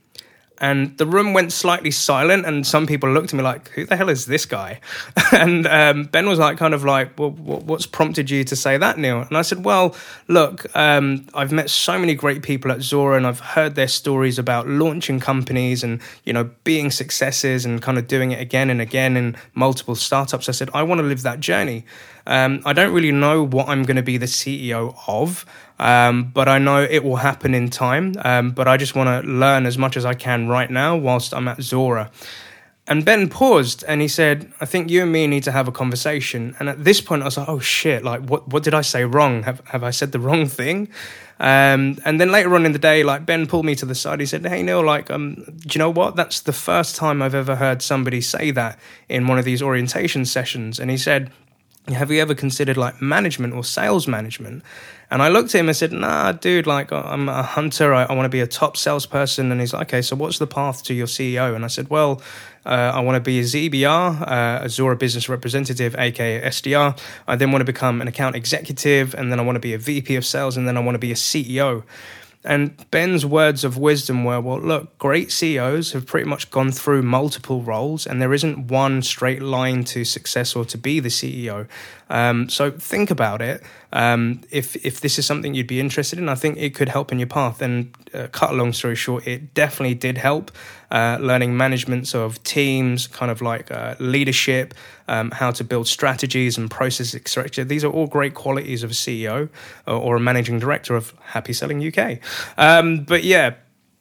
and 0.60 0.98
the 0.98 1.06
room 1.06 1.34
went 1.34 1.52
slightly 1.52 1.92
silent 1.92 2.46
and 2.46 2.66
some 2.66 2.86
people 2.86 3.10
looked 3.10 3.34
at 3.34 3.38
me 3.38 3.44
like 3.44 3.70
who 3.70 3.86
the 3.86 3.96
hell 3.96 4.10
is 4.10 4.26
this 4.26 4.46
guy? 4.46 4.80
And 5.32 5.68
um, 5.68 6.04
ben 6.06 6.28
was 6.28 6.40
like 6.40 6.58
kind 6.58 6.74
of 6.74 6.84
like 6.84 7.18
well 7.18 7.32
what's 7.32 7.86
prompted 7.86 8.30
you 8.30 8.44
to 8.44 8.56
say 8.56 8.78
that 8.78 8.98
neil? 8.98 9.22
And 9.22 9.38
i 9.38 9.42
said 9.42 9.64
well 9.64 9.96
look 10.28 10.66
um, 10.76 11.28
i've 11.34 11.52
met 11.52 11.70
so 11.70 11.98
many 11.98 12.16
great 12.16 12.42
people 12.42 12.72
at 12.72 12.80
zuora 12.80 13.18
and 13.18 13.28
i've 13.28 13.40
heard 13.40 13.76
their 13.76 13.88
stories 13.88 14.40
about 14.40 14.68
launching 14.68 15.20
companies 15.20 15.84
and 15.84 16.02
you 16.24 16.34
know 16.34 16.50
being 16.64 16.92
successes 16.92 17.66
and 17.66 17.82
kind 17.82 17.98
of 17.98 18.08
doing 18.08 18.32
it 18.32 18.40
again 18.42 18.70
and 18.70 18.82
again 18.82 19.16
in 19.18 19.36
multiple 19.54 19.96
startups. 19.96 20.50
I 20.50 20.52
said 20.52 20.70
i 20.74 20.84
want 20.84 21.00
to 21.00 21.08
live 21.08 21.22
that 21.24 21.40
journey 21.40 21.86
um, 22.30 22.62
i 22.66 22.72
don't 22.72 22.94
really 22.94 23.12
know 23.12 23.44
what 23.44 23.68
i'm 23.68 23.84
going 23.84 23.98
to 23.98 24.04
be 24.04 24.18
the 24.18 24.26
ceo 24.26 24.96
of 25.08 25.46
um, 25.80 26.26
but 26.34 26.50
I 26.50 26.60
know 26.60 26.84
it 26.84 27.04
will 27.04 27.16
happen 27.16 27.56
in 27.56 27.70
time. 27.70 28.14
Um, 28.24 28.52
but 28.52 28.68
I 28.68 28.78
just 28.78 28.96
want 28.96 29.08
to 29.08 29.32
learn 29.32 29.66
as 29.66 29.78
much 29.78 29.96
as 29.96 30.06
I 30.06 30.14
can 30.14 30.48
right 30.48 30.70
now 30.70 30.98
whilst 30.98 31.34
I'm 31.34 31.48
at 31.48 31.60
Zuora. 31.60 32.12
And 32.86 33.06
Ben 33.06 33.30
paused 33.30 33.84
and 33.88 34.02
he 34.02 34.08
said, 34.08 34.52
I 34.60 34.66
think 34.66 34.90
you 34.90 35.04
and 35.04 35.12
me 35.12 35.28
need 35.28 35.44
to 35.44 35.52
have 35.52 35.68
a 35.68 35.72
conversation. 35.72 36.56
And 36.60 36.68
at 36.68 36.84
this 36.84 37.02
point, 37.02 37.22
I 37.22 37.26
was 37.26 37.38
like, 37.38 37.48
oh 37.48 37.60
shit, 37.60 38.04
like, 38.04 38.22
what, 38.22 38.48
what 38.48 38.64
did 38.64 38.74
I 38.74 38.82
say 38.82 39.06
wrong? 39.06 39.44
Have, 39.44 39.62
have 39.68 39.84
I 39.84 39.92
said 39.92 40.12
the 40.12 40.20
wrong 40.20 40.48
thing? 40.48 40.90
Um, 41.40 42.00
and 42.04 42.20
then 42.20 42.32
later 42.32 42.54
on 42.56 42.66
in 42.66 42.72
the 42.72 42.80
day, 42.80 43.04
like, 43.04 43.28
Ben 43.28 43.46
pulled 43.46 43.64
me 43.64 43.76
to 43.76 43.86
the 43.86 43.94
side. 43.94 44.20
He 44.20 44.26
said, 44.26 44.46
hey, 44.46 44.64
Neil, 44.64 44.84
like, 44.84 45.12
um, 45.12 45.36
do 45.36 45.70
you 45.70 45.80
know 45.80 45.92
what? 45.92 46.16
That's 46.16 46.42
the 46.42 46.52
first 46.52 46.96
time 46.96 47.22
I've 47.22 47.36
ever 47.36 47.56
heard 47.56 47.84
somebody 47.84 48.22
say 48.22 48.50
that 48.52 48.80
in 49.08 49.28
one 49.28 49.38
of 49.38 49.46
these 49.46 49.62
orientation 49.62 50.26
sessions. 50.26 50.80
And 50.80 50.90
he 50.90 50.98
said, 50.98 51.32
have 51.94 52.12
you 52.12 52.22
ever 52.22 52.36
considered 52.36 52.78
like 52.78 53.02
management 53.02 53.54
or 53.54 53.64
sales 53.64 54.08
management? 54.08 54.64
And 55.12 55.24
I 55.24 55.30
looked 55.30 55.56
at 55.56 55.60
him 55.60 55.68
and 55.68 55.76
said, 55.76 55.92
nah, 55.92 56.32
dude, 56.34 56.68
like 56.68 56.92
I'm 56.92 57.30
a 57.30 57.42
hunter. 57.42 57.94
I, 57.94 58.04
I 58.04 58.14
want 58.14 58.26
to 58.26 58.30
be 58.30 58.42
a 58.42 58.48
top 58.48 58.78
salesperson. 58.78 59.52
And 59.52 59.60
he's 59.60 59.74
like, 59.74 59.88
okay, 59.88 60.02
so 60.02 60.16
what's 60.16 60.38
the 60.38 60.48
path 60.48 60.84
to 60.84 60.94
your 60.94 61.08
CEO? 61.08 61.56
And 61.56 61.66
I 61.66 61.68
said, 61.68 61.90
well, 61.90 62.22
uh, 62.66 62.92
I 62.94 63.00
want 63.00 63.16
to 63.16 63.20
be 63.22 63.40
a 63.40 63.44
ZBR, 63.44 64.22
uh, 64.22 64.64
a 64.64 64.68
Zuora 64.68 65.00
business 65.00 65.28
representative, 65.28 65.96
aka 65.98 66.42
SDR. 66.42 67.00
I 67.28 67.36
then 67.36 67.52
want 67.52 67.62
to 67.62 67.66
become 67.66 68.02
an 68.02 68.08
account 68.08 68.36
executive. 68.36 69.16
And 69.16 69.32
then 69.32 69.40
I 69.40 69.44
want 69.44 69.56
to 69.56 69.62
be 69.62 69.74
a 69.74 69.80
VP 69.80 70.16
of 70.16 70.26
sales. 70.26 70.58
And 70.58 70.68
then 70.68 70.78
I 70.78 70.82
want 70.82 70.96
to 70.96 71.00
be 71.00 71.12
a 71.12 71.16
CEO. 71.16 71.84
And 72.46 72.90
Ben's 72.90 73.26
words 73.26 73.66
of 73.66 73.78
wisdom 73.78 74.24
were, 74.24 74.40
well, 74.40 74.62
look, 74.62 74.98
great 74.98 75.30
CEOs 75.30 75.92
have 75.92 76.06
pretty 76.06 76.28
much 76.28 76.50
gone 76.50 76.72
through 76.72 77.02
multiple 77.02 77.62
roles, 77.62 78.08
and 78.08 78.22
there 78.22 78.34
isn't 78.34 78.70
one 78.70 79.02
straight 79.02 79.42
line 79.42 79.84
to 79.86 80.06
success 80.06 80.56
or 80.56 80.64
to 80.66 80.78
be 80.78 81.02
the 81.02 81.10
CEO. 81.10 81.68
Um, 82.10 82.50
so 82.50 82.72
think 82.72 83.12
about 83.12 83.42
it. 83.42 83.64
Um, 83.94 84.42
if 84.52 84.76
if 84.86 85.02
this 85.02 85.20
is 85.20 85.26
something 85.26 85.54
you'd 85.54 85.68
be 85.68 85.80
interested 85.80 86.20
in, 86.20 86.30
I 86.30 86.36
think 86.36 86.58
it 86.58 86.76
could 86.76 86.90
help 86.90 87.12
in 87.12 87.20
your 87.20 87.28
path. 87.28 87.62
And 87.62 87.96
uh, 88.14 88.28
cut 88.32 88.52
a 88.52 88.54
long 88.54 88.74
story 88.74 88.96
short, 88.96 89.28
it 89.28 89.54
definitely 89.54 89.96
did 89.96 90.18
help. 90.18 90.52
Uh, 90.92 91.18
learning 91.22 91.56
managements 91.56 92.16
of 92.16 92.44
teams, 92.44 93.06
kind 93.08 93.32
of 93.32 93.42
like 93.42 93.72
uh, 93.72 93.96
leadership, 94.00 94.74
um, 95.08 95.30
how 95.32 95.52
to 95.52 95.64
build 95.64 95.88
strategies 95.88 96.58
and 96.58 96.72
processes, 96.72 97.16
etc. 97.16 97.64
These 97.64 97.84
are 97.84 97.92
all 97.92 98.08
great 98.08 98.34
qualities 98.34 98.84
of 98.84 98.92
a 98.92 98.96
CEO 98.96 99.50
or, 99.86 99.94
or 99.94 100.16
a 100.16 100.20
managing 100.20 100.60
director 100.60 100.96
of 100.96 101.14
Happy 101.22 101.54
Selling 101.54 101.86
UK. 101.86 102.20
Um, 102.58 103.04
but 103.04 103.24
yeah, 103.24 103.54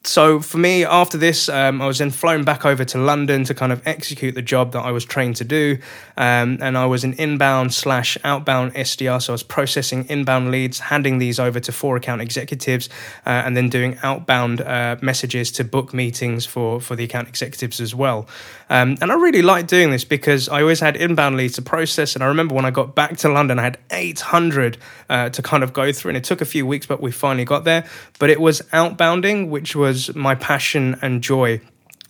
so 0.05 0.39
for 0.39 0.57
me, 0.57 0.85
after 0.85 1.17
this, 1.17 1.49
um, 1.49 1.81
I 1.81 1.87
was 1.87 1.97
then 1.97 2.09
flown 2.09 2.45
back 2.45 2.65
over 2.65 2.85
to 2.85 2.97
London 2.97 3.43
to 3.43 3.53
kind 3.53 3.73
of 3.73 3.85
execute 3.85 4.33
the 4.33 4.41
job 4.41 4.71
that 4.71 4.79
I 4.79 4.91
was 4.91 5.03
trained 5.03 5.35
to 5.37 5.43
do. 5.43 5.77
Um, 6.15 6.57
and 6.61 6.77
I 6.77 6.85
was 6.85 7.03
an 7.03 7.13
inbound 7.13 7.73
slash 7.73 8.17
outbound 8.23 8.75
SDR. 8.75 9.21
So 9.21 9.33
I 9.33 9.35
was 9.35 9.43
processing 9.43 10.05
inbound 10.07 10.51
leads, 10.51 10.79
handing 10.79 11.17
these 11.17 11.37
over 11.37 11.59
to 11.59 11.71
four 11.73 11.97
account 11.97 12.21
executives, 12.21 12.87
uh, 13.25 13.43
and 13.45 13.57
then 13.57 13.67
doing 13.67 13.99
outbound 14.01 14.61
uh, 14.61 14.95
messages 15.01 15.51
to 15.51 15.65
book 15.65 15.93
meetings 15.93 16.45
for, 16.45 16.79
for 16.79 16.95
the 16.95 17.03
account 17.03 17.27
executives 17.27 17.81
as 17.81 17.93
well. 17.93 18.25
Um, 18.69 18.97
and 19.01 19.11
I 19.11 19.15
really 19.15 19.41
liked 19.41 19.69
doing 19.69 19.91
this 19.91 20.03
because 20.03 20.47
I 20.47 20.61
always 20.61 20.79
had 20.79 20.95
inbound 20.95 21.37
leads 21.37 21.55
to 21.55 21.61
process. 21.61 22.15
And 22.15 22.23
I 22.23 22.27
remember 22.27 22.53
when 22.55 22.65
I 22.65 22.71
got 22.71 22.95
back 22.95 23.17
to 23.17 23.29
London, 23.29 23.59
I 23.59 23.63
had 23.63 23.79
800 23.91 24.77
uh, 25.09 25.29
to 25.29 25.41
kind 25.41 25.63
of 25.63 25.73
go 25.73 25.91
through. 25.91 26.09
And 26.09 26.17
it 26.17 26.23
took 26.23 26.41
a 26.41 26.45
few 26.45 26.65
weeks, 26.65 26.85
but 26.85 27.01
we 27.01 27.11
finally 27.11 27.45
got 27.45 27.63
there. 27.63 27.85
But 28.19 28.29
it 28.29 28.39
was 28.39 28.61
outbounding, 28.73 29.49
which 29.49 29.75
was 29.75 30.13
my 30.15 30.35
passion 30.35 30.97
and 31.01 31.23
joy. 31.23 31.61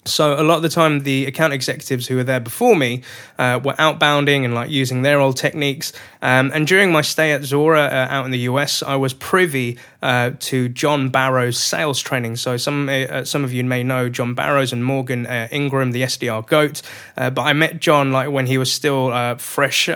So 0.06 0.40
a 0.40 0.44
lot 0.44 0.56
of 0.56 0.64
the 0.64 0.70
time, 0.70 1.02
the 1.02 1.26
account 1.26 1.54
executives 1.54 2.08
who 2.08 2.16
were 2.16 2.24
there 2.24 2.40
before 2.40 2.76
me 2.76 3.04
uh, 3.38 3.60
were 3.64 3.74
outbounding 3.74 4.44
and 4.44 4.56
like 4.56 4.70
using 4.70 5.02
their 5.02 5.20
old 5.20 5.38
techniques. 5.38 5.94
Um, 6.22 6.52
and 6.54 6.66
during 6.66 6.92
my 6.92 7.02
stay 7.02 7.32
at 7.32 7.42
Zuora 7.42 7.92
uh, 7.92 8.08
out 8.10 8.26
in 8.26 8.32
the 8.32 8.40
US, 8.40 8.82
I 8.82 8.96
was 8.96 9.14
privy 9.14 9.78
uh, 10.02 10.32
to 10.40 10.70
John 10.70 11.10
Barrows' 11.10 11.60
sales 11.60 12.00
training. 12.00 12.38
So 12.38 12.58
some 12.58 12.90
uh, 12.90 13.26
some 13.26 13.44
of 13.44 13.52
you 13.52 13.64
may 13.64 13.84
know 13.84 14.10
John 14.10 14.34
Barrows 14.34 14.72
and 14.72 14.84
Morgan 14.84 15.26
uh, 15.26 15.48
Ingram, 15.52 15.92
the 15.92 16.04
SDR 16.04 16.46
goat. 16.48 16.82
Uh, 17.18 17.30
but 17.30 17.42
I 17.42 17.54
met 17.54 17.80
John 17.80 18.12
like 18.12 18.30
when 18.30 18.48
he 18.48 18.58
was 18.58 18.72
still 18.72 19.10
fresh, 19.38 19.88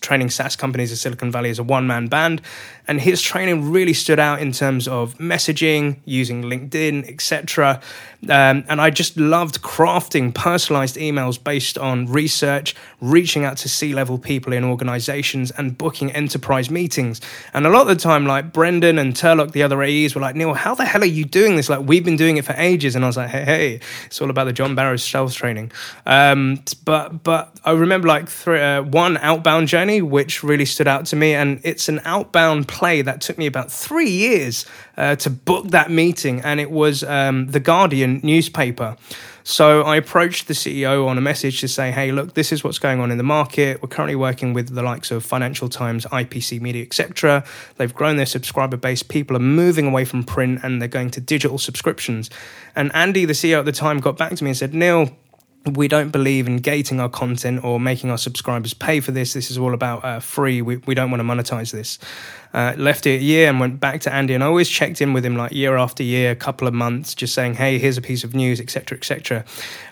training 0.00 0.30
SaaS 0.30 0.56
companies 0.56 0.90
in 0.90 0.96
Silicon 0.96 1.30
Valley 1.30 1.50
as 1.50 1.58
a 1.58 1.64
one 1.64 1.86
man 1.86 2.06
band, 2.06 2.42
and 2.86 3.00
his 3.00 3.22
training 3.22 3.70
really 3.70 3.94
stood 3.94 4.20
out 4.20 4.40
in 4.40 4.52
terms 4.52 4.86
of 4.86 5.16
messaging, 5.18 5.96
using 6.04 6.42
LinkedIn, 6.42 7.08
etc. 7.10 7.80
Um, 8.24 8.64
and 8.68 8.80
I 8.80 8.90
just 8.90 9.16
loved 9.16 9.62
crafting 9.62 10.34
personalized 10.34 10.96
emails 10.96 11.42
based 11.42 11.76
on 11.76 12.06
research, 12.06 12.74
reaching 13.00 13.44
out 13.44 13.56
to 13.58 13.68
C 13.68 13.94
level 13.94 14.18
people 14.18 14.52
in 14.52 14.64
organizations, 14.64 15.50
and 15.52 15.76
booking 15.76 16.12
enterprise 16.12 16.70
meetings. 16.70 17.20
And 17.52 17.66
a 17.66 17.70
lot 17.70 17.82
of 17.82 17.88
the 17.88 17.96
time, 17.96 18.26
like 18.26 18.52
Brendan 18.52 18.98
and 18.98 19.16
Turlock, 19.24 19.52
the 19.52 19.62
other 19.62 19.82
AEs, 19.82 20.14
were 20.14 20.20
like, 20.20 20.36
Neil, 20.36 20.52
how 20.52 20.74
the 20.74 20.84
hell 20.84 21.02
are 21.02 21.06
you 21.06 21.24
doing 21.24 21.56
this? 21.56 21.70
Like, 21.70 21.86
we've 21.86 22.04
been 22.04 22.16
doing 22.16 22.36
it 22.36 22.44
for 22.44 22.54
ages. 22.58 22.94
And 22.94 23.04
I 23.04 23.08
was 23.08 23.16
like, 23.16 23.30
hey, 23.30 23.44
hey, 23.44 23.80
it's 24.04 24.20
all 24.20 24.28
about 24.28 24.44
the 24.44 24.52
John 24.52 24.74
Barrows 24.74 25.02
sales 25.02 25.34
training. 25.34 25.72
Um, 26.04 26.62
but 26.84 27.22
but 27.22 27.58
I 27.64 27.72
remember 27.72 28.06
like 28.08 28.28
uh, 28.46 28.82
one 28.82 29.16
outbound 29.16 29.68
journey, 29.68 30.02
which 30.02 30.44
really 30.44 30.66
stood 30.66 30.86
out 30.86 31.06
to 31.06 31.16
me. 31.16 31.34
And 31.34 31.60
it's 31.64 31.88
an 31.88 32.00
outbound 32.04 32.68
play 32.68 33.00
that 33.02 33.22
took 33.22 33.38
me 33.38 33.46
about 33.46 33.72
three 33.72 34.10
years 34.10 34.66
uh, 34.96 35.16
to 35.16 35.30
book 35.30 35.68
that 35.68 35.90
meeting. 35.90 36.42
And 36.42 36.60
it 36.60 36.70
was 36.70 37.02
um, 37.02 37.46
The 37.46 37.60
Guardian 37.60 38.20
newspaper. 38.22 38.96
So 39.46 39.82
I 39.82 39.96
approached 39.96 40.48
the 40.48 40.54
CEO 40.54 41.06
on 41.06 41.18
a 41.18 41.20
message 41.20 41.60
to 41.60 41.68
say, 41.68 41.90
hey, 41.90 42.12
look, 42.12 42.32
this 42.32 42.50
is 42.50 42.64
what's 42.64 42.78
going 42.78 42.98
on 43.00 43.10
in 43.10 43.18
the 43.18 43.24
market. 43.24 43.82
We're 43.82 43.90
currently 43.90 44.16
working 44.16 44.54
with 44.54 44.74
the 44.74 44.82
likes 44.82 45.10
of 45.10 45.22
Financial 45.22 45.68
Times, 45.68 46.06
IPC 46.06 46.62
Media, 46.62 46.82
etc. 46.82 47.44
They've 47.76 47.94
grown 47.94 48.16
their 48.16 48.24
subscriber 48.24 48.78
base. 48.78 49.02
People 49.02 49.36
are 49.36 49.40
moving 49.40 49.86
away 49.86 50.06
from 50.06 50.24
print 50.24 50.60
and 50.62 50.80
they're 50.80 50.88
going 50.88 51.10
to 51.10 51.20
digital 51.20 51.58
subscriptions. 51.58 52.30
And 52.74 52.90
Andy, 52.94 53.26
the 53.26 53.34
CEO 53.34 53.58
at 53.58 53.66
the 53.66 53.72
time, 53.72 54.00
got 54.00 54.16
back 54.16 54.34
to 54.34 54.42
me 54.42 54.48
and 54.48 54.56
said, 54.56 54.72
Neil, 54.72 55.10
we 55.66 55.88
don't 55.88 56.10
believe 56.10 56.46
in 56.46 56.56
gating 56.56 56.98
our 56.98 57.10
content 57.10 57.64
or 57.64 57.78
making 57.78 58.10
our 58.10 58.18
subscribers 58.18 58.72
pay 58.72 59.00
for 59.00 59.12
this. 59.12 59.34
This 59.34 59.50
is 59.50 59.58
all 59.58 59.74
about 59.74 60.04
uh, 60.04 60.20
free. 60.20 60.62
We, 60.62 60.78
we 60.78 60.94
don't 60.94 61.10
want 61.10 61.20
to 61.20 61.24
monetize 61.24 61.70
this. 61.70 61.98
Uh, 62.54 62.72
left 62.76 63.04
it 63.04 63.20
a 63.20 63.22
year 63.22 63.48
and 63.48 63.58
went 63.58 63.80
back 63.80 64.00
to 64.00 64.14
Andy, 64.14 64.32
and 64.32 64.44
I 64.44 64.46
always 64.46 64.68
checked 64.68 65.00
in 65.00 65.12
with 65.12 65.24
him 65.26 65.36
like 65.36 65.50
year 65.50 65.76
after 65.76 66.04
year, 66.04 66.30
a 66.30 66.36
couple 66.36 66.68
of 66.68 66.74
months, 66.74 67.12
just 67.12 67.34
saying, 67.34 67.54
"Hey, 67.54 67.80
here's 67.80 67.98
a 67.98 68.00
piece 68.00 68.22
of 68.22 68.32
news, 68.32 68.60
etc., 68.60 68.96
etc." 68.96 69.44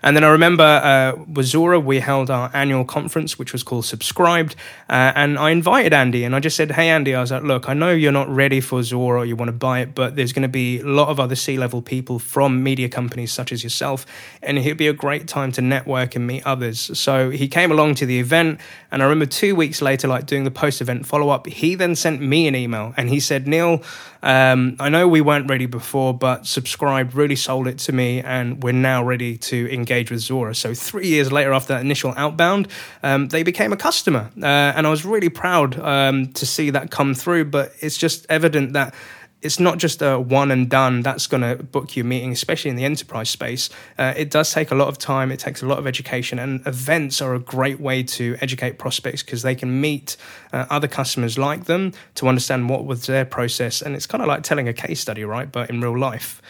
And 0.05 0.15
then 0.15 0.23
I 0.23 0.29
remember 0.29 0.63
uh, 0.63 1.21
with 1.27 1.47
Zuora, 1.47 1.83
we 1.83 1.99
held 1.99 2.31
our 2.31 2.53
annual 2.55 2.85
conference, 2.85 3.37
which 3.37 3.53
was 3.53 3.65
called 3.65 3.85
Subscribed, 3.85 4.55
uh, 4.89 5.11
and 5.17 5.41
I 5.41 5.51
invited 5.51 5.93
Andy, 5.93 6.23
and 6.23 6.37
I 6.37 6.39
just 6.39 6.55
said, 6.57 6.71
"Hey, 6.71 6.89
Andy, 6.89 7.17
I 7.17 7.21
was 7.21 7.33
like, 7.33 7.43
look, 7.43 7.69
I 7.69 7.75
know 7.75 7.91
you're 7.91 8.13
not 8.13 8.29
ready 8.29 8.61
for 8.61 8.79
Zuora, 8.81 9.23
or 9.23 9.25
you 9.25 9.35
want 9.35 9.49
to 9.49 9.53
buy 9.53 9.81
it, 9.81 9.93
but 9.97 10.15
there's 10.15 10.33
going 10.33 10.43
to 10.43 10.49
be 10.49 10.79
a 10.79 10.85
lot 10.85 11.09
of 11.09 11.19
other 11.19 11.35
C-level 11.35 11.83
people 11.83 12.21
from 12.21 12.63
media 12.63 12.89
companies 12.89 13.33
such 13.33 13.51
as 13.51 13.65
yourself, 13.65 14.07
and 14.41 14.57
it'd 14.57 14.77
be 14.77 14.87
a 14.87 14.93
great 14.93 15.27
time 15.27 15.51
to 15.51 15.63
network 15.63 16.15
and 16.15 16.29
meet 16.29 16.47
others." 16.47 16.97
So 16.97 17.31
he 17.31 17.49
came 17.49 17.73
along 17.73 17.97
to 17.97 18.07
the 18.07 18.21
event, 18.21 18.61
and 18.93 19.03
I 19.03 19.07
remember 19.07 19.27
two 19.27 19.57
weeks 19.57 19.83
later, 19.83 20.07
like 20.07 20.27
doing 20.27 20.45
the 20.45 20.53
post-event 20.53 21.07
follow-up, 21.07 21.49
he 21.49 21.75
then 21.75 21.97
sent 21.97 22.21
me 22.21 22.47
an 22.47 22.52
email 22.55 22.95
and 22.97 23.09
he 23.09 23.21
said, 23.21 23.47
Neil, 23.47 23.83
um, 24.23 24.77
I 24.79 24.89
know 24.89 25.09
we 25.09 25.21
weren't 25.21 25.51
ready 25.51 25.67
before, 25.67 26.15
but 26.15 26.47
subscribe 26.47 27.15
really 27.15 27.35
sold 27.35 27.67
it 27.67 27.79
to 27.79 27.93
me, 27.93 28.21
and 28.21 28.63
we're 28.63 28.73
now 28.73 29.03
ready 29.03 29.37
to 29.37 29.73
engage 29.73 30.13
with 30.13 30.21
Zuora. 30.21 30.55
So, 30.55 30.75
three 30.75 31.09
years 31.09 31.33
later, 31.33 31.53
after 31.53 31.75
that 31.75 31.81
initial 31.81 32.15
outbound, 32.17 32.69
um, 33.03 33.29
they 33.29 33.43
became 33.43 33.73
a 33.73 33.77
customer. 33.77 34.31
Uh, 34.41 34.47
and 34.47 34.87
I 34.87 34.91
was 34.91 35.05
really 35.05 35.29
proud 35.29 35.79
um, 35.81 36.33
to 36.35 36.47
see 36.47 36.71
that 36.71 36.91
come 36.93 37.15
through, 37.15 37.47
but 37.47 37.73
it's 37.81 37.99
just 37.99 38.25
evident 38.29 38.75
that 38.75 38.95
it's 39.43 39.59
not 39.59 39.79
just 39.79 40.01
a 40.01 40.19
one 40.19 40.51
and 40.51 40.71
done 40.71 41.03
that's 41.03 41.27
going 41.27 41.43
to 41.43 41.63
book 41.63 41.97
your 41.97 42.05
meeting, 42.05 42.33
especially 42.33 42.71
in 42.71 42.77
the 42.77 42.85
enterprise 42.85 43.29
space. 43.29 43.69
Uh, 43.99 44.15
it 44.17 44.31
does 44.31 44.53
take 44.53 44.71
a 44.71 44.75
lot 44.75 44.89
of 44.89 44.99
time, 44.99 45.31
it 45.33 45.41
takes 45.41 45.63
a 45.63 45.67
lot 45.67 45.79
of 45.79 45.87
education, 45.87 46.39
and 46.39 46.65
events 46.67 47.21
are 47.21 47.35
a 47.35 47.41
great 47.41 47.81
way 47.81 48.03
to 48.03 48.37
educate 48.41 48.79
prospects 48.79 49.23
because 49.23 49.43
they 49.43 49.55
can 49.55 49.81
meet 49.81 50.17
uh, 50.53 50.67
other 50.71 50.89
customers 50.89 51.37
like 51.37 51.65
them 51.65 51.93
to 52.15 52.29
understand 52.29 52.69
what 52.69 52.87
was 52.87 53.07
their 53.07 53.25
process. 53.25 53.83
And 53.83 53.97
it's 53.97 54.07
kind 54.07 54.23
of 54.23 54.29
like 54.29 54.45
telling 54.45 54.69
a 54.69 54.73
case 54.73 55.01
study, 55.01 55.25
right? 55.25 55.51
But 55.51 55.71
in 55.71 55.81
real 55.81 55.99
life. 55.99 56.41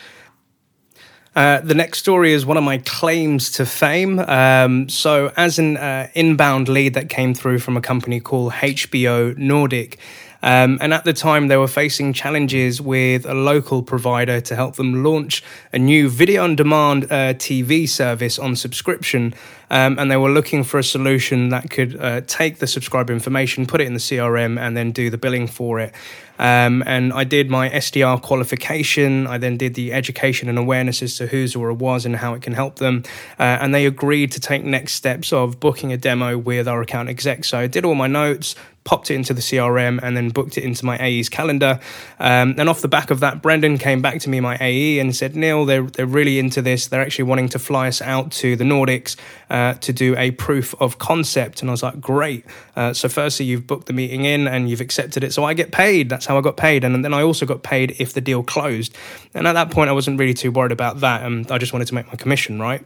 Uh, 1.35 1.61
the 1.61 1.75
next 1.75 1.99
story 1.99 2.35
is 2.35 2.45
one 2.45 2.59
of 2.59 2.63
my 2.63 2.77
claims 2.79 3.51
to 3.53 3.65
fame. 3.65 4.19
Um, 4.19 4.91
so, 4.91 5.33
as 5.35 5.59
an 5.59 5.79
uh, 5.79 6.09
inbound 6.15 6.69
lead 6.69 6.93
that 6.93 7.09
came 7.09 7.33
through 7.33 7.61
from 7.61 7.75
a 7.79 7.81
company 7.81 8.21
called 8.21 8.53
HBO 8.53 9.35
Nordic, 9.39 9.99
um, 10.43 10.79
and 10.81 10.93
at 10.93 11.05
the 11.05 11.13
time, 11.13 11.49
they 11.49 11.57
were 11.57 11.69
facing 11.69 12.13
challenges 12.13 12.81
with 12.81 13.25
a 13.27 13.35
local 13.35 13.83
provider 13.83 14.41
to 14.41 14.57
help 14.57 14.77
them 14.77 15.05
launch 15.05 15.43
a 15.73 15.79
new 15.79 16.09
video 16.09 16.43
on 16.45 16.57
demand 16.57 17.05
uh, 17.05 17.35
TV 17.35 17.89
service 17.89 18.39
on 18.39 18.57
subscription. 18.57 19.35
Um, 19.71 19.99
and 19.99 20.11
they 20.11 20.19
were 20.19 20.31
looking 20.31 20.65
for 20.65 20.79
a 20.79 20.85
solution 20.85 21.49
that 21.49 21.71
could 21.71 21.99
uh, 21.99 22.21
take 22.27 22.59
the 22.59 22.67
subscriber 22.67 23.13
information, 23.13 23.65
put 23.67 23.81
it 23.81 23.87
in 23.87 23.95
the 23.95 24.01
CRM, 24.01 24.61
and 24.61 24.77
then 24.77 24.93
do 24.93 25.09
the 25.09 25.17
billing 25.17 25.47
for 25.47 25.81
it. 25.81 25.95
Um, 26.39 26.83
and 26.87 27.13
I 27.13 27.25
did 27.25 27.51
my 27.51 27.71
SDR 27.71 28.21
qualification. 28.21 29.27
I 29.27 29.39
then 29.39 29.57
did 29.57 29.75
the 29.75 29.93
education 29.93 30.49
and 30.49 30.59
awareness 30.59 31.01
as 31.03 31.17
to 31.17 31.27
who 31.29 31.45
Zuora 31.45 31.77
was 31.77 32.05
and 32.05 32.17
how 32.17 32.35
it 32.35 32.43
can 32.43 32.53
help 32.53 32.77
them. 32.77 33.05
Uh, 33.39 33.59
and 33.61 33.75
they 33.75 33.87
agreed 33.87 34.33
to 34.33 34.41
take 34.41 34.65
next 34.65 34.95
steps 34.95 35.33
of 35.33 35.61
booking 35.61 35.93
a 35.93 35.97
demo 35.97 36.37
with 36.37 36.67
our 36.67 36.83
account 36.83 37.09
exec. 37.09 37.45
So 37.45 37.59
I 37.59 37.67
did 37.67 37.85
all 37.85 37.95
my 37.95 38.09
notes, 38.09 38.57
popped 38.85 39.11
it 39.11 39.15
into 39.15 39.33
the 39.33 39.41
CRM 39.41 40.01
and 40.03 40.17
then 40.17 40.31
booked 40.31 40.59
it 40.59 40.65
into 40.65 40.85
my 40.85 40.99
AE's 40.99 41.29
calendar. 41.29 41.81
Um, 42.19 42.55
and 42.59 42.69
off 42.69 42.81
the 42.81 42.89
back 42.89 43.11
of 43.11 43.21
that, 43.21 43.43
Brendan 43.43 43.79
came 43.79 44.03
back 44.03 44.21
to 44.21 44.31
me, 44.31 44.41
my 44.41 44.57
AE, 44.61 44.99
and 44.99 45.15
said, 45.15 45.37
Neil, 45.37 45.65
they're, 45.65 45.83
they're 45.83 46.07
really 46.07 46.39
into 46.39 46.63
this. 46.63 46.89
They're 46.89 47.01
actually 47.01 47.25
wanting 47.25 47.49
to 47.51 47.59
fly 47.59 47.89
us 47.89 48.03
out 48.03 48.33
to 48.33 48.57
the 48.57 48.65
Nordics 48.65 49.17
uh, 49.51 49.75
to 49.75 49.93
do 49.93 50.17
a 50.17 50.33
proof 50.33 50.75
of 50.81 50.99
concept. 50.99 51.61
And 51.61 51.71
I 51.71 51.73
was 51.73 51.83
like, 51.83 52.01
great. 52.01 52.45
Uh, 52.75 52.93
so, 52.93 53.09
firstly, 53.09 53.47
you've 53.47 53.67
booked 53.67 53.87
the 53.87 53.93
meeting 53.93 54.25
in 54.25 54.49
and 54.49 54.69
you've 54.69 54.81
accepted 54.81 55.23
it. 55.23 55.33
So 55.33 55.45
I 55.45 55.55
get 55.55 55.73
paid. 55.73 56.09
That's 56.09 56.27
how 56.27 56.39
I 56.39 56.41
got 56.41 56.57
paid. 56.57 56.85
And 56.85 57.05
then 57.05 57.15
I 57.15 57.23
also 57.23 57.47
got 57.47 57.63
paid 57.63 57.97
if 57.99 58.15
the 58.15 58.21
deal 58.21 58.43
closed. 58.43 58.97
And 59.35 59.47
at 59.47 59.53
that 59.53 59.71
point, 59.71 59.91
I 59.91 59.93
wasn't 59.93 60.19
really 60.19 60.35
too 60.35 60.51
worried 60.51 60.73
about 60.73 61.01
that. 61.01 61.23
And 61.23 61.51
I 61.51 61.59
just 61.59 61.73
wanted 61.73 61.89
to 61.89 61.95
make 61.95 62.07
my 62.09 62.17
commission, 62.17 62.61
right? 62.61 62.85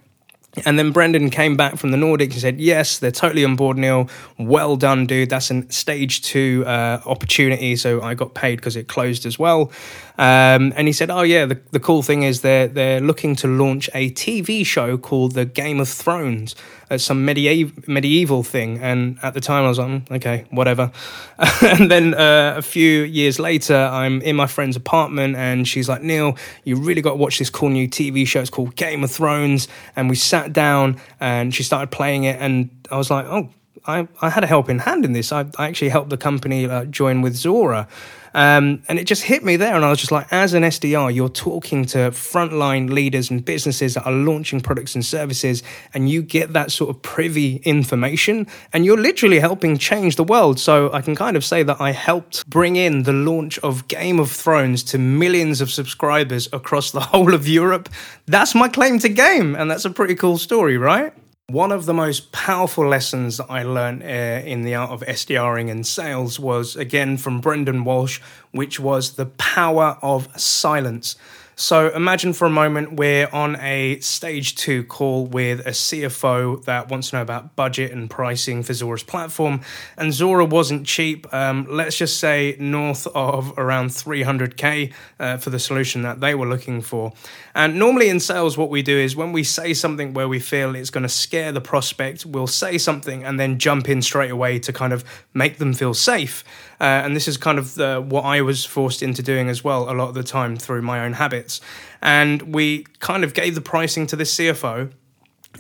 And 0.64 0.78
then 0.78 0.90
Brendan 0.90 1.28
came 1.30 1.56
back 1.56 1.76
from 1.76 1.90
the 1.90 1.98
Nordics 1.98 2.32
and 2.32 2.40
said, 2.40 2.60
Yes, 2.60 2.98
they're 2.98 3.10
totally 3.10 3.44
on 3.44 3.56
board, 3.56 3.76
Neil. 3.76 4.08
Well 4.38 4.76
done, 4.76 5.06
dude. 5.06 5.28
That's 5.28 5.50
a 5.50 5.70
stage 5.70 6.22
two 6.22 6.64
uh, 6.66 7.02
opportunity. 7.04 7.76
So 7.76 8.00
I 8.00 8.14
got 8.14 8.34
paid 8.34 8.56
because 8.56 8.76
it 8.76 8.88
closed 8.88 9.26
as 9.26 9.38
well. 9.38 9.70
Um, 10.18 10.72
and 10.76 10.86
he 10.86 10.92
said, 10.92 11.10
"Oh 11.10 11.22
yeah, 11.22 11.44
the, 11.44 11.60
the 11.72 11.80
cool 11.80 12.02
thing 12.02 12.22
is 12.22 12.40
they're 12.40 12.68
they're 12.68 13.00
looking 13.00 13.36
to 13.36 13.48
launch 13.48 13.90
a 13.94 14.10
TV 14.10 14.64
show 14.64 14.96
called 14.96 15.32
The 15.32 15.44
Game 15.44 15.78
of 15.78 15.88
Thrones, 15.88 16.56
uh, 16.90 16.96
some 16.96 17.24
medieval 17.24 17.82
medieval 17.86 18.42
thing." 18.42 18.78
And 18.78 19.18
at 19.22 19.34
the 19.34 19.40
time, 19.40 19.64
I 19.64 19.68
was 19.68 19.78
like, 19.78 19.88
mm, 19.88 20.16
"Okay, 20.16 20.46
whatever." 20.50 20.90
and 21.62 21.90
then 21.90 22.14
uh, 22.14 22.54
a 22.56 22.62
few 22.62 23.02
years 23.02 23.38
later, 23.38 23.76
I'm 23.76 24.22
in 24.22 24.36
my 24.36 24.46
friend's 24.46 24.76
apartment, 24.76 25.36
and 25.36 25.68
she's 25.68 25.88
like, 25.88 26.02
"Neil, 26.02 26.36
you 26.64 26.76
really 26.76 27.02
got 27.02 27.10
to 27.10 27.16
watch 27.16 27.38
this 27.38 27.50
cool 27.50 27.68
new 27.68 27.88
TV 27.88 28.26
show. 28.26 28.40
It's 28.40 28.50
called 28.50 28.74
Game 28.76 29.04
of 29.04 29.10
Thrones." 29.10 29.68
And 29.96 30.08
we 30.08 30.16
sat 30.16 30.52
down, 30.54 30.98
and 31.20 31.54
she 31.54 31.62
started 31.62 31.90
playing 31.90 32.24
it, 32.24 32.40
and 32.40 32.70
I 32.90 32.96
was 32.96 33.10
like, 33.10 33.26
"Oh." 33.26 33.50
I, 33.88 34.08
I 34.20 34.30
had 34.30 34.42
a 34.42 34.48
helping 34.48 34.80
hand 34.80 35.04
in 35.04 35.12
this. 35.12 35.30
I, 35.30 35.46
I 35.58 35.68
actually 35.68 35.90
helped 35.90 36.10
the 36.10 36.16
company 36.16 36.66
uh, 36.66 36.86
join 36.86 37.22
with 37.22 37.34
Zuora. 37.34 37.86
Um, 38.36 38.82
and 38.86 38.98
it 38.98 39.04
just 39.04 39.22
hit 39.22 39.42
me 39.42 39.56
there. 39.56 39.74
And 39.74 39.82
I 39.82 39.88
was 39.88 39.98
just 39.98 40.12
like, 40.12 40.30
as 40.30 40.52
an 40.52 40.62
SDR, 40.62 41.12
you're 41.12 41.30
talking 41.30 41.86
to 41.86 42.10
frontline 42.10 42.90
leaders 42.90 43.30
and 43.30 43.42
businesses 43.42 43.94
that 43.94 44.04
are 44.04 44.12
launching 44.12 44.60
products 44.60 44.94
and 44.94 45.02
services, 45.02 45.62
and 45.94 46.10
you 46.10 46.20
get 46.20 46.52
that 46.52 46.70
sort 46.70 46.90
of 46.90 47.00
privy 47.00 47.56
information, 47.64 48.46
and 48.74 48.84
you're 48.84 49.00
literally 49.00 49.40
helping 49.40 49.78
change 49.78 50.16
the 50.16 50.24
world. 50.24 50.60
So 50.60 50.92
I 50.92 51.00
can 51.00 51.16
kind 51.16 51.34
of 51.34 51.46
say 51.46 51.62
that 51.62 51.80
I 51.80 51.92
helped 51.92 52.48
bring 52.48 52.76
in 52.76 53.04
the 53.04 53.14
launch 53.14 53.58
of 53.60 53.88
Game 53.88 54.20
of 54.20 54.30
Thrones 54.30 54.82
to 54.84 54.98
millions 54.98 55.62
of 55.62 55.70
subscribers 55.70 56.46
across 56.52 56.90
the 56.90 57.00
whole 57.00 57.32
of 57.32 57.48
Europe. 57.48 57.88
That's 58.26 58.54
my 58.54 58.68
claim 58.68 58.98
to 58.98 59.08
game. 59.08 59.54
And 59.56 59.70
that's 59.70 59.86
a 59.86 59.90
pretty 59.90 60.14
cool 60.14 60.36
story, 60.36 60.76
right? 60.76 61.14
One 61.52 61.70
of 61.70 61.86
the 61.86 61.94
most 61.94 62.32
powerful 62.32 62.88
lessons 62.88 63.36
that 63.36 63.46
I 63.48 63.62
learned 63.62 64.02
uh, 64.02 64.06
in 64.06 64.62
the 64.62 64.74
art 64.74 64.90
of 64.90 65.02
SDRing 65.02 65.70
and 65.70 65.86
sales 65.86 66.40
was 66.40 66.74
again 66.74 67.18
from 67.18 67.40
Brendan 67.40 67.84
Walsh, 67.84 68.20
which 68.50 68.80
was 68.80 69.12
the 69.12 69.26
power 69.26 69.96
of 70.02 70.28
silence. 70.36 71.14
So 71.58 71.88
imagine 71.88 72.34
for 72.34 72.44
a 72.44 72.50
moment 72.50 72.98
we're 72.98 73.30
on 73.32 73.56
a 73.56 73.98
stage 74.00 74.56
two 74.56 74.84
call 74.84 75.24
with 75.24 75.60
a 75.60 75.70
CFO 75.70 76.62
that 76.66 76.90
wants 76.90 77.08
to 77.08 77.16
know 77.16 77.22
about 77.22 77.56
budget 77.56 77.92
and 77.92 78.10
pricing 78.10 78.62
for 78.62 78.74
Zuora's 78.74 79.02
platform. 79.02 79.62
And 79.96 80.12
Zuora 80.12 80.46
wasn't 80.46 80.86
cheap. 80.86 81.32
Um, 81.32 81.66
let's 81.70 81.96
just 81.96 82.20
say 82.20 82.56
north 82.58 83.06
of 83.06 83.54
around 83.56 83.88
300K 83.88 84.92
uh, 85.18 85.38
for 85.38 85.48
the 85.48 85.58
solution 85.58 86.02
that 86.02 86.20
they 86.20 86.34
were 86.34 86.46
looking 86.46 86.82
for. 86.82 87.14
And 87.54 87.78
normally 87.78 88.10
in 88.10 88.20
sales, 88.20 88.58
what 88.58 88.68
we 88.68 88.82
do 88.82 88.98
is 88.98 89.16
when 89.16 89.32
we 89.32 89.42
say 89.42 89.72
something 89.72 90.12
where 90.12 90.28
we 90.28 90.40
feel 90.40 90.76
it's 90.76 90.90
going 90.90 91.04
to 91.04 91.08
scare 91.08 91.52
the 91.52 91.62
prospect, 91.62 92.26
we'll 92.26 92.46
say 92.46 92.76
something 92.76 93.24
and 93.24 93.40
then 93.40 93.58
jump 93.58 93.88
in 93.88 94.02
straight 94.02 94.30
away 94.30 94.58
to 94.58 94.74
kind 94.74 94.92
of 94.92 95.04
make 95.32 95.56
them 95.56 95.72
feel 95.72 95.94
safe. 95.94 96.44
Uh, 96.80 96.84
and 96.84 97.16
this 97.16 97.26
is 97.26 97.36
kind 97.36 97.58
of 97.58 97.74
the, 97.74 98.00
what 98.00 98.22
I 98.22 98.42
was 98.42 98.64
forced 98.64 99.02
into 99.02 99.22
doing 99.22 99.48
as 99.48 99.64
well 99.64 99.90
a 99.90 99.94
lot 99.94 100.08
of 100.08 100.14
the 100.14 100.22
time 100.22 100.56
through 100.56 100.82
my 100.82 101.04
own 101.04 101.14
habits. 101.14 101.60
And 102.02 102.54
we 102.54 102.84
kind 102.98 103.24
of 103.24 103.34
gave 103.34 103.54
the 103.54 103.60
pricing 103.60 104.06
to 104.08 104.16
the 104.16 104.24
CFO. 104.24 104.92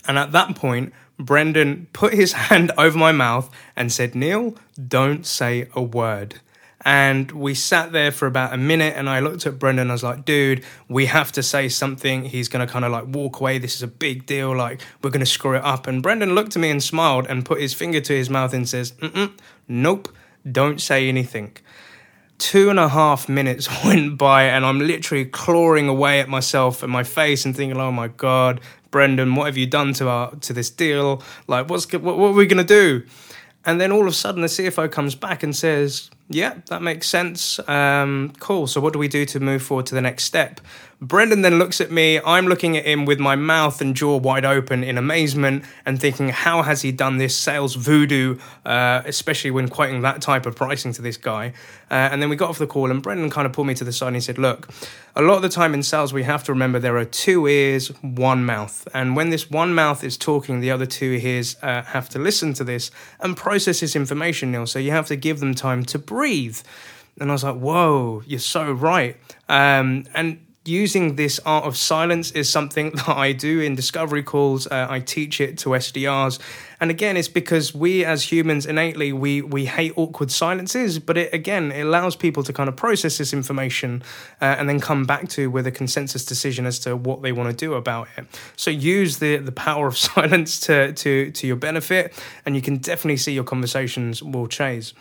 And 0.06 0.18
at 0.18 0.32
that 0.32 0.56
point, 0.56 0.92
Brendan 1.18 1.88
put 1.92 2.12
his 2.12 2.32
hand 2.50 2.72
over 2.76 2.98
my 2.98 3.12
mouth 3.12 3.50
and 3.74 3.92
said, 3.92 4.14
Neil, 4.14 4.56
don't 4.88 5.24
say 5.24 5.68
a 5.74 5.82
word. 5.82 6.40
And 6.84 7.32
we 7.32 7.54
sat 7.54 7.90
there 7.90 8.12
for 8.12 8.26
about 8.26 8.52
a 8.52 8.56
minute, 8.56 8.94
and 8.96 9.08
I 9.08 9.18
looked 9.18 9.44
at 9.44 9.58
Brendan. 9.58 9.90
I 9.90 9.94
was 9.94 10.04
like, 10.04 10.24
dude, 10.24 10.62
we 10.88 11.06
have 11.06 11.32
to 11.32 11.42
say 11.42 11.68
something. 11.68 12.26
He's 12.26 12.46
going 12.46 12.64
to 12.64 12.72
kind 12.72 12.84
of 12.84 12.92
like 12.92 13.06
walk 13.08 13.40
away. 13.40 13.58
This 13.58 13.74
is 13.74 13.82
a 13.82 13.88
big 13.88 14.24
deal. 14.24 14.54
Like, 14.54 14.80
we're 15.02 15.10
going 15.10 15.18
to 15.18 15.26
screw 15.26 15.56
it 15.56 15.64
up. 15.64 15.88
And 15.88 16.00
Brendan 16.00 16.36
looked 16.36 16.54
at 16.54 16.60
me 16.60 16.70
and 16.70 16.80
smiled 16.80 17.26
and 17.26 17.44
put 17.44 17.60
his 17.60 17.74
finger 17.74 18.00
to 18.02 18.12
his 18.12 18.30
mouth 18.30 18.54
and 18.54 18.68
says, 18.68 18.92
nope 19.66 20.15
don't 20.50 20.80
say 20.80 21.08
anything. 21.08 21.56
Two 22.38 22.68
and 22.68 22.78
a 22.78 22.88
half 22.88 23.28
minutes 23.28 23.68
went 23.84 24.18
by, 24.18 24.44
and 24.44 24.64
I'm 24.64 24.78
literally 24.78 25.24
clawing 25.24 25.88
away 25.88 26.20
at 26.20 26.28
myself 26.28 26.82
and 26.82 26.92
my 26.92 27.02
face 27.02 27.44
and 27.44 27.56
thinking, 27.56 27.78
"Oh 27.78 27.92
my 27.92 28.08
god, 28.08 28.60
Brendan, 28.90 29.34
what 29.34 29.46
have 29.46 29.56
you 29.56 29.66
done 29.66 29.92
to 29.94 30.08
our 30.08 30.34
to 30.36 30.52
this 30.52 30.70
deal? 30.70 31.22
Like, 31.46 31.70
what's 31.70 31.90
what, 31.92 32.18
what 32.18 32.28
are 32.28 32.32
we 32.32 32.46
gonna 32.46 32.64
do?" 32.64 33.04
And 33.64 33.80
then 33.80 33.90
all 33.90 34.02
of 34.02 34.06
a 34.06 34.12
sudden, 34.12 34.42
the 34.42 34.48
CFO 34.48 34.90
comes 34.90 35.14
back 35.16 35.42
and 35.42 35.54
says, 35.56 36.10
"Yeah, 36.28 36.54
that 36.68 36.82
makes 36.82 37.08
sense. 37.08 37.58
Um, 37.68 38.32
cool. 38.38 38.66
So, 38.66 38.80
what 38.80 38.92
do 38.92 38.98
we 38.98 39.08
do 39.08 39.24
to 39.26 39.40
move 39.40 39.62
forward 39.62 39.86
to 39.86 39.94
the 39.94 40.02
next 40.02 40.24
step?" 40.24 40.60
Brendan 41.00 41.42
then 41.42 41.58
looks 41.58 41.82
at 41.82 41.90
me. 41.90 42.18
I'm 42.24 42.46
looking 42.46 42.74
at 42.76 42.86
him 42.86 43.04
with 43.04 43.18
my 43.18 43.36
mouth 43.36 43.82
and 43.82 43.94
jaw 43.94 44.16
wide 44.16 44.46
open 44.46 44.82
in 44.82 44.96
amazement 44.96 45.64
and 45.84 46.00
thinking, 46.00 46.30
how 46.30 46.62
has 46.62 46.80
he 46.80 46.90
done 46.90 47.18
this 47.18 47.36
sales 47.36 47.74
voodoo, 47.74 48.38
uh, 48.64 49.02
especially 49.04 49.50
when 49.50 49.68
quoting 49.68 50.00
that 50.02 50.22
type 50.22 50.46
of 50.46 50.56
pricing 50.56 50.94
to 50.94 51.02
this 51.02 51.18
guy? 51.18 51.52
Uh, 51.90 52.08
and 52.10 52.22
then 52.22 52.30
we 52.30 52.36
got 52.36 52.48
off 52.48 52.56
the 52.56 52.66
call, 52.66 52.90
and 52.90 53.02
Brendan 53.02 53.28
kind 53.28 53.46
of 53.46 53.52
pulled 53.52 53.66
me 53.66 53.74
to 53.74 53.84
the 53.84 53.92
side 53.92 54.08
and 54.08 54.16
he 54.16 54.20
said, 54.20 54.38
Look, 54.38 54.70
a 55.14 55.20
lot 55.20 55.36
of 55.36 55.42
the 55.42 55.50
time 55.50 55.74
in 55.74 55.82
sales, 55.82 56.14
we 56.14 56.22
have 56.22 56.42
to 56.44 56.52
remember 56.52 56.78
there 56.78 56.96
are 56.96 57.04
two 57.04 57.46
ears, 57.46 57.88
one 58.00 58.46
mouth. 58.46 58.88
And 58.94 59.14
when 59.14 59.28
this 59.28 59.50
one 59.50 59.74
mouth 59.74 60.02
is 60.02 60.16
talking, 60.16 60.60
the 60.60 60.70
other 60.70 60.86
two 60.86 61.20
ears 61.22 61.56
uh, 61.62 61.82
have 61.82 62.08
to 62.10 62.18
listen 62.18 62.54
to 62.54 62.64
this 62.64 62.90
and 63.20 63.36
process 63.36 63.80
this 63.80 63.96
information, 63.96 64.50
Neil. 64.50 64.66
So 64.66 64.78
you 64.78 64.92
have 64.92 65.06
to 65.08 65.16
give 65.16 65.40
them 65.40 65.54
time 65.54 65.84
to 65.84 65.98
breathe. 65.98 66.58
And 67.20 67.30
I 67.30 67.34
was 67.34 67.44
like, 67.44 67.56
Whoa, 67.56 68.22
you're 68.26 68.40
so 68.40 68.72
right. 68.72 69.18
Um, 69.48 70.04
and 70.14 70.45
using 70.66 71.16
this 71.16 71.40
art 71.44 71.64
of 71.64 71.76
silence 71.76 72.30
is 72.32 72.48
something 72.48 72.90
that 72.94 73.08
I 73.08 73.32
do 73.32 73.60
in 73.60 73.74
discovery 73.74 74.22
calls. 74.22 74.66
Uh, 74.66 74.86
I 74.88 75.00
teach 75.00 75.40
it 75.40 75.58
to 75.58 75.70
SDRs, 75.70 76.38
and 76.80 76.90
again, 76.90 77.16
it's 77.16 77.28
because 77.28 77.74
we 77.74 78.04
as 78.04 78.30
humans 78.30 78.66
innately 78.66 79.12
we 79.12 79.42
we 79.42 79.66
hate 79.66 79.92
awkward 79.96 80.30
silences. 80.30 80.98
But 80.98 81.16
it 81.16 81.34
again, 81.34 81.72
it 81.72 81.82
allows 81.82 82.16
people 82.16 82.42
to 82.42 82.52
kind 82.52 82.68
of 82.68 82.76
process 82.76 83.18
this 83.18 83.32
information 83.32 84.02
uh, 84.40 84.56
and 84.58 84.68
then 84.68 84.80
come 84.80 85.04
back 85.04 85.28
to 85.30 85.50
with 85.50 85.66
a 85.66 85.72
consensus 85.72 86.24
decision 86.24 86.66
as 86.66 86.78
to 86.80 86.96
what 86.96 87.22
they 87.22 87.32
want 87.32 87.50
to 87.50 87.56
do 87.56 87.74
about 87.74 88.08
it. 88.16 88.26
So 88.56 88.70
use 88.70 89.18
the 89.18 89.36
the 89.38 89.52
power 89.52 89.86
of 89.86 89.96
silence 90.10 90.60
to 90.60 90.92
to 90.92 91.30
to 91.30 91.46
your 91.46 91.56
benefit, 91.56 92.14
and 92.44 92.54
you 92.54 92.62
can 92.62 92.78
definitely 92.78 93.16
see 93.16 93.32
your 93.32 93.44
conversations 93.44 94.22
will 94.22 94.46
change. 94.46 94.94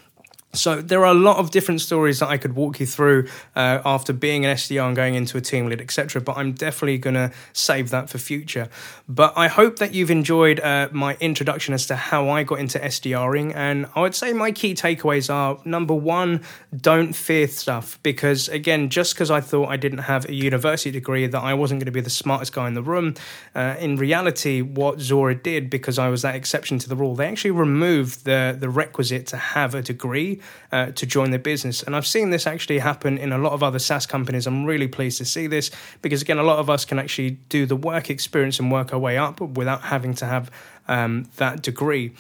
So 0.56 0.82
there 0.82 1.06
are 1.06 1.12
a 1.12 1.18
lot 1.18 1.38
of 1.38 1.52
different 1.52 1.82
stories 1.82 2.20
that 2.20 2.30
I 2.30 2.38
could 2.38 2.56
walk 2.56 2.80
you 2.80 2.86
through 2.86 3.28
uh, 3.56 3.82
after 3.86 4.14
being 4.14 4.46
an 4.46 4.56
SDR 4.56 4.88
and 4.88 4.96
going 4.96 5.16
into 5.16 5.38
a 5.38 5.42
team 5.42 5.68
lead, 5.68 5.82
etc. 5.82 6.22
But 6.22 6.38
I'm 6.38 6.54
definitely 6.54 6.98
going 6.98 7.16
to 7.16 7.32
save 7.54 7.90
that 7.92 8.10
for 8.10 8.18
future. 8.18 8.70
But 9.08 9.34
I 9.36 9.48
hope 9.48 9.78
that 9.80 9.94
you've 9.94 10.12
enjoyed 10.12 10.60
uh, 10.60 10.90
my 10.92 11.18
introduction 11.20 11.74
as 11.74 11.86
to 11.88 11.96
how 11.96 12.30
I 12.30 12.44
got 12.44 12.60
into 12.60 12.80
SDRing, 12.80 13.54
and 13.56 13.88
I 13.96 14.02
would 14.02 14.16
say 14.16 14.34
my 14.34 14.52
key 14.52 14.74
takeaways 14.74 15.34
are: 15.34 15.60
number 15.66 15.94
one, 15.94 16.42
don't 16.76 17.14
fear 17.14 17.48
stuff 17.48 18.00
because 18.02 18.50
again, 18.50 18.90
just 18.90 19.14
because 19.14 19.30
I 19.30 19.42
thought 19.42 19.70
I 19.70 19.78
didn't 19.78 20.00
have 20.00 20.28
a 20.28 20.34
university 20.34 20.92
degree, 20.92 21.28
that 21.28 21.42
I 21.42 21.54
wasn't 21.54 21.80
going 21.80 21.86
to 21.86 21.92
be 21.92 22.02
the 22.02 22.10
smartest 22.10 22.54
guy 22.54 22.68
in 22.68 22.74
the 22.74 22.82
room. 22.82 23.14
Uh, 23.54 23.76
in 23.80 23.98
reality, 23.98 24.62
what 24.62 24.98
Zuora 24.98 25.42
did, 25.42 25.70
because 25.70 26.00
I 26.00 26.10
was 26.10 26.22
that 26.24 26.36
exception 26.36 26.80
to 26.80 26.90
the 26.90 26.96
rule, 26.96 27.16
they 27.16 27.28
actually 27.28 27.52
removed 27.52 28.26
the 28.26 28.56
the 28.60 28.70
requisite 28.70 29.28
to 29.28 29.38
have 29.38 29.76
a 29.76 29.82
degree 29.82 30.40
uh, 30.72 30.88
to 30.92 31.06
join 31.06 31.32
the 31.32 31.40
business. 31.40 31.84
And 31.84 31.96
I've 31.96 32.08
seen 32.08 32.30
this 32.30 32.48
actually 32.48 32.80
happen 32.80 33.18
in 33.18 33.32
a 33.32 33.38
lot 33.38 33.54
of 33.54 33.64
other 33.64 33.80
SaaS 33.80 34.06
companies. 34.06 34.48
I'm 34.48 34.66
really 34.66 34.88
pleased 34.88 35.18
to 35.20 35.26
see 35.26 35.48
this 35.48 35.72
because, 36.02 36.22
again, 36.22 36.38
a 36.38 36.44
lot 36.44 36.60
of 36.60 36.70
us 36.70 36.86
can 36.86 37.00
actually 37.00 37.32
do 37.50 37.66
the 37.66 37.76
work 37.76 38.10
experience 38.10 38.60
and 38.60 38.72
work 38.72 38.94
our 38.94 39.00
way 39.00 39.18
up 39.18 39.40
without 39.40 39.82
having 39.84 40.14
to 40.16 40.26
have 40.26 40.52
um, 40.88 41.30
that 41.38 41.62
degree. 41.62 42.14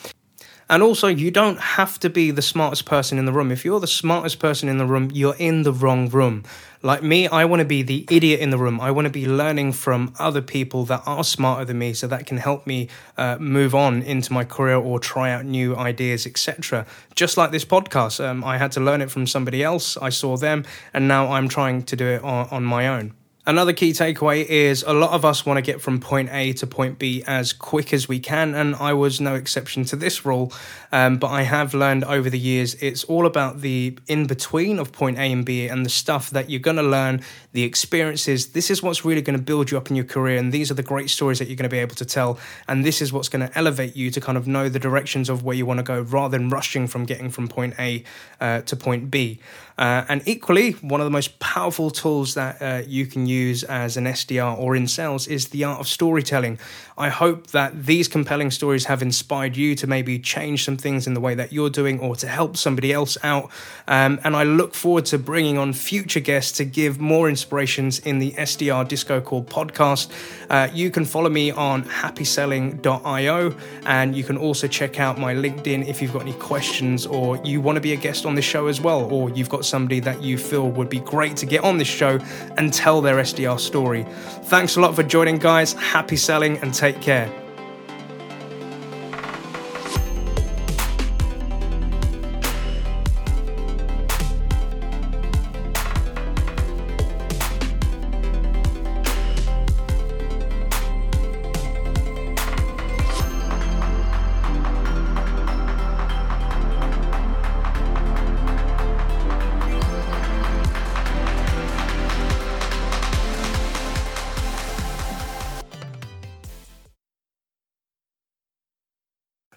And 0.67 0.81
also, 0.81 1.07
you 1.07 1.29
don't 1.29 1.59
have 1.59 1.99
to 1.99 2.09
be 2.09 2.31
the 2.31 2.41
smartest 2.41 2.85
person 2.85 3.19
in 3.19 3.25
the 3.25 3.31
room. 3.31 3.51
If 3.51 3.63
you're 3.63 3.79
the 3.79 3.85
smartest 3.85 4.39
person 4.39 4.67
in 4.67 4.79
the 4.79 4.85
room, 4.85 5.11
you're 5.13 5.35
in 5.35 5.61
the 5.61 5.71
wrong 5.71 6.09
room. 6.09 6.43
Like 6.81 7.03
me, 7.03 7.27
I 7.27 7.45
want 7.45 7.59
to 7.59 7.65
be 7.65 7.83
the 7.83 8.05
idiot 8.09 8.39
in 8.39 8.49
the 8.49 8.57
room. 8.57 8.81
I 8.81 8.89
want 8.89 9.05
to 9.05 9.11
be 9.11 9.27
learning 9.27 9.73
from 9.73 10.13
other 10.17 10.41
people 10.41 10.83
that 10.85 11.03
are 11.05 11.23
smarter 11.23 11.65
than 11.65 11.77
me 11.77 11.93
so 11.93 12.07
that 12.07 12.25
can 12.25 12.37
help 12.37 12.65
me 12.65 12.89
uh, 13.15 13.37
move 13.39 13.75
on 13.75 14.01
into 14.01 14.33
my 14.33 14.43
career 14.43 14.77
or 14.77 14.99
try 14.99 15.31
out 15.31 15.45
new 15.45 15.75
ideas, 15.75 16.25
etc. 16.25 16.87
Just 17.13 17.37
like 17.37 17.51
this 17.51 17.65
podcast, 17.65 18.23
um, 18.23 18.43
I 18.43 18.57
had 18.57 18.71
to 18.71 18.79
learn 18.79 19.01
it 19.01 19.11
from 19.11 19.27
somebody 19.27 19.63
else. 19.63 19.97
I 19.97 20.09
saw 20.09 20.35
them, 20.35 20.65
and 20.93 21.07
now 21.07 21.31
I'm 21.31 21.47
trying 21.47 21.83
to 21.83 21.95
do 21.95 22.07
it 22.07 22.23
on, 22.23 22.47
on 22.49 22.63
my 22.63 22.87
own. 22.87 23.13
Another 23.47 23.73
key 23.73 23.91
takeaway 23.91 24.43
is 24.43 24.83
a 24.87 24.93
lot 24.93 25.11
of 25.11 25.23
us 25.23 25.45
want 25.45 25.57
to 25.57 25.61
get 25.61 25.79
from 25.79 25.99
point 25.99 26.29
A 26.31 26.53
to 26.53 26.65
point 26.65 26.97
B 26.97 27.23
as 27.27 27.53
quick 27.53 27.93
as 27.93 28.07
we 28.07 28.19
can, 28.19 28.55
and 28.55 28.75
I 28.75 28.93
was 28.93 29.21
no 29.21 29.35
exception 29.35 29.85
to 29.85 29.95
this 29.95 30.25
rule. 30.25 30.51
Um, 30.91 31.17
but 31.17 31.27
I 31.27 31.43
have 31.43 31.75
learned 31.75 32.05
over 32.05 32.27
the 32.27 32.39
years 32.39 32.73
it's 32.75 33.03
all 33.03 33.27
about 33.27 33.61
the 33.61 33.99
in 34.07 34.25
between 34.25 34.79
of 34.79 34.91
point 34.91 35.19
A 35.19 35.31
and 35.31 35.45
B 35.45 35.67
and 35.67 35.85
the 35.85 35.91
stuff 35.91 36.31
that 36.31 36.49
you're 36.49 36.59
going 36.59 36.77
to 36.77 36.83
learn, 36.83 37.21
the 37.55 37.63
experiences. 37.63 38.47
This 38.47 38.69
is 38.69 38.83
what's 38.83 39.05
really 39.05 39.21
going 39.21 39.37
to 39.37 39.41
build 39.41 39.71
you 39.71 39.77
up 39.77 39.89
in 39.89 39.95
your 39.95 40.05
career, 40.05 40.37
and 40.37 40.51
these 40.51 40.69
are 40.69 40.73
the 40.73 40.83
great 40.83 41.09
stories 41.09 41.39
that 41.39 41.47
you're 41.47 41.55
going 41.55 41.69
to 41.69 41.73
be 41.73 41.79
able 41.79 41.95
to 41.95 42.05
tell. 42.05 42.37
And 42.67 42.85
this 42.85 43.01
is 43.01 43.13
what's 43.13 43.29
going 43.29 43.47
to 43.47 43.57
elevate 43.57 43.95
you 43.95 44.11
to 44.11 44.19
kind 44.19 44.37
of 44.37 44.45
know 44.45 44.67
the 44.67 44.77
directions 44.77 45.29
of 45.29 45.43
where 45.43 45.55
you 45.55 45.65
want 45.65 45.79
to 45.79 45.83
go 45.83 46.01
rather 46.01 46.37
than 46.37 46.49
rushing 46.49 46.85
from 46.85 47.05
getting 47.05 47.29
from 47.29 47.47
point 47.47 47.73
A 47.79 48.03
uh, 48.41 48.61
to 48.61 48.75
point 48.75 49.09
B. 49.09 49.39
Uh, 49.77 50.05
and 50.07 50.21
equally, 50.25 50.71
one 50.73 51.01
of 51.01 51.05
the 51.05 51.11
most 51.11 51.37
powerful 51.39 51.91
tools 51.91 52.33
that 52.35 52.61
uh, 52.61 52.81
you 52.87 53.05
can 53.05 53.25
use 53.25 53.63
as 53.63 53.97
an 53.97 54.05
SDR 54.05 54.57
or 54.57 54.75
in 54.75 54.87
sales 54.87 55.27
is 55.27 55.49
the 55.49 55.65
art 55.65 55.79
of 55.81 55.87
storytelling. 55.87 56.57
I 56.97 57.09
hope 57.09 57.47
that 57.47 57.85
these 57.85 58.07
compelling 58.07 58.51
stories 58.51 58.85
have 58.85 59.01
inspired 59.01 59.57
you 59.57 59.75
to 59.75 59.87
maybe 59.87 60.17
change 60.17 60.63
some 60.63 60.77
things 60.77 61.07
in 61.07 61.13
the 61.13 61.19
way 61.19 61.35
that 61.35 61.51
you're 61.51 61.69
doing 61.69 61.99
or 61.99 62.15
to 62.15 62.27
help 62.27 62.55
somebody 62.55 62.93
else 62.93 63.17
out. 63.21 63.51
Um, 63.85 64.19
and 64.23 64.33
I 64.33 64.43
look 64.43 64.73
forward 64.73 65.05
to 65.07 65.19
bringing 65.19 65.57
on 65.57 65.73
future 65.73 66.21
guests 66.21 66.53
to 66.53 66.63
give 66.63 66.99
more 67.01 67.27
inspirations 67.45 67.99
in 67.99 68.17
the 68.17 68.31
SDR 68.31 68.87
Disco 68.87 69.21
Call 69.21 69.43
podcast. 69.43 70.09
Uh, 70.49 70.67
you 70.73 70.89
can 70.89 71.05
follow 71.05 71.29
me 71.29 71.51
on 71.51 71.83
happyselling.io 71.83 73.55
and 73.85 74.15
you 74.15 74.23
can 74.23 74.35
also 74.35 74.67
check 74.67 74.99
out 74.99 75.19
my 75.19 75.35
LinkedIn 75.35 75.87
if 75.87 76.01
you've 76.01 76.11
got 76.11 76.23
any 76.23 76.33
questions 76.33 77.05
or 77.05 77.37
you 77.45 77.61
want 77.61 77.75
to 77.75 77.81
be 77.81 77.93
a 77.93 77.95
guest 77.95 78.25
on 78.25 78.33
this 78.33 78.45
show 78.45 78.65
as 78.65 78.81
well, 78.81 79.03
or 79.13 79.29
you've 79.29 79.49
got 79.49 79.63
somebody 79.63 79.99
that 79.99 80.23
you 80.23 80.39
feel 80.39 80.71
would 80.71 80.89
be 80.89 81.01
great 81.01 81.37
to 81.37 81.45
get 81.45 81.63
on 81.63 81.77
this 81.77 81.87
show 81.87 82.17
and 82.57 82.73
tell 82.73 82.99
their 82.99 83.17
SDR 83.17 83.59
story. 83.59 84.07
Thanks 84.45 84.75
a 84.75 84.81
lot 84.81 84.95
for 84.95 85.03
joining, 85.03 85.37
guys. 85.37 85.73
Happy 85.73 86.15
selling 86.15 86.57
and 86.57 86.73
take 86.73 86.99
care. 86.99 87.44